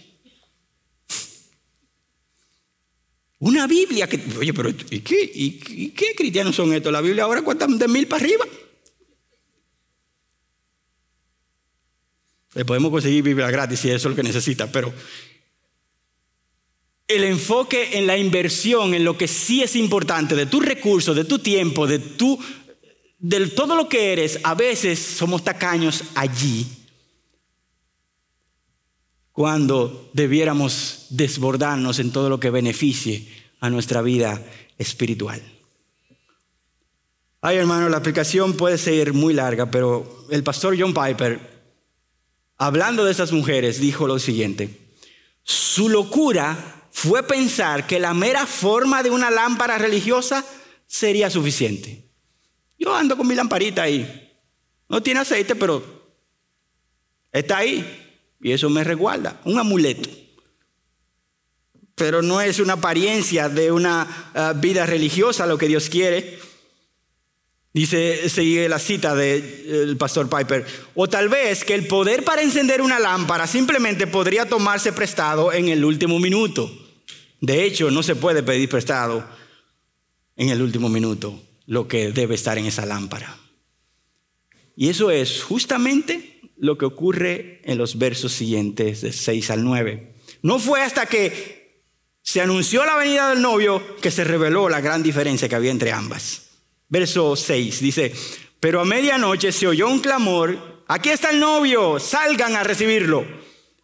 Una 3.41 3.67
Biblia 3.67 4.09
que, 4.09 4.23
oye, 4.39 4.55
pero 4.55 4.71
¿y 4.71 5.01
qué, 5.01 5.29
y, 5.35 5.91
qué 5.91 6.15
cristianos 6.17 6.55
son 6.55 6.73
estos? 6.73 6.93
La 6.93 7.01
Biblia 7.01 7.25
ahora 7.25 7.43
cuesta 7.43 7.67
de 7.67 7.89
mil 7.89 8.07
para 8.07 8.23
arriba. 8.23 8.47
Le 12.55 12.65
podemos 12.65 12.93
conseguir 12.93 13.25
Biblia 13.25 13.51
gratis 13.51 13.81
si 13.81 13.89
eso 13.89 13.97
es 13.97 14.05
lo 14.05 14.15
que 14.15 14.23
necesita, 14.23 14.71
pero 14.71 14.95
el 17.09 17.25
enfoque 17.25 17.99
en 17.99 18.07
la 18.07 18.17
inversión, 18.17 18.95
en 18.95 19.05
lo 19.05 19.19
que 19.19 19.27
sí 19.27 19.65
es 19.65 19.75
importante, 19.75 20.37
de 20.37 20.47
tus 20.47 20.65
recursos, 20.65 21.17
de 21.17 21.25
tu 21.25 21.41
tiempo, 21.41 21.89
de 21.89 21.99
tu, 21.99 22.39
del 23.19 23.55
todo 23.55 23.75
lo 23.75 23.89
que 23.89 24.13
eres, 24.13 24.41
a 24.43 24.55
veces 24.55 24.99
somos 24.99 25.43
tacaños 25.43 26.05
allí 26.15 26.67
cuando 29.33 30.11
debiéramos 30.15 31.07
desbordarnos 31.11 31.99
en 31.99 32.11
todo 32.11 32.31
lo 32.31 32.41
que 32.41 32.51
beneficie 32.51 33.29
a 33.61 33.69
nuestra 33.69 34.01
vida 34.01 34.43
espiritual. 34.79 35.43
Ay, 37.43 37.59
hermano, 37.59 37.89
la 37.89 37.99
aplicación 37.99 38.55
puede 38.55 38.79
ser 38.79 39.13
muy 39.13 39.35
larga, 39.35 39.71
pero 39.71 40.27
el 40.31 40.43
pastor 40.43 40.75
John 40.79 40.95
Piper, 40.95 41.39
hablando 42.57 43.05
de 43.05 43.13
esas 43.13 43.31
mujeres, 43.31 43.79
dijo 43.79 44.07
lo 44.07 44.19
siguiente, 44.19 44.71
su 45.43 45.89
locura 45.89 46.89
fue 46.91 47.23
pensar 47.23 47.87
que 47.87 48.01
la 48.01 48.15
mera 48.15 48.47
forma 48.47 49.03
de 49.03 49.11
una 49.11 49.31
lámpara 49.31 49.77
religiosa 49.77 50.45
sería 50.87 51.29
suficiente. 51.29 52.06
Yo 52.79 52.95
ando 52.95 53.17
con 53.17 53.27
mi 53.27 53.35
lamparita 53.35 53.83
ahí. 53.83 54.27
No 54.89 55.03
tiene 55.03 55.21
aceite, 55.21 55.55
pero 55.55 55.83
está 57.33 57.59
ahí. 57.59 58.15
Y 58.41 58.53
eso 58.53 58.69
me 58.71 58.85
resguarda. 58.85 59.41
Un 59.45 59.59
amuleto. 59.59 60.09
Pero 61.95 62.21
no 62.21 62.41
es 62.41 62.61
una 62.61 62.75
apariencia 62.75 63.49
de 63.49 63.73
una 63.73 64.31
eh, 64.35 64.53
vida 64.57 64.85
religiosa 64.85 65.47
lo 65.47 65.57
que 65.57 65.69
Dios 65.69 65.89
quiere. 65.89 66.39
Dice, 67.73 68.29
sigue 68.29 68.69
la 68.69 68.79
cita 68.79 69.15
del 69.15 69.97
pastor 69.97 70.29
Piper. 70.31 70.65
O 70.95 71.09
tal 71.09 71.29
vez 71.29 71.65
que 71.65 71.75
el 71.75 71.87
poder 71.87 72.25
para 72.25 72.43
encender 72.43 72.81
una 72.81 72.99
lámpara 72.99 73.47
simplemente 73.47 74.07
podría 74.07 74.49
tomarse 74.49 74.93
prestado 74.93 75.53
en 75.53 75.69
el 75.69 75.85
último 75.85 76.19
minuto. 76.19 76.71
De 77.41 77.65
hecho, 77.65 77.91
no 77.91 78.03
se 78.03 78.17
puede 78.17 78.43
pedir 78.43 78.69
prestado 78.69 79.27
en 80.37 80.49
el 80.49 80.63
último 80.63 80.89
minuto 80.89 81.46
lo 81.67 81.89
que 81.89 82.13
debe 82.13 82.35
estar 82.35 82.59
en 82.59 82.67
esa 82.67 82.87
lámpara. 82.87 83.37
Y 84.77 84.89
eso 84.89 85.11
es 85.11 85.43
justamente 85.43 86.41
lo 86.57 86.79
que 86.79 86.85
ocurre 86.85 87.61
en 87.65 87.79
los 87.79 87.99
versos 87.99 88.33
siguientes 88.33 89.03
de 89.03 89.13
6 89.13 89.51
al 89.51 89.65
9. 89.65 90.15
No 90.43 90.59
fue 90.59 90.83
hasta 90.83 91.07
que 91.07 91.85
se 92.23 92.41
anunció 92.41 92.85
la 92.85 92.97
venida 92.97 93.31
del 93.31 93.43
novio 93.43 93.97
que 93.99 94.11
se 94.11 94.25
reveló 94.25 94.69
la 94.69 94.81
gran 94.81 95.03
diferencia 95.03 95.49
que 95.49 95.55
había 95.55 95.71
entre 95.71 95.93
ambas. 95.93 96.49
Verso 96.89 97.37
6 97.37 97.81
dice, 97.81 98.13
pero 98.61 98.81
a 98.81 98.85
medianoche 98.85 99.53
se 99.53 99.67
oyó 99.67 99.89
un 99.89 100.01
clamor, 100.01 100.85
aquí 100.89 101.09
está 101.09 101.31
el 101.31 101.41
novio, 101.41 101.99
salgan 101.99 102.57
a 102.57 102.65
recibirlo. 102.65 103.25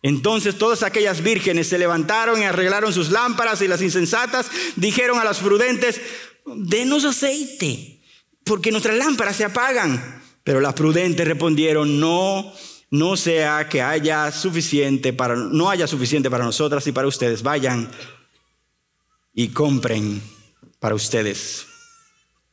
Entonces 0.02 0.58
todas 0.58 0.82
aquellas 0.82 1.22
vírgenes 1.22 1.68
se 1.68 1.78
levantaron 1.78 2.40
y 2.40 2.44
arreglaron 2.44 2.92
sus 2.92 3.10
lámparas 3.10 3.62
y 3.62 3.68
las 3.68 3.82
insensatas 3.82 4.50
dijeron 4.74 5.20
a 5.20 5.24
las 5.24 5.38
prudentes, 5.38 6.00
denos 6.46 7.04
aceite, 7.04 8.00
porque 8.44 8.70
nuestras 8.70 8.96
lámparas 8.96 9.36
se 9.36 9.44
apagan. 9.44 10.22
Pero 10.44 10.60
las 10.60 10.74
prudentes 10.74 11.26
respondieron, 11.26 12.00
no, 12.00 12.52
no 12.90 13.16
sea 13.16 13.68
que 13.68 13.80
haya 13.80 14.30
suficiente 14.32 15.12
para, 15.12 15.36
no 15.36 15.70
haya 15.70 15.86
suficiente 15.86 16.30
para 16.30 16.44
nosotras 16.44 16.86
y 16.86 16.92
para 16.92 17.08
ustedes. 17.08 17.42
Vayan 17.42 17.88
y 19.34 19.48
compren 19.48 20.20
para 20.80 20.94
ustedes. 20.94 21.66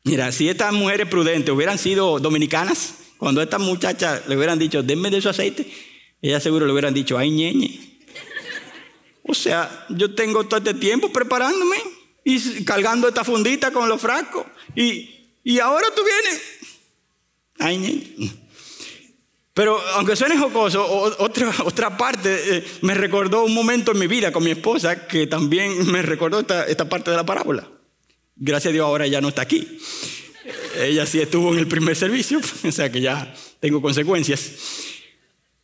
Mira, 0.04 0.32
si 0.32 0.48
estas 0.48 0.72
mujeres 0.72 1.08
prudentes 1.08 1.54
hubieran 1.54 1.78
sido 1.78 2.20
dominicanas, 2.20 2.96
cuando 3.18 3.42
estas 3.42 3.60
muchachas 3.60 4.28
le 4.28 4.38
hubieran 4.38 4.58
dicho, 4.58 4.82
denme 4.82 5.10
de 5.10 5.22
su 5.22 5.30
aceite, 5.30 5.70
ella 6.22 6.40
seguro 6.40 6.66
le 6.66 6.72
hubieran 6.72 6.94
dicho, 6.94 7.18
ay, 7.18 7.32
ñeñe. 7.32 7.98
O 9.24 9.34
sea, 9.34 9.86
yo 9.90 10.16
tengo 10.16 10.46
todo 10.46 10.58
este 10.58 10.74
tiempo 10.74 11.12
preparándome 11.12 11.78
y 12.24 12.64
cargando 12.64 13.08
esta 13.08 13.24
fundita 13.24 13.72
con 13.72 13.88
los 13.90 14.02
frascos. 14.02 14.46
Y, 14.76 15.32
y 15.44 15.60
ahora 15.60 15.88
tú 15.96 16.02
vienes. 16.04 16.42
Ay. 17.60 18.36
Pero 19.54 19.78
aunque 19.96 20.16
suene 20.16 20.38
jocoso, 20.38 20.86
otra, 21.20 21.54
otra 21.66 21.98
parte 21.98 22.58
eh, 22.58 22.64
me 22.82 22.94
recordó 22.94 23.44
un 23.44 23.54
momento 23.54 23.92
en 23.92 24.00
mi 24.00 24.08
vida 24.08 24.32
con 24.32 24.44
mi 24.44 24.52
esposa 24.52 25.06
que 25.06 25.28
también 25.28 25.92
me 25.92 26.02
recordó 26.02 26.40
esta, 26.40 26.66
esta 26.66 26.88
parte 26.88 27.12
de 27.12 27.18
la 27.18 27.26
parábola. 27.26 27.70
Gracias 28.38 28.72
a 28.72 28.74
Dios 28.74 28.86
ahora 28.86 29.06
ya 29.06 29.20
no 29.20 29.28
está 29.30 29.42
aquí. 29.42 29.80
Ella 30.78 31.06
sí 31.06 31.20
estuvo 31.20 31.52
en 31.52 31.60
el 31.60 31.68
primer 31.68 31.96
servicio, 31.96 32.40
o 32.64 32.72
sea 32.72 32.90
que 32.90 33.02
ya 33.02 33.34
tengo 33.60 33.82
consecuencias. 33.82 34.54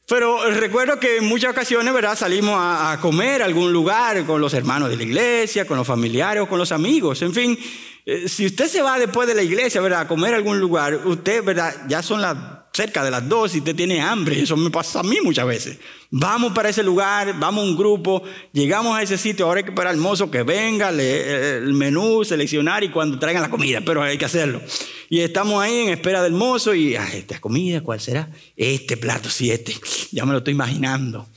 Pero 0.07 0.51
recuerdo 0.51 0.99
que 0.99 1.17
en 1.17 1.25
muchas 1.25 1.51
ocasiones, 1.51 1.91
¿verdad? 1.91 2.15
Salimos 2.15 2.55
a, 2.57 2.99
comer 3.01 3.41
a 3.41 3.45
algún 3.45 3.73
lugar 3.73 4.23
con 4.25 4.39
los 4.39 4.53
hermanos 4.53 4.89
de 4.89 4.97
la 4.97 5.03
iglesia, 5.03 5.65
con 5.65 5.77
los 5.77 5.87
familiares 5.87 6.43
o 6.43 6.47
con 6.47 6.59
los 6.59 6.71
amigos. 6.71 7.23
En 7.23 7.33
fin, 7.33 7.57
eh, 8.05 8.29
si 8.29 8.45
usted 8.45 8.67
se 8.67 8.83
va 8.83 8.99
después 8.99 9.27
de 9.27 9.33
la 9.33 9.41
iglesia, 9.41 9.81
¿verdad? 9.81 10.01
A 10.01 10.07
comer 10.07 10.35
a 10.35 10.37
algún 10.37 10.59
lugar, 10.59 10.95
usted, 11.05 11.43
¿verdad? 11.43 11.73
Ya 11.87 12.03
son 12.03 12.21
las 12.21 12.37
cerca 12.75 13.05
de 13.05 13.11
las 13.11 13.27
dos 13.27 13.55
y 13.55 13.59
usted 13.59 13.73
tiene 13.73 14.01
hambre. 14.01 14.41
Eso 14.41 14.57
me 14.57 14.69
pasa 14.69 14.99
a 14.99 15.03
mí 15.03 15.17
muchas 15.23 15.47
veces. 15.47 15.77
Vamos 16.11 16.51
para 16.53 16.69
ese 16.69 16.83
lugar, 16.83 17.39
vamos 17.39 17.63
un 17.63 17.75
grupo, 17.75 18.21
llegamos 18.51 18.97
a 18.97 19.01
ese 19.01 19.17
sitio, 19.17 19.45
ahora 19.45 19.59
hay 19.59 19.63
que 19.63 19.71
esperar 19.71 19.93
al 19.93 19.97
mozo 19.97 20.29
que 20.29 20.43
venga, 20.43 20.89
el 20.89 21.73
menú, 21.73 22.23
seleccionar 22.25 22.83
y 22.83 22.89
cuando 22.89 23.17
traigan 23.17 23.41
la 23.41 23.49
comida, 23.49 23.81
pero 23.85 24.03
hay 24.03 24.17
que 24.17 24.25
hacerlo. 24.25 24.61
Y 25.09 25.21
estamos 25.21 25.63
ahí 25.63 25.79
en 25.79 25.89
espera 25.89 26.21
del 26.21 26.33
mozo 26.33 26.73
y, 26.73 26.95
esta 26.95 27.39
comida, 27.39 27.81
¿cuál 27.81 28.01
será? 28.01 28.29
Este 28.57 28.97
plato, 28.97 29.29
sí, 29.29 29.51
este. 29.51 29.75
Ya 30.11 30.25
me 30.25 30.33
lo 30.33 30.39
estoy 30.39 30.53
imaginando. 30.53 31.27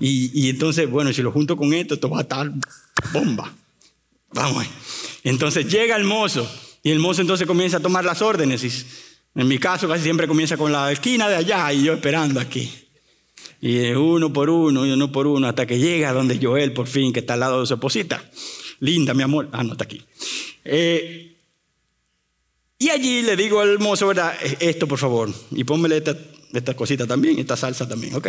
Y, 0.00 0.50
entonces, 0.50 0.88
bueno, 0.90 1.12
si 1.12 1.22
lo 1.22 1.32
junto 1.32 1.56
con 1.56 1.72
esto, 1.72 1.94
esto 1.94 2.10
va 2.10 2.18
a 2.18 2.22
estar 2.22 2.50
bomba. 3.12 3.52
Vamos. 4.32 4.66
Entonces 5.22 5.66
llega 5.66 5.96
el 5.96 6.04
mozo 6.04 6.50
y 6.82 6.90
el 6.90 6.98
mozo 6.98 7.22
entonces 7.22 7.46
comienza 7.46 7.78
a 7.78 7.80
tomar 7.80 8.04
las 8.04 8.20
órdenes. 8.20 8.64
Y 8.64 8.70
en 9.34 9.48
mi 9.48 9.58
caso 9.58 9.88
casi 9.88 10.04
siempre 10.04 10.28
comienza 10.28 10.56
con 10.56 10.70
la 10.70 10.92
esquina 10.92 11.28
de 11.28 11.36
allá 11.36 11.72
y 11.72 11.84
yo 11.84 11.94
esperando 11.94 12.40
aquí. 12.40 12.72
Y 13.60 13.92
uno 13.92 14.32
por 14.32 14.50
uno, 14.50 14.86
y 14.86 14.92
uno 14.92 15.10
por 15.10 15.26
uno, 15.26 15.48
hasta 15.48 15.66
que 15.66 15.78
llega 15.78 16.12
donde 16.12 16.38
Joel 16.40 16.72
por 16.72 16.86
fin, 16.86 17.12
que 17.12 17.20
está 17.20 17.34
al 17.34 17.40
lado 17.40 17.60
de 17.60 17.66
su 17.66 17.74
esposita. 17.74 18.22
Linda, 18.80 19.14
mi 19.14 19.22
amor. 19.22 19.48
Ah, 19.52 19.64
no, 19.64 19.72
está 19.72 19.84
aquí. 19.84 20.02
Eh, 20.64 21.34
y 22.78 22.90
allí 22.90 23.22
le 23.22 23.36
digo 23.36 23.60
al 23.60 23.78
mozo, 23.78 24.06
¿verdad? 24.08 24.36
E, 24.42 24.68
esto, 24.68 24.86
por 24.86 24.98
favor. 24.98 25.30
Y 25.52 25.64
pónmele 25.64 25.96
esta, 25.96 26.14
esta 26.52 26.74
cosita 26.74 27.06
también, 27.06 27.38
esta 27.38 27.56
salsa 27.56 27.88
también, 27.88 28.14
ok. 28.14 28.28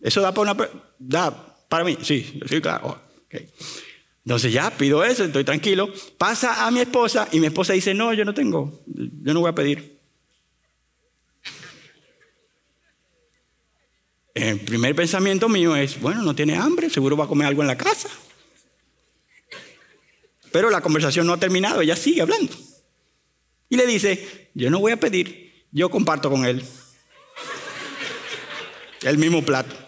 ¿Eso 0.00 0.20
da 0.20 0.32
para 0.32 0.52
una... 0.52 0.68
da 0.98 1.56
para 1.68 1.84
mí? 1.84 1.98
Sí, 2.02 2.40
sí, 2.48 2.60
claro. 2.60 3.00
Okay. 3.26 3.48
Entonces 4.24 4.52
ya 4.52 4.70
pido 4.70 5.04
eso, 5.04 5.24
estoy 5.24 5.44
tranquilo. 5.44 5.92
Pasa 6.16 6.66
a 6.66 6.70
mi 6.70 6.80
esposa 6.80 7.28
y 7.32 7.40
mi 7.40 7.46
esposa 7.46 7.72
dice, 7.72 7.92
no, 7.92 8.14
yo 8.14 8.24
no 8.24 8.34
tengo, 8.34 8.82
yo 8.86 9.34
no 9.34 9.40
voy 9.40 9.50
a 9.50 9.54
pedir. 9.54 10.00
El 14.34 14.60
primer 14.60 14.94
pensamiento 14.94 15.48
mío 15.48 15.76
es, 15.76 16.00
bueno, 16.00 16.22
no 16.22 16.34
tiene 16.34 16.56
hambre, 16.56 16.88
seguro 16.88 17.16
va 17.16 17.24
a 17.24 17.28
comer 17.28 17.48
algo 17.48 17.62
en 17.62 17.68
la 17.68 17.76
casa. 17.76 18.08
Pero 20.50 20.70
la 20.70 20.80
conversación 20.80 21.26
no 21.26 21.32
ha 21.32 21.40
terminado, 21.40 21.80
ella 21.80 21.96
sigue 21.96 22.22
hablando. 22.22 22.54
Y 23.68 23.76
le 23.76 23.86
dice, 23.86 24.50
yo 24.54 24.70
no 24.70 24.78
voy 24.78 24.92
a 24.92 25.00
pedir, 25.00 25.66
yo 25.70 25.90
comparto 25.90 26.30
con 26.30 26.44
él. 26.44 26.64
El 29.02 29.18
mismo 29.18 29.42
plato. 29.42 29.81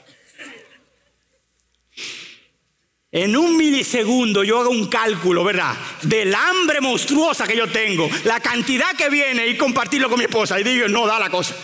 En 3.15 3.37
un 3.37 3.57
milisegundo 3.57 4.43
yo 4.43 4.59
hago 4.59 4.71
un 4.71 4.89
cálculo, 4.89 5.45
¿verdad? 5.45 5.77
del 6.03 6.35
hambre 6.35 6.81
monstruosa 6.81 7.47
que 7.47 7.57
yo 7.57 7.69
tengo, 7.69 8.11
la 8.25 8.41
cantidad 8.41 8.93
que 8.97 9.09
viene 9.09 9.47
y 9.47 9.57
compartirlo 9.57 10.09
con 10.09 10.19
mi 10.19 10.25
esposa. 10.25 10.59
Y 10.59 10.65
digo, 10.65 10.89
no 10.89 11.07
da 11.07 11.21
la 11.21 11.31
cosa. 11.31 11.55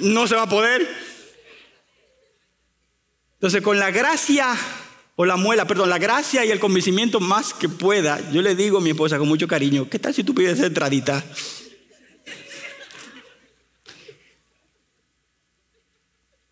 No 0.00 0.26
se 0.26 0.34
va 0.34 0.42
a 0.42 0.48
poder. 0.50 0.86
Entonces, 3.36 3.62
con 3.62 3.78
la 3.78 3.90
gracia 3.90 4.54
o 5.16 5.24
la 5.24 5.36
muela, 5.36 5.66
perdón, 5.66 5.88
la 5.88 5.98
gracia 5.98 6.44
y 6.44 6.50
el 6.50 6.60
convencimiento 6.60 7.18
más 7.18 7.54
que 7.54 7.70
pueda, 7.70 8.20
yo 8.32 8.42
le 8.42 8.54
digo 8.54 8.78
a 8.78 8.80
mi 8.82 8.90
esposa 8.90 9.16
con 9.16 9.28
mucho 9.28 9.48
cariño, 9.48 9.88
¿qué 9.88 9.98
tal 9.98 10.12
si 10.12 10.24
tú 10.24 10.34
pides 10.34 10.60
entradita? 10.60 11.24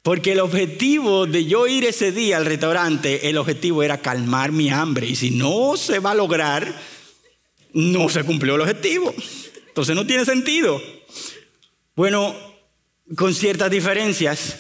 Porque 0.02 0.32
el 0.32 0.40
objetivo 0.40 1.26
de 1.26 1.44
yo 1.44 1.68
ir 1.68 1.84
ese 1.84 2.10
día 2.10 2.36
al 2.36 2.44
restaurante, 2.44 3.28
el 3.28 3.38
objetivo 3.38 3.84
era 3.84 3.98
calmar 3.98 4.50
mi 4.50 4.68
hambre. 4.68 5.06
Y 5.06 5.14
si 5.14 5.30
no 5.30 5.76
se 5.76 6.00
va 6.00 6.10
a 6.10 6.14
lograr, 6.14 6.80
no 7.72 8.08
se 8.08 8.24
cumplió 8.24 8.56
el 8.56 8.62
objetivo. 8.62 9.14
Entonces 9.68 9.94
no 9.94 10.04
tiene 10.04 10.24
sentido. 10.24 10.82
Bueno, 11.94 12.34
con 13.16 13.32
ciertas 13.32 13.70
diferencias. 13.70 14.58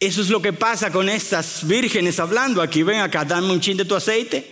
Eso 0.00 0.22
es 0.22 0.30
lo 0.30 0.40
que 0.40 0.52
pasa 0.52 0.90
con 0.90 1.08
estas 1.10 1.66
vírgenes 1.66 2.18
hablando 2.18 2.62
aquí. 2.62 2.82
Ven 2.82 3.00
acá, 3.00 3.24
dame 3.24 3.52
un 3.52 3.60
chin 3.60 3.76
de 3.76 3.84
tu 3.84 3.94
aceite. 3.94 4.50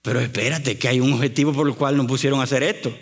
Pero 0.00 0.18
espérate, 0.18 0.78
que 0.78 0.88
hay 0.88 0.98
un 0.98 1.12
objetivo 1.12 1.52
por 1.52 1.68
el 1.68 1.74
cual 1.74 1.96
nos 1.96 2.06
pusieron 2.06 2.40
a 2.40 2.44
hacer 2.44 2.62
esto. 2.62 2.92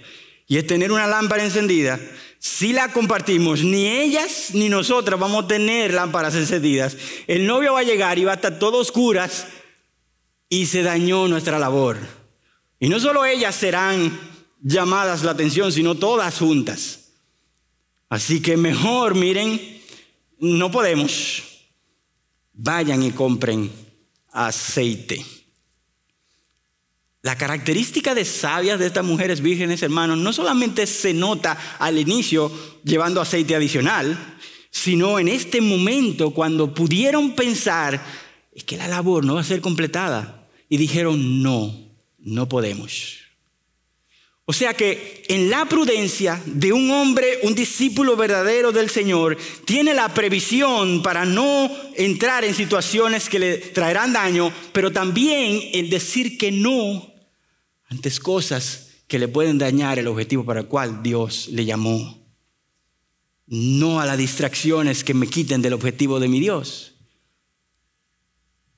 Y 0.49 0.57
es 0.57 0.67
tener 0.67 0.91
una 0.91 1.07
lámpara 1.07 1.45
encendida 1.45 1.99
si 2.43 2.73
la 2.73 2.91
compartimos, 2.91 3.63
ni 3.63 3.87
ellas 3.87 4.53
ni 4.55 4.71
nosotras 4.71 5.21
vamos 5.21 5.45
a 5.45 5.49
tener 5.49 5.93
lámparas 5.93 6.35
encendidas. 6.35 6.97
El 7.27 7.47
novio 7.47 7.75
va 7.75 7.81
a 7.81 7.85
llegar 7.85 8.19
y 8.19 8.25
va 8.25 8.33
a 8.33 8.37
estar 8.37 8.59
todo 8.59 8.79
oscuras 8.79 9.47
y 10.49 10.65
se 10.65 10.83
dañó 10.83 11.29
nuestra 11.29 11.59
labor. 11.59 11.99
Y 12.79 12.89
no 12.89 12.99
solo 12.99 13.27
ellas 13.27 13.55
serán 13.55 14.19
llamadas 14.63 15.23
la 15.23 15.33
atención, 15.33 15.71
sino 15.71 15.97
todas 15.97 16.39
juntas. 16.39 17.13
Así 18.09 18.41
que 18.41 18.57
mejor, 18.57 19.15
miren, 19.17 19.83
no 20.39 20.71
podemos. 20.71 21.43
Vayan 22.55 23.03
y 23.03 23.11
compren 23.11 23.71
aceite. 24.33 25.23
La 27.23 27.37
característica 27.37 28.15
de 28.15 28.25
sabias 28.25 28.79
de 28.79 28.87
estas 28.87 29.05
mujeres 29.05 29.43
vírgenes, 29.43 29.83
hermanos, 29.83 30.17
no 30.17 30.33
solamente 30.33 30.87
se 30.87 31.13
nota 31.13 31.77
al 31.79 31.99
inicio 31.99 32.51
llevando 32.83 33.21
aceite 33.21 33.55
adicional, 33.55 34.39
sino 34.71 35.19
en 35.19 35.29
este 35.29 35.61
momento 35.61 36.31
cuando 36.31 36.73
pudieron 36.73 37.35
pensar, 37.35 38.03
es 38.55 38.65
que 38.65 38.79
la 38.79 38.89
labor 38.89 39.25
no 39.25 39.35
va 39.35 39.43
a 39.43 39.45
ser 39.45 39.61
completada. 39.61 40.49
Y 40.71 40.79
dijeron, 40.79 41.43
no, 41.43 41.75
no 42.19 42.49
podemos. 42.49 43.19
O 44.47 44.53
sea 44.53 44.75
que 44.75 45.23
en 45.29 45.51
la 45.51 45.67
prudencia 45.67 46.41
de 46.45 46.73
un 46.73 46.91
hombre, 46.91 47.39
un 47.43 47.55
discípulo 47.55 48.17
verdadero 48.17 48.73
del 48.73 48.89
Señor, 48.89 49.37
tiene 49.65 49.95
la 49.95 50.09
previsión 50.13 51.03
para 51.03 51.25
no 51.25 51.71
entrar 51.97 52.45
en 52.45 52.55
situaciones 52.55 53.29
que 53.29 53.39
le 53.39 53.59
traerán 53.59 54.13
daño, 54.13 54.53
pero 54.73 54.91
también 54.91 55.71
el 55.73 55.91
decir 55.91 56.39
que 56.39 56.51
no 56.51 57.10
antes 57.91 58.21
cosas 58.21 58.87
que 59.07 59.19
le 59.19 59.29
pueden 59.29 59.59
dañar 59.59 59.99
el 59.99 60.07
objetivo 60.07 60.45
para 60.45 60.61
el 60.61 60.67
cual 60.67 61.03
Dios 61.03 61.49
le 61.49 61.65
llamó. 61.65 62.19
No 63.47 64.01
a 64.01 64.07
las 64.07 64.17
distracciones 64.17 65.03
que 65.03 65.13
me 65.13 65.27
quiten 65.27 65.61
del 65.61 65.73
objetivo 65.73 66.21
de 66.21 66.29
mi 66.29 66.39
Dios. 66.39 66.95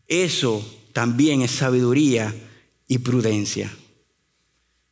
Eso 0.09 0.67
también 0.95 1.43
es 1.43 1.51
sabiduría 1.51 2.35
y 2.89 2.99
prudencia. 2.99 3.71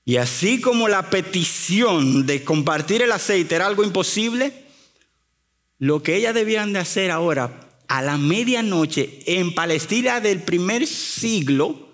Y 0.05 0.17
así 0.17 0.61
como 0.61 0.89
la 0.89 1.09
petición 1.09 2.27
de 2.27 2.45
compartir 2.45 3.03
el 3.03 3.13
aceite 3.13 3.55
era 3.55 3.67
algo 3.67 3.85
imposible, 3.85 4.67
lo 5.79 6.03
que 6.03 6.17
ellas 6.17 6.35
debían 6.35 6.75
de 6.75 6.81
hacer 6.81 7.11
ahora 7.11 7.71
a 7.89 8.03
la 8.03 8.19
medianoche 8.19 9.21
en 9.27 9.55
Palestina 9.55 10.21
del 10.21 10.43
primer 10.43 10.87
siglo, 10.87 11.90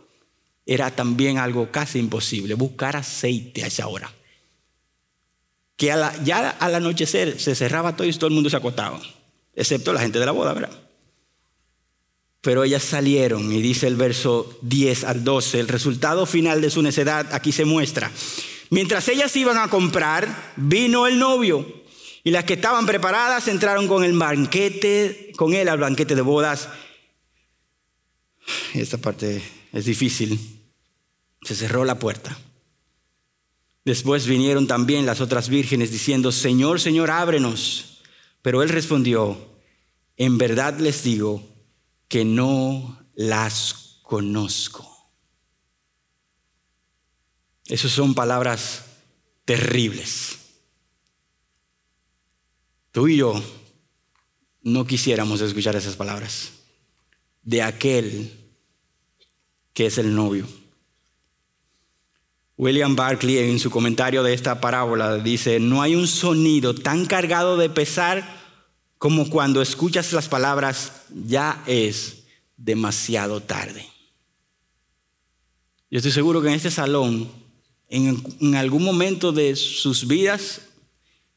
era 0.66 0.90
también 0.90 1.38
algo 1.38 1.70
casi 1.70 2.00
imposible, 2.00 2.54
buscar 2.54 2.96
aceite 2.96 3.62
a 3.62 3.68
esa 3.68 3.86
hora. 3.86 4.12
Que 5.76 5.86
ya 6.24 6.50
al 6.50 6.74
anochecer 6.74 7.40
se 7.40 7.54
cerraba 7.54 7.96
todo 7.96 8.06
y 8.06 8.12
todo 8.12 8.28
el 8.28 8.34
mundo 8.34 8.50
se 8.50 8.56
acostaba, 8.56 9.00
excepto 9.54 9.92
la 9.92 10.00
gente 10.00 10.18
de 10.18 10.26
la 10.26 10.32
boda, 10.32 10.52
¿verdad? 10.52 10.76
Pero 12.40 12.64
ellas 12.64 12.82
salieron 12.82 13.52
y 13.52 13.62
dice 13.62 13.86
el 13.86 13.96
verso 13.96 14.58
10 14.62 15.04
al 15.04 15.24
12, 15.24 15.60
el 15.60 15.68
resultado 15.68 16.26
final 16.26 16.60
de 16.60 16.70
su 16.70 16.82
necedad 16.82 17.32
aquí 17.32 17.52
se 17.52 17.64
muestra. 17.64 18.10
Mientras 18.70 19.08
ellas 19.08 19.34
iban 19.36 19.58
a 19.58 19.68
comprar, 19.68 20.52
vino 20.56 21.06
el 21.06 21.18
novio 21.18 21.84
y 22.24 22.30
las 22.30 22.44
que 22.44 22.54
estaban 22.54 22.86
preparadas 22.86 23.46
entraron 23.46 23.86
con 23.86 24.02
el 24.02 24.18
banquete, 24.18 25.32
con 25.36 25.54
él 25.54 25.68
al 25.68 25.78
banquete 25.78 26.16
de 26.16 26.22
bodas. 26.22 26.68
Esta 28.74 28.98
parte 28.98 29.42
es 29.72 29.84
difícil. 29.84 30.55
Se 31.46 31.54
cerró 31.54 31.84
la 31.84 32.00
puerta. 32.00 32.36
Después 33.84 34.26
vinieron 34.26 34.66
también 34.66 35.06
las 35.06 35.20
otras 35.20 35.48
vírgenes 35.48 35.92
diciendo, 35.92 36.32
Señor, 36.32 36.80
Señor, 36.80 37.08
ábrenos. 37.12 38.02
Pero 38.42 38.64
él 38.64 38.68
respondió, 38.68 39.38
en 40.16 40.38
verdad 40.38 40.76
les 40.80 41.04
digo 41.04 41.40
que 42.08 42.24
no 42.24 42.98
las 43.14 44.00
conozco. 44.02 44.92
Esas 47.66 47.92
son 47.92 48.12
palabras 48.12 48.84
terribles. 49.44 50.38
Tú 52.90 53.06
y 53.06 53.18
yo 53.18 53.40
no 54.62 54.84
quisiéramos 54.84 55.40
escuchar 55.40 55.76
esas 55.76 55.94
palabras 55.94 56.50
de 57.44 57.62
aquel 57.62 58.36
que 59.72 59.86
es 59.86 59.98
el 59.98 60.12
novio. 60.12 60.48
William 62.58 62.96
Barclay 62.96 63.38
en 63.38 63.58
su 63.58 63.70
comentario 63.70 64.22
de 64.22 64.32
esta 64.32 64.60
parábola 64.60 65.18
dice, 65.18 65.60
no 65.60 65.82
hay 65.82 65.94
un 65.94 66.06
sonido 66.06 66.74
tan 66.74 67.04
cargado 67.04 67.56
de 67.56 67.68
pesar 67.68 68.36
como 68.98 69.28
cuando 69.28 69.60
escuchas 69.60 70.12
las 70.14 70.28
palabras, 70.28 71.02
ya 71.10 71.62
es 71.66 72.24
demasiado 72.56 73.42
tarde. 73.42 73.86
Yo 75.90 75.98
estoy 75.98 76.12
seguro 76.12 76.40
que 76.40 76.48
en 76.48 76.54
este 76.54 76.70
salón, 76.70 77.30
en, 77.88 78.54
algún 78.54 78.82
momento 78.82 79.32
de 79.32 79.54
sus 79.54 80.06
vidas, 80.06 80.62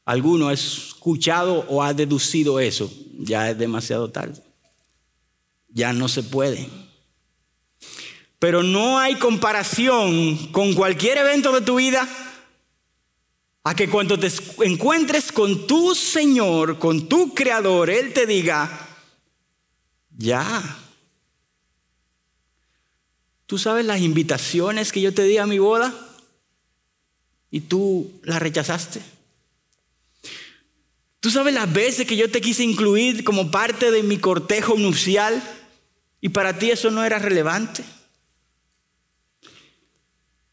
alguno 0.06 0.48
ha 0.48 0.54
escuchado 0.54 1.66
o 1.68 1.82
ha 1.82 1.92
deducido 1.92 2.60
eso, 2.60 2.90
ya 3.18 3.50
es 3.50 3.58
demasiado 3.58 4.10
tarde. 4.10 4.42
Ya 5.68 5.92
no 5.92 6.08
se 6.08 6.22
puede. 6.22 6.68
Pero 8.40 8.62
no 8.62 8.98
hay 8.98 9.16
comparación 9.16 10.48
con 10.48 10.72
cualquier 10.72 11.18
evento 11.18 11.52
de 11.52 11.60
tu 11.60 11.76
vida 11.76 12.08
a 13.62 13.74
que 13.74 13.90
cuando 13.90 14.18
te 14.18 14.32
encuentres 14.64 15.30
con 15.30 15.66
tu 15.66 15.94
Señor, 15.94 16.78
con 16.78 17.06
tu 17.06 17.34
Creador, 17.34 17.90
Él 17.90 18.14
te 18.14 18.26
diga, 18.26 18.88
ya. 20.16 20.78
¿Tú 23.44 23.58
sabes 23.58 23.84
las 23.84 24.00
invitaciones 24.00 24.90
que 24.90 25.02
yo 25.02 25.12
te 25.12 25.24
di 25.24 25.36
a 25.36 25.44
mi 25.44 25.58
boda? 25.58 25.94
Y 27.50 27.60
tú 27.60 28.10
las 28.22 28.40
rechazaste. 28.40 29.02
¿Tú 31.20 31.30
sabes 31.30 31.52
las 31.52 31.70
veces 31.70 32.06
que 32.06 32.16
yo 32.16 32.30
te 32.30 32.40
quise 32.40 32.62
incluir 32.62 33.22
como 33.22 33.50
parte 33.50 33.90
de 33.90 34.02
mi 34.02 34.16
cortejo 34.16 34.76
nupcial 34.76 35.42
y 36.22 36.30
para 36.30 36.58
ti 36.58 36.70
eso 36.70 36.90
no 36.90 37.04
era 37.04 37.18
relevante? 37.18 37.84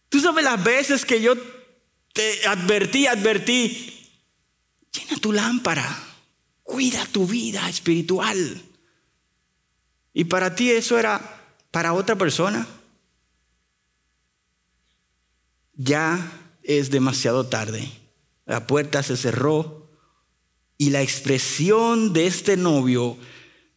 Tú 0.09 0.19
sabes 0.19 0.43
las 0.43 0.63
veces 0.63 1.05
que 1.05 1.21
yo 1.21 1.35
te 2.13 2.47
advertí, 2.47 3.07
advertí, 3.07 4.09
llena 4.91 5.19
tu 5.19 5.31
lámpara, 5.33 6.03
cuida 6.63 7.05
tu 7.05 7.27
vida 7.27 7.69
espiritual. 7.69 8.61
Y 10.13 10.23
para 10.23 10.55
ti 10.55 10.71
eso 10.71 10.97
era 10.97 11.55
para 11.71 11.93
otra 11.93 12.15
persona. 12.15 12.67
Ya 15.75 16.31
es 16.63 16.89
demasiado 16.89 17.45
tarde. 17.45 17.87
La 18.45 18.65
puerta 18.65 19.03
se 19.03 19.15
cerró 19.15 19.87
y 20.77 20.89
la 20.89 21.01
expresión 21.01 22.13
de 22.13 22.27
este 22.27 22.57
novio 22.57 23.17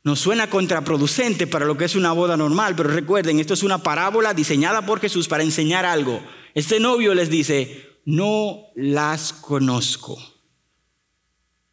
nos 0.02 0.20
suena 0.20 0.48
contraproducente 0.48 1.46
para 1.46 1.66
lo 1.66 1.76
que 1.76 1.84
es 1.84 1.94
una 1.94 2.12
boda 2.12 2.36
normal, 2.36 2.74
pero 2.76 2.90
recuerden, 2.90 3.38
esto 3.38 3.54
es 3.54 3.62
una 3.62 3.82
parábola 3.82 4.32
diseñada 4.32 4.84
por 4.86 5.00
Jesús 5.00 5.28
para 5.28 5.42
enseñar 5.42 5.84
algo. 5.84 6.22
Este 6.54 6.80
novio 6.80 7.14
les 7.14 7.28
dice, 7.28 7.98
no 8.04 8.66
las 8.74 9.32
conozco. 9.32 10.18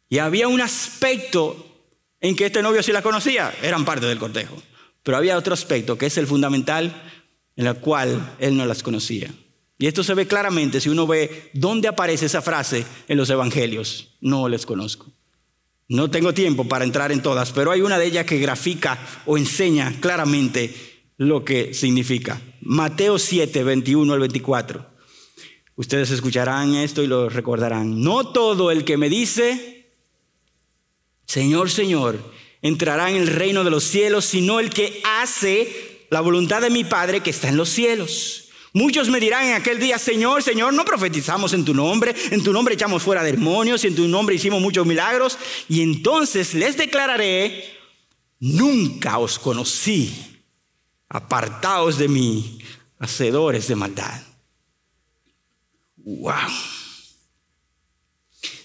Y 0.08 0.18
había 0.18 0.48
un 0.48 0.60
aspecto 0.60 1.66
en 2.20 2.36
que 2.36 2.46
este 2.46 2.62
novio 2.62 2.82
sí 2.82 2.92
las 2.92 3.02
conocía, 3.02 3.54
eran 3.62 3.84
parte 3.84 4.06
del 4.06 4.18
cortejo. 4.18 4.62
Pero 5.02 5.16
había 5.16 5.38
otro 5.38 5.54
aspecto 5.54 5.96
que 5.96 6.06
es 6.06 6.18
el 6.18 6.26
fundamental 6.26 7.02
en 7.56 7.64
la 7.64 7.74
cual 7.74 8.36
él 8.38 8.56
no 8.56 8.66
las 8.66 8.82
conocía. 8.82 9.32
Y 9.78 9.86
esto 9.86 10.02
se 10.02 10.14
ve 10.14 10.26
claramente 10.26 10.80
si 10.80 10.88
uno 10.88 11.06
ve 11.06 11.50
dónde 11.54 11.88
aparece 11.88 12.26
esa 12.26 12.42
frase 12.42 12.84
en 13.06 13.16
los 13.16 13.30
evangelios. 13.30 14.16
No 14.20 14.48
les 14.48 14.66
conozco. 14.66 15.06
No 15.88 16.10
tengo 16.10 16.34
tiempo 16.34 16.68
para 16.68 16.84
entrar 16.84 17.12
en 17.12 17.22
todas, 17.22 17.50
pero 17.52 17.70
hay 17.70 17.80
una 17.80 17.98
de 17.98 18.06
ellas 18.06 18.26
que 18.26 18.38
grafica 18.38 18.98
o 19.24 19.38
enseña 19.38 19.94
claramente 20.00 20.74
lo 21.16 21.44
que 21.44 21.72
significa. 21.72 22.40
Mateo 22.60 23.18
7, 23.18 23.64
21 23.64 24.12
al 24.12 24.20
24. 24.20 24.86
Ustedes 25.76 26.10
escucharán 26.10 26.74
esto 26.74 27.02
y 27.02 27.06
lo 27.06 27.30
recordarán. 27.30 28.02
No 28.02 28.32
todo 28.32 28.70
el 28.70 28.84
que 28.84 28.98
me 28.98 29.08
dice, 29.08 29.94
Señor, 31.24 31.70
Señor, 31.70 32.18
entrará 32.60 33.10
en 33.10 33.16
el 33.16 33.26
reino 33.28 33.64
de 33.64 33.70
los 33.70 33.84
cielos, 33.84 34.26
sino 34.26 34.60
el 34.60 34.68
que 34.68 35.00
hace 35.04 36.06
la 36.10 36.20
voluntad 36.20 36.60
de 36.60 36.70
mi 36.70 36.84
Padre 36.84 37.20
que 37.20 37.30
está 37.30 37.48
en 37.48 37.56
los 37.56 37.70
cielos. 37.70 38.47
Muchos 38.72 39.08
me 39.08 39.20
dirán 39.20 39.46
en 39.46 39.54
aquel 39.54 39.78
día, 39.78 39.98
Señor, 39.98 40.42
Señor, 40.42 40.74
no 40.74 40.84
profetizamos 40.84 41.52
en 41.52 41.64
tu 41.64 41.74
nombre, 41.74 42.14
en 42.30 42.42
tu 42.42 42.52
nombre 42.52 42.74
echamos 42.74 43.02
fuera 43.02 43.22
demonios, 43.22 43.84
y 43.84 43.88
en 43.88 43.94
tu 43.94 44.06
nombre 44.08 44.34
hicimos 44.34 44.60
muchos 44.60 44.86
milagros. 44.86 45.38
Y 45.68 45.82
entonces 45.82 46.54
les 46.54 46.76
declararé, 46.76 47.64
nunca 48.40 49.18
os 49.18 49.38
conocí, 49.38 50.12
apartaos 51.08 51.98
de 51.98 52.08
mí, 52.08 52.58
hacedores 52.98 53.68
de 53.68 53.74
maldad. 53.74 54.22
Wow. 55.96 56.34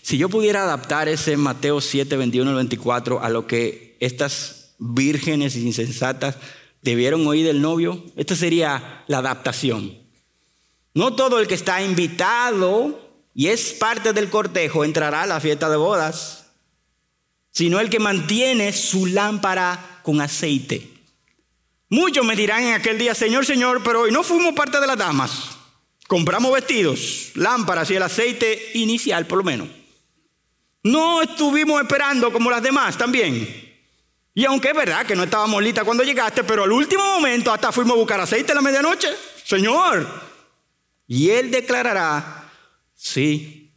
Si 0.02 0.18
yo 0.18 0.30
pudiera 0.30 0.64
adaptar 0.64 1.08
ese 1.08 1.38
Mateo 1.38 1.80
7, 1.80 2.18
21 2.18 2.50
al 2.50 2.56
24 2.58 3.22
a 3.22 3.30
lo 3.30 3.48
que 3.48 3.98
estas 4.00 4.76
vírgenes 4.78 5.56
insensatas 5.56 6.38
debieron 6.84 7.26
oír 7.26 7.46
del 7.46 7.62
novio, 7.62 8.04
esta 8.16 8.36
sería 8.36 9.04
la 9.08 9.20
adaptación. 9.20 9.98
No 10.94 11.16
todo 11.16 11.40
el 11.40 11.48
que 11.48 11.56
está 11.56 11.82
invitado 11.82 13.00
y 13.34 13.48
es 13.48 13.74
parte 13.74 14.14
del 14.14 14.30
cortejo 14.30 14.86
entrará 14.86 15.24
a 15.24 15.28
la 15.28 15.40
fiesta 15.40 15.70
de 15.70 15.78
bodas, 15.78 16.52
sino 17.52 17.80
el 17.80 17.90
que 17.90 18.00
mantiene 18.00 18.74
su 18.74 19.08
lámpara 19.08 20.02
con 20.04 20.22
aceite. 20.22 20.90
Muchos 21.90 22.26
me 22.26 22.36
dirán 22.36 22.64
en 22.64 22.74
aquel 22.74 22.98
día, 22.98 23.16
Señor, 23.16 23.46
Señor, 23.46 23.82
pero 23.84 24.02
hoy 24.02 24.12
no 24.12 24.24
fuimos 24.24 24.54
parte 24.54 24.80
de 24.80 24.88
las 24.88 24.98
damas. 24.98 25.50
Compramos 26.08 26.52
vestidos, 26.52 27.32
lámparas 27.36 27.90
y 27.90 27.96
el 27.96 28.04
aceite 28.04 28.72
inicial 28.74 29.26
por 29.26 29.40
lo 29.40 29.44
menos. 29.44 29.70
No 30.84 31.22
estuvimos 31.22 31.82
esperando 31.82 32.32
como 32.34 32.52
las 32.52 32.62
demás 32.62 32.98
también. 32.98 33.73
Y 34.36 34.46
aunque 34.46 34.70
es 34.70 34.76
verdad 34.76 35.06
que 35.06 35.16
no 35.16 35.24
estábamos 35.24 35.62
listas 35.62 35.84
cuando 35.84 36.04
llegaste, 36.04 36.44
pero 36.44 36.64
al 36.64 36.72
último 36.72 37.04
momento 37.04 37.52
hasta 37.52 37.72
fuimos 37.72 37.94
a 37.94 38.00
buscar 38.00 38.20
aceite 38.20 38.52
a 38.52 38.56
la 38.56 38.62
medianoche. 38.62 39.10
Señor. 39.44 40.08
Y 41.08 41.30
Él 41.30 41.52
declarará, 41.52 42.52
sí, 42.96 43.72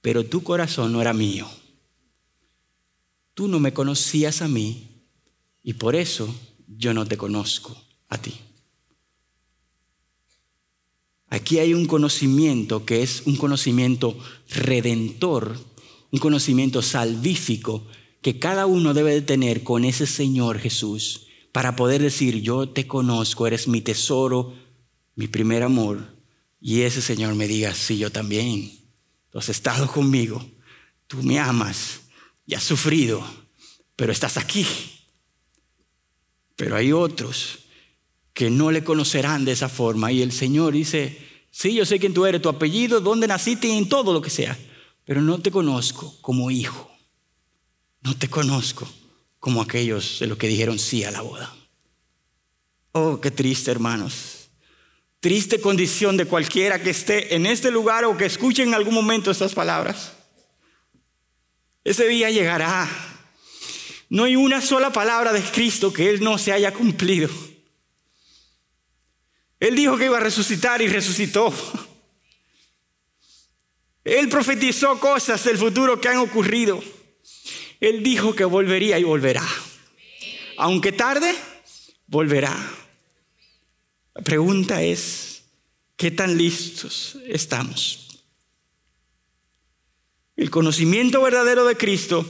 pero 0.00 0.24
tu 0.24 0.42
corazón 0.42 0.92
no 0.92 1.00
era 1.02 1.12
mío. 1.12 1.50
Tú 3.34 3.48
no 3.48 3.60
me 3.60 3.72
conocías 3.72 4.40
a 4.40 4.48
mí 4.48 5.04
y 5.62 5.74
por 5.74 5.94
eso 5.96 6.34
yo 6.66 6.94
no 6.94 7.06
te 7.06 7.16
conozco 7.16 7.76
a 8.08 8.18
ti. 8.18 8.40
Aquí 11.28 11.58
hay 11.58 11.74
un 11.74 11.86
conocimiento 11.86 12.84
que 12.84 13.02
es 13.02 13.22
un 13.26 13.36
conocimiento 13.36 14.18
redentor, 14.48 15.56
un 16.10 16.18
conocimiento 16.18 16.82
salvífico 16.82 17.86
que 18.22 18.38
cada 18.38 18.66
uno 18.66 18.94
debe 18.94 19.12
de 19.12 19.22
tener 19.22 19.62
con 19.62 19.84
ese 19.84 20.06
Señor 20.06 20.58
Jesús 20.58 21.26
para 21.52 21.76
poder 21.76 22.02
decir, 22.02 22.40
yo 22.42 22.68
te 22.68 22.86
conozco, 22.86 23.46
eres 23.46 23.66
mi 23.66 23.80
tesoro, 23.80 24.54
mi 25.16 25.26
primer 25.26 25.62
amor, 25.62 26.16
y 26.60 26.82
ese 26.82 27.00
Señor 27.00 27.34
me 27.34 27.48
diga, 27.48 27.74
sí, 27.74 27.98
yo 27.98 28.12
también, 28.12 28.70
tú 29.30 29.38
has 29.38 29.48
estado 29.48 29.86
conmigo, 29.90 30.44
tú 31.06 31.22
me 31.22 31.38
amas 31.38 32.02
y 32.46 32.54
has 32.54 32.62
sufrido, 32.62 33.24
pero 33.96 34.12
estás 34.12 34.36
aquí. 34.36 34.66
Pero 36.56 36.76
hay 36.76 36.92
otros 36.92 37.60
que 38.34 38.50
no 38.50 38.70
le 38.70 38.84
conocerán 38.84 39.44
de 39.44 39.52
esa 39.52 39.68
forma 39.68 40.12
y 40.12 40.22
el 40.22 40.32
Señor 40.32 40.74
dice, 40.74 41.18
sí, 41.50 41.74
yo 41.74 41.86
sé 41.86 41.98
quién 41.98 42.14
tú 42.14 42.26
eres, 42.26 42.42
tu 42.42 42.50
apellido, 42.50 43.00
dónde 43.00 43.26
naciste 43.26 43.66
y 43.66 43.76
en 43.78 43.88
todo 43.88 44.12
lo 44.12 44.20
que 44.20 44.30
sea, 44.30 44.58
pero 45.04 45.22
no 45.22 45.40
te 45.40 45.50
conozco 45.50 46.14
como 46.20 46.50
hijo. 46.50 46.90
No 48.02 48.16
te 48.16 48.28
conozco 48.28 48.88
como 49.38 49.62
aquellos 49.62 50.18
de 50.20 50.26
los 50.26 50.38
que 50.38 50.48
dijeron 50.48 50.78
sí 50.78 51.04
a 51.04 51.10
la 51.10 51.20
boda. 51.20 51.54
Oh, 52.92 53.20
qué 53.20 53.30
triste, 53.30 53.70
hermanos. 53.70 54.50
Triste 55.20 55.60
condición 55.60 56.16
de 56.16 56.24
cualquiera 56.24 56.82
que 56.82 56.90
esté 56.90 57.34
en 57.34 57.46
este 57.46 57.70
lugar 57.70 58.04
o 58.04 58.16
que 58.16 58.26
escuche 58.26 58.62
en 58.62 58.74
algún 58.74 58.94
momento 58.94 59.30
estas 59.30 59.52
palabras. 59.52 60.12
Ese 61.84 62.08
día 62.08 62.30
llegará. 62.30 62.88
No 64.08 64.24
hay 64.24 64.34
una 64.34 64.60
sola 64.60 64.92
palabra 64.92 65.32
de 65.32 65.42
Cristo 65.42 65.92
que 65.92 66.10
Él 66.10 66.22
no 66.22 66.38
se 66.38 66.52
haya 66.52 66.72
cumplido. 66.72 67.28
Él 69.60 69.76
dijo 69.76 69.98
que 69.98 70.06
iba 70.06 70.16
a 70.16 70.22
resucitar 70.22 70.80
y 70.80 70.88
resucitó. 70.88 71.52
Él 74.04 74.28
profetizó 74.28 74.98
cosas 74.98 75.44
del 75.44 75.58
futuro 75.58 76.00
que 76.00 76.08
han 76.08 76.16
ocurrido. 76.16 76.82
Él 77.80 78.02
dijo 78.02 78.34
que 78.34 78.44
volvería 78.44 78.98
y 78.98 79.04
volverá. 79.04 79.46
Aunque 80.58 80.92
tarde, 80.92 81.34
volverá. 82.06 82.54
La 84.14 84.22
pregunta 84.22 84.82
es, 84.82 85.44
¿qué 85.96 86.10
tan 86.10 86.36
listos 86.36 87.18
estamos? 87.26 88.22
El 90.36 90.50
conocimiento 90.50 91.22
verdadero 91.22 91.64
de 91.64 91.76
Cristo 91.76 92.26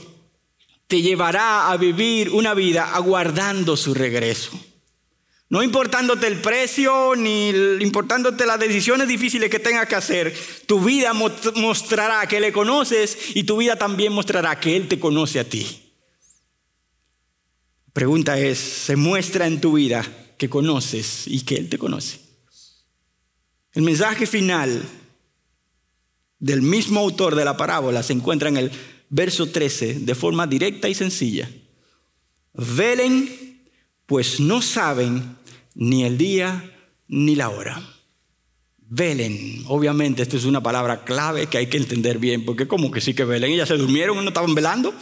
te 0.87 1.01
llevará 1.01 1.71
a 1.71 1.77
vivir 1.77 2.29
una 2.29 2.53
vida 2.53 2.93
aguardando 2.93 3.77
su 3.77 3.93
regreso. 3.93 4.51
No 5.51 5.61
importándote 5.61 6.27
el 6.27 6.39
precio 6.39 7.13
ni 7.17 7.49
importándote 7.81 8.45
las 8.45 8.57
decisiones 8.57 9.05
difíciles 9.09 9.49
que 9.49 9.59
tengas 9.59 9.85
que 9.85 9.95
hacer, 9.95 10.33
tu 10.65 10.79
vida 10.79 11.11
mostrará 11.13 12.25
que 12.25 12.39
le 12.39 12.53
conoces 12.53 13.35
y 13.35 13.43
tu 13.43 13.57
vida 13.57 13.75
también 13.75 14.13
mostrará 14.13 14.57
que 14.57 14.77
Él 14.77 14.87
te 14.87 14.97
conoce 14.97 15.41
a 15.41 15.43
ti. 15.43 15.91
Pregunta 17.91 18.39
es, 18.39 18.59
¿se 18.59 18.95
muestra 18.95 19.45
en 19.45 19.59
tu 19.59 19.73
vida 19.73 20.05
que 20.37 20.49
conoces 20.49 21.27
y 21.27 21.41
que 21.41 21.55
Él 21.55 21.67
te 21.67 21.77
conoce? 21.77 22.21
El 23.73 23.81
mensaje 23.81 24.25
final 24.27 24.81
del 26.39 26.61
mismo 26.61 27.01
autor 27.01 27.35
de 27.35 27.43
la 27.43 27.57
parábola 27.57 28.03
se 28.03 28.13
encuentra 28.13 28.47
en 28.47 28.55
el 28.55 28.71
verso 29.09 29.47
13 29.47 29.95
de 29.95 30.15
forma 30.15 30.47
directa 30.47 30.87
y 30.87 30.95
sencilla. 30.95 31.51
Velen, 32.53 33.67
pues 34.05 34.39
no 34.39 34.61
saben 34.61 35.40
ni 35.75 36.03
el 36.03 36.17
día 36.17 36.71
ni 37.07 37.35
la 37.35 37.49
hora. 37.49 37.81
Velen. 38.77 39.63
Obviamente, 39.67 40.21
esto 40.21 40.37
es 40.37 40.45
una 40.45 40.61
palabra 40.61 41.03
clave 41.05 41.47
que 41.47 41.57
hay 41.57 41.67
que 41.67 41.77
entender 41.77 42.17
bien, 42.17 42.43
porque 42.43 42.67
como 42.67 42.91
que 42.91 42.99
sí 43.01 43.13
que 43.13 43.23
velen. 43.23 43.51
Ellas 43.51 43.69
se 43.69 43.77
durmieron 43.77 44.17
no 44.17 44.29
estaban 44.29 44.53
velando. 44.53 44.93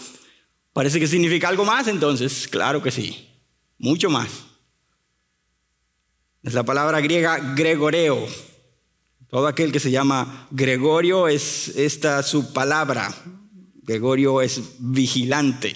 Parece 0.73 0.99
que 0.99 1.07
significa 1.07 1.49
algo 1.49 1.65
más, 1.65 1.87
entonces, 1.87 2.47
claro 2.47 2.83
que 2.83 2.91
sí. 2.91 3.27
Mucho 3.79 4.09
más. 4.09 4.29
Es 6.43 6.53
la 6.53 6.63
palabra 6.63 7.01
griega 7.01 7.53
gregoreo. 7.55 8.27
Todo 9.29 9.47
aquel 9.47 9.71
que 9.71 9.79
se 9.79 9.91
llama 9.91 10.47
Gregorio 10.51 11.27
es 11.27 11.69
esta 11.69 12.23
su 12.23 12.51
palabra. 12.53 13.13
Gregorio 13.83 14.41
es 14.41 14.61
vigilante. 14.79 15.75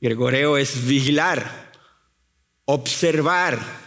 Gregoreo 0.00 0.56
es 0.56 0.86
vigilar, 0.86 1.72
observar, 2.64 3.85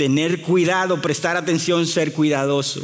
tener 0.00 0.40
cuidado, 0.40 1.02
prestar 1.02 1.36
atención, 1.36 1.86
ser 1.86 2.14
cuidadoso. 2.14 2.80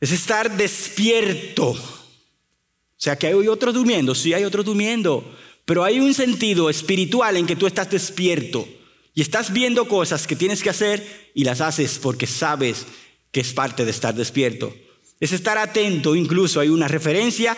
Es 0.00 0.10
estar 0.10 0.56
despierto. 0.56 1.70
O 1.70 2.96
sea 2.96 3.14
que 3.16 3.28
hay 3.28 3.34
otros 3.46 3.72
durmiendo, 3.72 4.16
sí 4.16 4.34
hay 4.34 4.42
otros 4.42 4.64
durmiendo, 4.64 5.24
pero 5.64 5.84
hay 5.84 6.00
un 6.00 6.12
sentido 6.12 6.68
espiritual 6.68 7.36
en 7.36 7.46
que 7.46 7.54
tú 7.54 7.68
estás 7.68 7.88
despierto 7.88 8.66
y 9.14 9.22
estás 9.22 9.52
viendo 9.52 9.86
cosas 9.86 10.26
que 10.26 10.34
tienes 10.34 10.60
que 10.60 10.70
hacer 10.70 11.30
y 11.36 11.44
las 11.44 11.60
haces 11.60 12.00
porque 12.02 12.26
sabes 12.26 12.84
que 13.30 13.38
es 13.38 13.52
parte 13.52 13.84
de 13.84 13.92
estar 13.92 14.12
despierto. 14.12 14.74
Es 15.20 15.30
estar 15.30 15.56
atento, 15.56 16.16
incluso 16.16 16.58
hay 16.58 16.68
una 16.68 16.88
referencia 16.88 17.56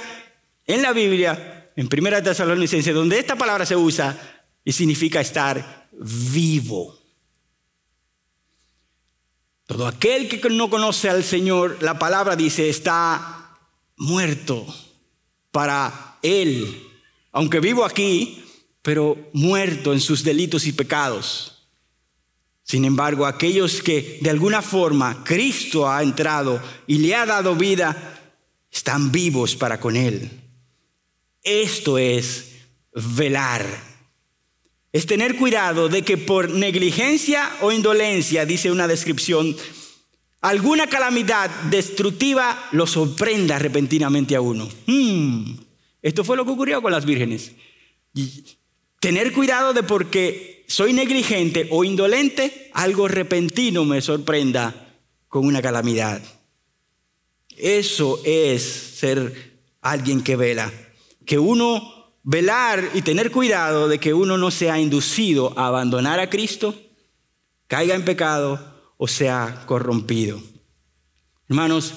en 0.66 0.82
la 0.82 0.92
Biblia, 0.92 1.70
en 1.74 1.88
Primera 1.88 2.22
Tesalonicense, 2.22 2.92
donde 2.92 3.18
esta 3.18 3.36
palabra 3.36 3.64
se 3.64 3.74
usa 3.74 4.42
y 4.62 4.72
significa 4.72 5.18
estar 5.18 5.88
vivo. 5.98 6.95
Todo 9.66 9.88
aquel 9.88 10.28
que 10.28 10.48
no 10.48 10.70
conoce 10.70 11.10
al 11.10 11.24
Señor, 11.24 11.78
la 11.80 11.98
palabra 11.98 12.36
dice, 12.36 12.68
está 12.68 13.58
muerto 13.96 14.64
para 15.50 16.18
Él. 16.22 16.82
Aunque 17.32 17.60
vivo 17.60 17.84
aquí, 17.84 18.44
pero 18.82 19.16
muerto 19.32 19.92
en 19.92 20.00
sus 20.00 20.22
delitos 20.22 20.66
y 20.66 20.72
pecados. 20.72 21.68
Sin 22.62 22.84
embargo, 22.84 23.26
aquellos 23.26 23.82
que 23.82 24.18
de 24.20 24.30
alguna 24.30 24.62
forma 24.62 25.22
Cristo 25.24 25.88
ha 25.88 26.02
entrado 26.02 26.60
y 26.86 26.98
le 26.98 27.14
ha 27.14 27.26
dado 27.26 27.54
vida, 27.54 28.20
están 28.70 29.10
vivos 29.10 29.56
para 29.56 29.80
con 29.80 29.96
Él. 29.96 30.30
Esto 31.42 31.98
es 31.98 32.52
velar. 32.92 33.64
Es 34.96 35.04
tener 35.04 35.36
cuidado 35.36 35.90
de 35.90 36.00
que 36.00 36.16
por 36.16 36.48
negligencia 36.48 37.54
o 37.60 37.70
indolencia, 37.70 38.46
dice 38.46 38.72
una 38.72 38.88
descripción, 38.88 39.54
alguna 40.40 40.86
calamidad 40.86 41.50
destructiva 41.64 42.66
lo 42.72 42.86
sorprenda 42.86 43.58
repentinamente 43.58 44.34
a 44.34 44.40
uno. 44.40 44.66
Hmm, 44.86 45.52
esto 46.00 46.24
fue 46.24 46.38
lo 46.38 46.46
que 46.46 46.52
ocurrió 46.52 46.80
con 46.80 46.92
las 46.92 47.04
vírgenes. 47.04 47.52
Tener 48.98 49.34
cuidado 49.34 49.74
de 49.74 49.82
porque 49.82 50.64
soy 50.66 50.94
negligente 50.94 51.68
o 51.70 51.84
indolente, 51.84 52.70
algo 52.72 53.06
repentino 53.06 53.84
me 53.84 54.00
sorprenda 54.00 54.96
con 55.28 55.44
una 55.44 55.60
calamidad. 55.60 56.22
Eso 57.54 58.18
es 58.24 58.62
ser 58.62 59.58
alguien 59.82 60.22
que 60.22 60.36
vela. 60.36 60.72
Que 61.26 61.38
uno 61.38 61.95
velar 62.26 62.90
y 62.92 63.02
tener 63.02 63.30
cuidado 63.30 63.86
de 63.86 64.00
que 64.00 64.12
uno 64.12 64.36
no 64.36 64.50
sea 64.50 64.80
inducido 64.80 65.56
a 65.56 65.68
abandonar 65.68 66.18
a 66.18 66.28
Cristo, 66.28 66.74
caiga 67.68 67.94
en 67.94 68.04
pecado 68.04 68.58
o 68.96 69.06
sea 69.06 69.62
corrompido. 69.66 70.42
Hermanos, 71.48 71.94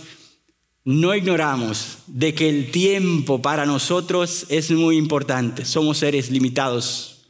no 0.86 1.16
ignoramos 1.16 1.98
de 2.06 2.36
que 2.36 2.48
el 2.48 2.70
tiempo 2.70 3.42
para 3.42 3.66
nosotros 3.66 4.46
es 4.50 4.70
muy 4.70 4.98
importante. 4.98 5.66
Somos 5.66 5.98
seres 5.98 6.30
limitados. 6.30 7.26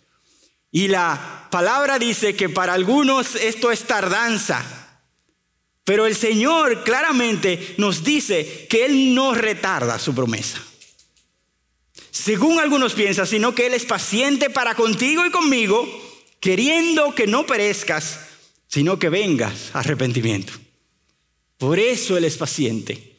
Y 0.70 0.89
la 0.89 1.47
palabra 1.50 2.00
dice 2.00 2.36
que 2.36 2.50
para 2.50 2.74
algunos 2.74 3.36
esto 3.36 3.72
es 3.72 3.84
tardanza. 3.84 4.62
Pero 5.86 6.06
el 6.06 6.16
Señor 6.16 6.84
claramente 6.84 7.76
nos 7.78 8.04
dice 8.04 8.68
que 8.70 8.86
Él 8.86 9.16
no 9.16 9.34
retarda 9.34 9.97
su 10.00 10.14
promesa. 10.14 10.62
Según 12.12 12.60
algunos 12.60 12.93
piensan, 12.93 13.28
sino 13.28 13.53
que 13.53 13.68
Él 13.68 13.74
es 13.74 13.86
paciente 13.86 14.49
para 14.49 14.76
contigo 14.76 15.26
y 15.26 15.32
conmigo, 15.32 15.88
queriendo 16.39 17.14
que 17.14 17.28
no 17.28 17.45
perezcas, 17.45 18.20
sino 18.68 18.99
que 18.99 19.10
vengas 19.10 19.72
a 19.74 19.80
arrepentimiento. 19.80 20.53
Por 21.57 21.80
eso 21.80 22.18
Él 22.18 22.26
es 22.26 22.38
paciente. 22.38 23.18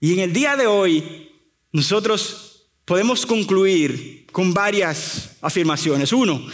Y 0.00 0.14
en 0.14 0.20
el 0.20 0.32
día 0.32 0.56
de 0.56 0.66
hoy 0.66 1.32
nosotros 1.72 2.66
podemos 2.84 3.26
concluir 3.26 4.26
con 4.32 4.52
varias 4.52 5.36
afirmaciones. 5.40 6.12
Uno, 6.12 6.46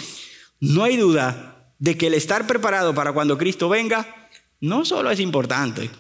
no 0.61 0.85
hay 0.85 0.97
duda 0.97 1.73
de 1.79 1.97
que 1.97 2.07
el 2.07 2.15
estar 2.15 2.47
preparado 2.47 2.95
para 2.95 3.13
cuando 3.13 3.39
Cristo 3.39 3.69
venga 3.69 4.29
no 4.61 4.85
solo 4.85 5.11
es 5.11 5.21
importante, 5.21 5.91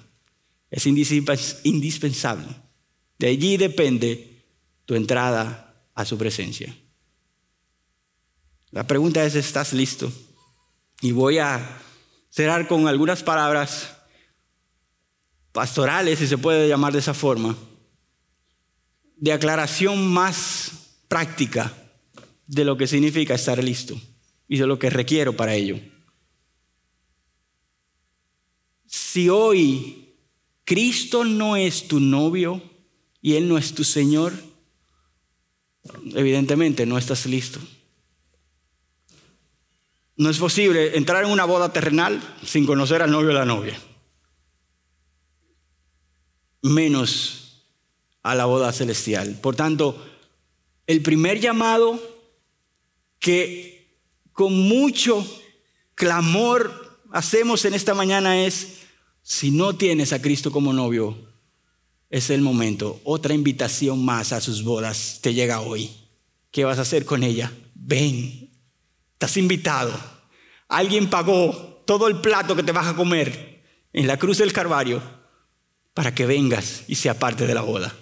es 0.70 0.86
indispensable. 0.86 2.48
De 3.18 3.28
allí 3.28 3.56
depende 3.56 4.44
tu 4.84 4.94
entrada 4.94 5.65
a 5.96 6.04
su 6.04 6.16
presencia. 6.16 6.76
La 8.70 8.86
pregunta 8.86 9.24
es, 9.24 9.34
¿estás 9.34 9.72
listo? 9.72 10.12
Y 11.00 11.10
voy 11.10 11.38
a 11.38 11.82
cerrar 12.28 12.68
con 12.68 12.86
algunas 12.86 13.22
palabras 13.22 13.96
pastorales, 15.52 16.18
si 16.18 16.26
se 16.26 16.38
puede 16.38 16.68
llamar 16.68 16.92
de 16.92 16.98
esa 16.98 17.14
forma, 17.14 17.56
de 19.16 19.32
aclaración 19.32 20.06
más 20.06 21.00
práctica 21.08 21.72
de 22.46 22.64
lo 22.64 22.76
que 22.76 22.86
significa 22.86 23.34
estar 23.34 23.62
listo 23.64 23.98
y 24.46 24.58
de 24.58 24.66
lo 24.66 24.78
que 24.78 24.90
requiero 24.90 25.34
para 25.34 25.54
ello. 25.54 25.80
Si 28.86 29.30
hoy 29.30 30.14
Cristo 30.64 31.24
no 31.24 31.56
es 31.56 31.88
tu 31.88 32.00
novio 32.00 32.62
y 33.22 33.34
Él 33.34 33.48
no 33.48 33.56
es 33.56 33.74
tu 33.74 33.82
Señor, 33.82 34.34
evidentemente 36.14 36.86
no 36.86 36.98
estás 36.98 37.26
listo. 37.26 37.60
No 40.16 40.30
es 40.30 40.38
posible 40.38 40.96
entrar 40.96 41.24
en 41.24 41.30
una 41.30 41.44
boda 41.44 41.72
terrenal 41.72 42.22
sin 42.44 42.64
conocer 42.66 43.02
al 43.02 43.10
novio 43.10 43.30
o 43.30 43.34
la 43.34 43.44
novia 43.44 43.78
menos 46.66 47.64
a 48.22 48.34
la 48.34 48.44
boda 48.44 48.72
celestial. 48.72 49.38
Por 49.40 49.56
tanto, 49.56 50.04
el 50.86 51.02
primer 51.02 51.40
llamado 51.40 52.00
que 53.18 54.00
con 54.32 54.52
mucho 54.52 55.24
clamor 55.94 57.00
hacemos 57.12 57.64
en 57.64 57.74
esta 57.74 57.94
mañana 57.94 58.44
es, 58.44 58.78
si 59.22 59.50
no 59.50 59.76
tienes 59.76 60.12
a 60.12 60.20
Cristo 60.20 60.50
como 60.50 60.72
novio, 60.72 61.16
es 62.10 62.30
el 62.30 62.40
momento. 62.40 63.00
Otra 63.04 63.34
invitación 63.34 64.04
más 64.04 64.32
a 64.32 64.40
sus 64.40 64.62
bodas 64.62 65.18
te 65.22 65.34
llega 65.34 65.60
hoy. 65.60 65.90
¿Qué 66.50 66.64
vas 66.64 66.78
a 66.78 66.82
hacer 66.82 67.04
con 67.04 67.22
ella? 67.22 67.52
Ven, 67.74 68.50
estás 69.12 69.36
invitado. 69.36 69.92
Alguien 70.68 71.10
pagó 71.10 71.82
todo 71.86 72.08
el 72.08 72.20
plato 72.20 72.56
que 72.56 72.62
te 72.62 72.72
vas 72.72 72.86
a 72.86 72.96
comer 72.96 73.64
en 73.92 74.06
la 74.06 74.18
cruz 74.18 74.38
del 74.38 74.52
Calvario 74.52 75.02
para 75.94 76.14
que 76.14 76.26
vengas 76.26 76.84
y 76.88 76.96
sea 76.96 77.18
parte 77.18 77.46
de 77.46 77.54
la 77.54 77.62
boda. 77.62 77.94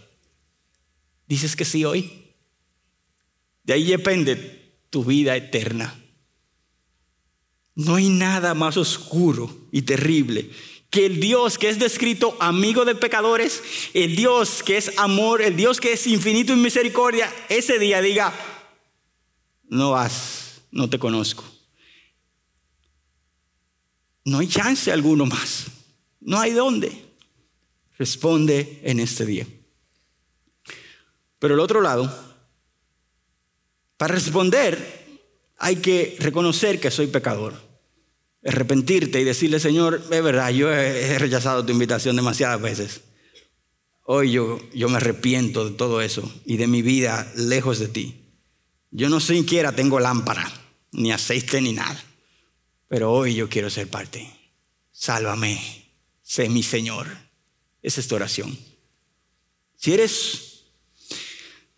¿Dices 1.26 1.56
que 1.56 1.64
sí 1.64 1.84
hoy? 1.84 2.34
De 3.62 3.72
ahí 3.72 3.84
depende 3.84 4.78
tu 4.90 5.04
vida 5.04 5.36
eterna. 5.36 5.94
No 7.74 7.96
hay 7.96 8.08
nada 8.08 8.54
más 8.54 8.76
oscuro 8.76 9.68
y 9.72 9.82
terrible 9.82 10.50
que 10.90 11.06
el 11.06 11.20
Dios 11.20 11.58
que 11.58 11.68
es 11.68 11.78
descrito 11.78 12.36
amigo 12.40 12.84
de 12.84 12.94
pecadores, 12.94 13.62
el 13.94 14.14
Dios 14.16 14.62
que 14.62 14.76
es 14.76 14.96
amor, 14.98 15.42
el 15.42 15.56
Dios 15.56 15.80
que 15.80 15.92
es 15.92 16.06
infinito 16.06 16.52
en 16.52 16.62
misericordia, 16.62 17.32
ese 17.48 17.78
día 17.78 18.00
diga, 18.00 18.32
no 19.64 19.90
vas, 19.90 20.62
no 20.70 20.88
te 20.88 20.98
conozco. 20.98 21.44
No 24.24 24.38
hay 24.38 24.48
chance 24.48 24.90
alguno 24.90 25.26
más. 25.26 25.66
No 26.20 26.40
hay 26.40 26.52
dónde. 26.52 27.04
Responde 27.98 28.80
en 28.82 29.00
este 29.00 29.26
día. 29.26 29.46
Pero 31.38 31.54
el 31.54 31.60
otro 31.60 31.80
lado, 31.80 32.12
para 33.96 34.14
responder 34.14 35.04
hay 35.58 35.76
que 35.76 36.16
reconocer 36.18 36.80
que 36.80 36.90
soy 36.90 37.06
pecador. 37.06 37.54
Arrepentirte 38.46 39.20
y 39.20 39.24
decirle, 39.24 39.58
Señor, 39.58 40.02
es 40.10 40.22
verdad, 40.22 40.50
yo 40.50 40.70
he 40.72 41.18
rechazado 41.18 41.64
tu 41.64 41.72
invitación 41.72 42.16
demasiadas 42.16 42.60
veces. 42.60 43.00
Hoy 44.04 44.32
yo, 44.32 44.60
yo 44.74 44.88
me 44.90 44.98
arrepiento 44.98 45.64
de 45.64 45.74
todo 45.74 46.02
eso 46.02 46.30
y 46.44 46.58
de 46.58 46.66
mi 46.66 46.82
vida 46.82 47.32
lejos 47.36 47.78
de 47.78 47.88
ti. 47.88 48.20
Yo 48.90 49.08
no 49.08 49.18
siquiera 49.18 49.72
tengo 49.72 49.98
lámpara, 49.98 50.52
ni 50.92 51.10
aceite, 51.10 51.60
ni 51.60 51.72
nada. 51.72 52.04
Pero 52.88 53.12
hoy 53.12 53.34
yo 53.34 53.48
quiero 53.48 53.70
ser 53.70 53.88
parte. 53.88 54.30
Sálvame, 54.92 55.58
sé 56.22 56.48
mi 56.50 56.62
Señor 56.62 57.08
es 57.82 57.98
esta 57.98 58.14
oración. 58.14 58.56
Si 59.76 59.92
eres 59.92 60.64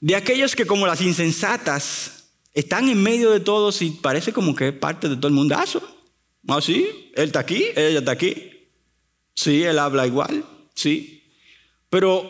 de 0.00 0.14
aquellos 0.14 0.54
que 0.54 0.66
como 0.66 0.86
las 0.86 1.00
insensatas 1.00 2.28
están 2.54 2.88
en 2.88 3.02
medio 3.02 3.30
de 3.30 3.40
todos 3.40 3.82
y 3.82 3.90
parece 3.90 4.32
como 4.32 4.54
que 4.54 4.68
es 4.68 4.74
parte 4.74 5.08
de 5.08 5.16
todo 5.16 5.28
el 5.28 5.34
mundazo. 5.34 5.95
¿Ah, 6.48 6.60
sí? 6.60 7.10
Él 7.14 7.26
está 7.26 7.40
aquí, 7.40 7.66
ella 7.74 7.98
está 7.98 8.12
aquí. 8.12 8.52
Sí, 9.34 9.62
él 9.62 9.78
habla 9.78 10.06
igual, 10.06 10.44
sí. 10.74 11.22
Pero 11.90 12.24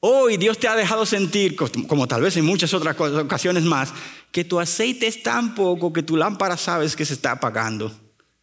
hoy 0.00 0.36
Dios 0.36 0.58
te 0.58 0.68
ha 0.68 0.76
dejado 0.76 1.04
sentir, 1.06 1.56
como 1.56 2.06
tal 2.06 2.22
vez 2.22 2.36
en 2.36 2.44
muchas 2.44 2.72
otras 2.72 2.98
ocasiones 2.98 3.64
más, 3.64 3.92
que 4.32 4.44
tu 4.44 4.60
aceite 4.60 5.06
es 5.06 5.22
tan 5.22 5.54
poco 5.54 5.92
que 5.92 6.02
tu 6.02 6.16
lámpara 6.16 6.56
sabes 6.56 6.96
que 6.96 7.04
se 7.04 7.14
está 7.14 7.32
apagando 7.32 7.92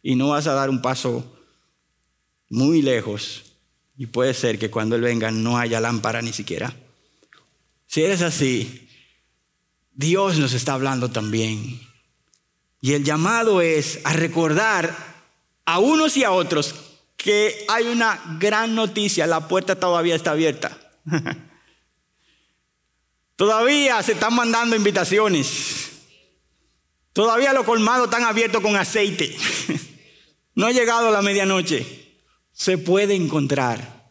y 0.02 0.14
no 0.14 0.28
vas 0.28 0.46
a 0.46 0.54
dar 0.54 0.70
un 0.70 0.82
paso 0.82 1.36
muy 2.48 2.82
lejos 2.82 3.44
y 3.96 4.06
puede 4.06 4.34
ser 4.34 4.58
que 4.58 4.70
cuando 4.70 4.96
Él 4.96 5.02
venga 5.02 5.30
no 5.30 5.58
haya 5.58 5.80
lámpara 5.80 6.22
ni 6.22 6.32
siquiera. 6.32 6.74
Si 7.86 8.02
eres 8.02 8.22
así, 8.22 8.88
Dios 9.92 10.38
nos 10.38 10.52
está 10.52 10.74
hablando 10.74 11.10
también. 11.10 11.80
Y 12.80 12.92
el 12.92 13.04
llamado 13.04 13.60
es 13.60 14.00
a 14.04 14.12
recordar 14.12 14.94
a 15.64 15.78
unos 15.78 16.16
y 16.16 16.24
a 16.24 16.32
otros 16.32 16.74
que 17.16 17.64
hay 17.68 17.86
una 17.88 18.36
gran 18.38 18.74
noticia, 18.74 19.26
la 19.26 19.48
puerta 19.48 19.78
todavía 19.78 20.14
está 20.14 20.32
abierta. 20.32 20.78
todavía 23.36 24.02
se 24.02 24.12
están 24.12 24.34
mandando 24.34 24.76
invitaciones. 24.76 25.90
Todavía 27.12 27.52
los 27.52 27.64
colmados 27.64 28.06
están 28.06 28.24
abiertos 28.24 28.62
con 28.62 28.76
aceite. 28.76 29.36
no 30.54 30.66
ha 30.66 30.72
llegado 30.72 31.10
la 31.10 31.22
medianoche 31.22 32.06
se 32.56 32.78
puede 32.78 33.14
encontrar. 33.14 34.10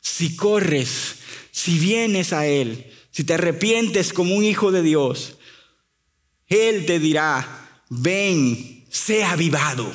Si 0.00 0.34
corres, 0.34 1.16
si 1.52 1.78
vienes 1.78 2.32
a 2.32 2.46
Él, 2.46 2.92
si 3.12 3.22
te 3.22 3.34
arrepientes 3.34 4.12
como 4.12 4.34
un 4.34 4.44
hijo 4.44 4.72
de 4.72 4.82
Dios, 4.82 5.38
Él 6.48 6.86
te 6.86 6.98
dirá, 6.98 7.67
ven, 7.88 8.84
sea 8.90 9.32
avivado, 9.32 9.90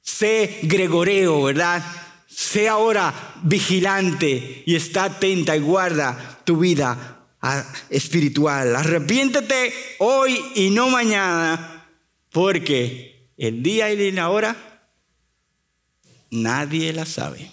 sé 0.00 0.60
gregoreo, 0.62 1.42
¿verdad? 1.42 1.84
Sé 2.26 2.68
ahora 2.68 3.34
vigilante 3.42 4.62
y 4.66 4.74
está 4.74 5.04
atenta 5.04 5.56
y 5.56 5.60
guarda 5.60 6.42
tu 6.44 6.58
vida 6.58 7.26
ah, 7.40 7.64
espiritual. 7.90 8.74
Arrepiéntete 8.74 9.72
hoy 9.98 10.40
y 10.54 10.70
no 10.70 10.90
mañana, 10.90 11.86
porque 12.30 13.30
el 13.36 13.62
día 13.62 13.92
y 13.92 14.10
la 14.12 14.30
hora 14.30 14.56
nadie 16.30 16.92
la 16.92 17.06
sabe. 17.06 17.50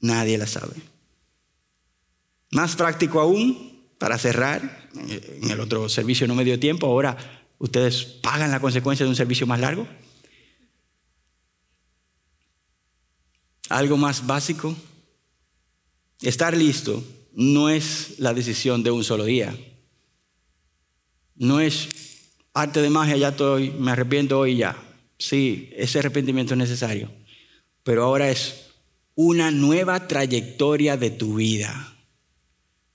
Nadie 0.00 0.38
la 0.38 0.46
sabe. 0.46 0.76
Más 2.50 2.76
práctico 2.76 3.20
aún, 3.20 3.82
para 3.98 4.16
cerrar, 4.16 4.88
en 4.94 5.50
el 5.50 5.60
otro 5.60 5.88
servicio 5.88 6.26
no 6.26 6.34
me 6.34 6.44
dio 6.44 6.58
tiempo, 6.58 6.86
ahora 6.86 7.37
ustedes 7.58 8.04
pagan 8.04 8.50
la 8.50 8.60
consecuencia 8.60 9.04
de 9.04 9.10
un 9.10 9.16
servicio 9.16 9.46
más 9.46 9.60
largo. 9.60 9.86
Algo 13.68 13.96
más 13.96 14.26
básico, 14.26 14.74
estar 16.22 16.56
listo 16.56 17.04
no 17.34 17.68
es 17.68 18.18
la 18.18 18.34
decisión 18.34 18.82
de 18.82 18.90
un 18.90 19.04
solo 19.04 19.24
día. 19.24 19.56
No 21.36 21.60
es 21.60 22.32
arte 22.54 22.82
de 22.82 22.90
magia, 22.90 23.16
ya 23.16 23.28
estoy, 23.28 23.70
me 23.70 23.92
arrepiento 23.92 24.38
hoy 24.38 24.56
ya. 24.56 24.76
Sí, 25.18 25.70
ese 25.76 25.98
arrepentimiento 25.98 26.54
es 26.54 26.58
necesario. 26.58 27.10
Pero 27.82 28.04
ahora 28.04 28.30
es 28.30 28.70
una 29.14 29.50
nueva 29.50 30.06
trayectoria 30.06 30.96
de 30.96 31.10
tu 31.10 31.34
vida 31.34 31.94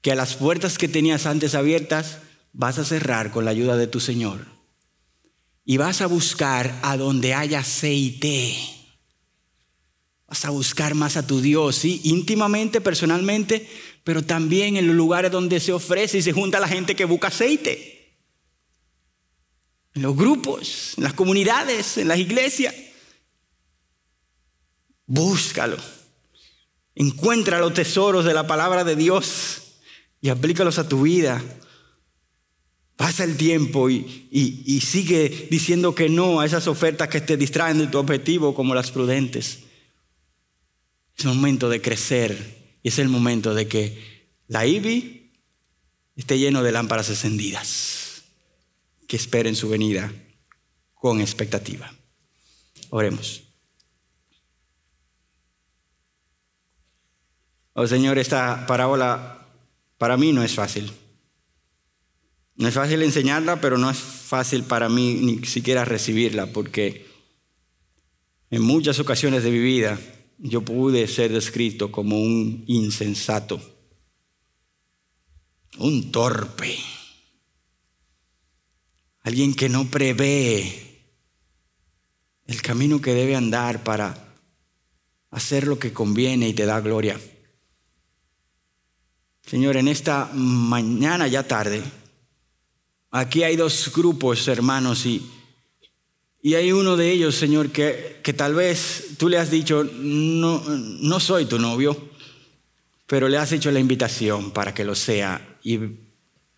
que 0.02 0.12
a 0.12 0.16
las 0.16 0.36
puertas 0.36 0.78
que 0.78 0.88
tenías 0.90 1.26
antes 1.26 1.56
abiertas 1.56 2.20
vas 2.52 2.78
a 2.78 2.86
cerrar 2.86 3.32
con 3.32 3.46
la 3.46 3.52
ayuda 3.52 3.78
de 3.78 3.88
tu 3.88 4.00
Señor. 4.00 4.53
Y 5.66 5.78
vas 5.78 6.02
a 6.02 6.08
buscar 6.08 6.80
a 6.82 6.98
donde 6.98 7.34
haya 7.34 7.60
aceite. 7.60 8.56
Vas 10.28 10.46
a 10.46 10.50
buscar 10.50 10.96
más 10.96 11.16
a 11.16 11.26
tu 11.28 11.42
Dios, 11.42 11.76
¿sí? 11.76 12.02
íntimamente, 12.06 12.82
personalmente, 12.82 13.70
pero 14.04 14.24
también 14.24 14.78
en 14.78 14.88
los 14.88 14.96
lugares 14.96 15.32
donde 15.32 15.60
se 15.60 15.72
ofrece 15.72 16.18
y 16.18 16.22
se 16.22 16.34
junta 16.34 16.60
la 16.60 16.68
gente 16.68 16.96
que 16.96 17.06
busca 17.06 17.28
aceite. 17.28 18.18
En 19.94 20.02
los 20.02 20.16
grupos, 20.16 20.96
en 20.98 21.04
las 21.04 21.14
comunidades, 21.14 21.98
en 21.98 22.08
las 22.08 22.18
iglesias. 22.18 22.74
Búscalo. 25.06 25.78
Encuentra 26.96 27.60
los 27.60 27.74
tesoros 27.74 28.26
de 28.26 28.34
la 28.34 28.48
palabra 28.48 28.84
de 28.84 28.96
Dios 28.96 29.62
y 30.22 30.30
aplícalos 30.30 30.80
a 30.80 30.88
tu 30.88 31.04
vida. 31.04 31.44
Pasa 32.96 33.24
el 33.24 33.38
tiempo 33.38 33.90
y, 33.90 34.82
sigue 34.86 35.48
diciendo 35.50 35.96
que 35.96 36.10
no 36.10 36.40
a 36.40 36.46
esas 36.46 36.68
ofertas 36.68 37.10
que 37.10 37.22
te 37.22 37.38
distraen 37.38 37.80
de 37.80 37.88
tu 37.88 37.98
objetivo 37.98 38.54
como 38.54 38.76
las 38.76 38.92
prudentes. 38.92 39.60
Es 41.18 41.26
el 41.26 41.34
momento 41.34 41.70
de 41.70 41.82
crecer 41.82 42.78
y 42.84 42.90
es 42.90 43.00
el 43.00 43.10
momento 43.10 43.54
de 43.54 43.68
que 43.68 44.30
la 44.48 44.66
IBI 44.66 45.32
esté 46.16 46.38
lleno 46.38 46.62
de 46.62 46.72
lámparas 46.72 47.10
encendidas 47.10 48.24
que 49.08 49.18
esperen 49.18 49.56
su 49.56 49.70
venida 49.70 50.14
con 50.94 51.20
expectativa. 51.20 51.92
Oremos. 52.90 53.44
Oh 57.74 57.88
Señor, 57.88 58.20
esta 58.20 58.68
parábola 58.68 59.48
para 59.98 60.16
mí 60.16 60.32
no 60.32 60.44
es 60.44 60.54
fácil. 60.54 60.92
No 62.56 62.68
es 62.68 62.74
fácil 62.74 63.02
enseñarla, 63.02 63.60
pero 63.60 63.78
no 63.78 63.90
es 63.90 63.98
fácil 63.98 64.64
para 64.64 64.90
mí 64.90 65.16
ni 65.16 65.46
siquiera 65.46 65.86
recibirla, 65.86 66.48
porque 66.48 67.08
en 68.52 68.62
muchas 68.62 69.00
ocasiones 69.00 69.44
de 69.44 69.52
mi 69.52 69.60
vida 69.60 70.00
yo 70.38 70.62
pude 70.62 71.08
ser 71.08 71.32
descrito 71.32 71.92
como 71.92 72.22
un 72.22 72.64
insensato, 72.68 73.60
un 75.80 76.12
torpe, 76.12 76.78
alguien 79.22 79.56
que 79.56 79.70
no 79.70 79.90
prevé 79.90 80.94
el 82.46 82.62
camino 82.62 83.02
que 83.02 83.14
debe 83.14 83.36
andar 83.36 83.84
para 83.84 84.36
hacer 85.32 85.66
lo 85.66 85.80
que 85.80 85.94
conviene 85.94 86.50
y 86.50 86.54
te 86.54 86.66
da 86.66 86.80
gloria. 86.82 87.20
Señor, 89.42 89.78
en 89.78 89.88
esta 89.88 90.30
mañana 90.34 91.28
ya 91.28 91.48
tarde, 91.48 91.82
aquí 93.14 93.44
hay 93.44 93.56
dos 93.56 93.92
grupos, 93.96 94.48
hermanos, 94.48 95.06
y, 95.06 95.24
y 96.42 96.56
hay 96.56 96.72
uno 96.72 96.98
de 96.98 97.12
ellos, 97.12 97.36
Señor, 97.36 97.70
que, 97.70 98.20
que 98.24 98.34
tal 98.34 98.56
vez 98.56 99.12
tú 99.18 99.30
le 99.30 99.38
has 99.38 99.52
dicho, 99.52 99.84
no, 99.84 100.62
no 100.68 101.20
soy 101.20 101.46
tu 101.46 101.60
novio, 101.60 102.10
pero 103.06 103.30
le 103.30 103.38
has 103.38 103.52
hecho 103.52 103.72
la 103.72 103.80
invitación 103.80 104.52
para 104.52 104.74
que 104.74 104.84
lo 104.84 104.96
sea 104.96 105.60
y 105.64 105.80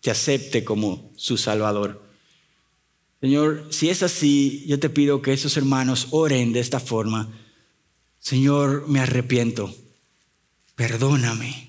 te 0.00 0.10
acepte 0.10 0.64
como 0.64 1.12
su 1.16 1.36
Salvador. 1.36 2.02
Señor, 3.20 3.66
si 3.70 3.90
es 3.90 4.02
así, 4.02 4.64
yo 4.66 4.80
te 4.80 4.88
pido 4.88 5.20
que 5.20 5.34
esos 5.34 5.56
hermanos 5.58 6.08
oren 6.10 6.54
de 6.54 6.60
esta 6.60 6.80
forma. 6.80 7.28
Señor, 8.18 8.88
me 8.88 9.00
arrepiento, 9.00 9.74
perdóname 10.74 11.65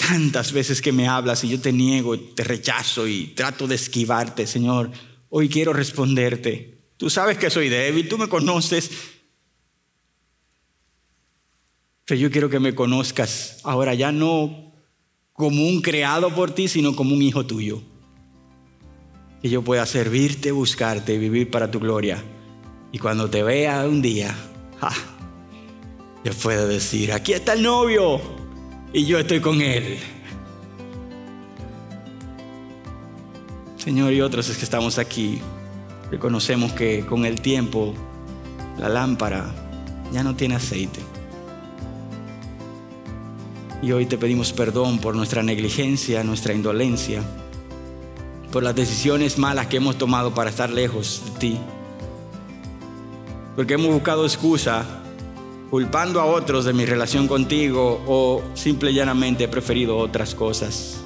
tantas 0.00 0.52
veces 0.52 0.80
que 0.80 0.92
me 0.92 1.06
hablas 1.06 1.44
y 1.44 1.48
yo 1.48 1.60
te 1.60 1.72
niego, 1.72 2.18
te 2.18 2.42
rechazo 2.42 3.06
y 3.06 3.28
trato 3.28 3.66
de 3.66 3.74
esquivarte, 3.74 4.46
Señor. 4.46 4.90
Hoy 5.28 5.48
quiero 5.48 5.72
responderte. 5.72 6.78
Tú 6.96 7.10
sabes 7.10 7.36
que 7.36 7.50
soy 7.50 7.68
débil, 7.68 8.08
tú 8.08 8.16
me 8.16 8.28
conoces. 8.28 8.90
Pero 12.06 12.20
yo 12.20 12.30
quiero 12.30 12.48
que 12.48 12.58
me 12.58 12.74
conozcas 12.74 13.58
ahora 13.62 13.94
ya 13.94 14.10
no 14.10 14.72
como 15.34 15.66
un 15.68 15.82
creado 15.82 16.34
por 16.34 16.50
ti, 16.52 16.66
sino 16.66 16.96
como 16.96 17.14
un 17.14 17.22
hijo 17.22 17.46
tuyo. 17.46 17.82
Que 19.42 19.50
yo 19.50 19.62
pueda 19.62 19.86
servirte, 19.86 20.50
buscarte 20.50 21.18
vivir 21.18 21.50
para 21.50 21.70
tu 21.70 21.78
gloria. 21.78 22.22
Y 22.90 22.98
cuando 22.98 23.28
te 23.28 23.42
vea 23.42 23.86
un 23.86 24.02
día, 24.02 24.34
yo 26.24 26.32
puedo 26.32 26.66
decir, 26.66 27.12
aquí 27.12 27.32
está 27.32 27.52
el 27.52 27.62
novio 27.62 28.39
y 28.92 29.04
yo 29.04 29.18
estoy 29.18 29.40
con 29.40 29.60
Él. 29.60 29.98
Señor, 33.76 34.12
y 34.12 34.20
otros 34.20 34.48
es 34.48 34.58
que 34.58 34.64
estamos 34.64 34.98
aquí, 34.98 35.40
reconocemos 36.10 36.72
que 36.72 37.06
con 37.06 37.24
el 37.24 37.40
tiempo 37.40 37.94
la 38.78 38.88
lámpara 38.88 39.54
ya 40.12 40.22
no 40.22 40.34
tiene 40.36 40.56
aceite. 40.56 41.00
Y 43.82 43.92
hoy 43.92 44.04
te 44.04 44.18
pedimos 44.18 44.52
perdón 44.52 44.98
por 44.98 45.14
nuestra 45.14 45.42
negligencia, 45.42 46.22
nuestra 46.22 46.52
indolencia, 46.52 47.22
por 48.52 48.62
las 48.62 48.74
decisiones 48.74 49.38
malas 49.38 49.68
que 49.68 49.78
hemos 49.78 49.96
tomado 49.96 50.34
para 50.34 50.50
estar 50.50 50.68
lejos 50.68 51.22
de 51.24 51.38
ti. 51.38 51.58
Porque 53.56 53.74
hemos 53.74 53.88
buscado 53.88 54.24
excusa 54.26 54.99
culpando 55.70 56.20
a 56.20 56.24
otros 56.24 56.64
de 56.64 56.72
mi 56.72 56.84
relación 56.84 57.28
contigo 57.28 58.02
o 58.06 58.42
simple 58.54 58.90
y 58.90 58.94
llanamente 58.94 59.44
he 59.44 59.48
preferido 59.48 59.96
otras 59.96 60.34
cosas. 60.34 61.00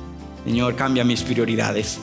Señor, 0.45 0.75
cambia 0.75 1.05
mis 1.05 1.23
prioridades. 1.23 1.99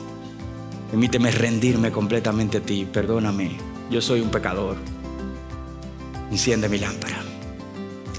Permíteme 0.90 1.32
rendirme 1.32 1.92
completamente 1.92 2.60
a 2.60 2.62
ti. 2.62 2.88
Perdóname. 2.92 3.58
Yo 3.90 4.02
soy 4.02 4.22
un 4.22 4.30
pecador. 4.30 4.78
Enciende 6.30 6.70
mi 6.70 6.78
lámpara. 6.78 7.24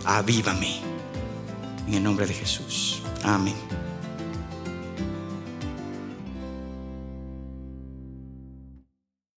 Avívame. 0.04 0.80
En 1.86 1.94
el 1.94 2.02
nombre 2.02 2.26
de 2.26 2.34
Jesús. 2.34 3.02
Amén. 3.22 3.71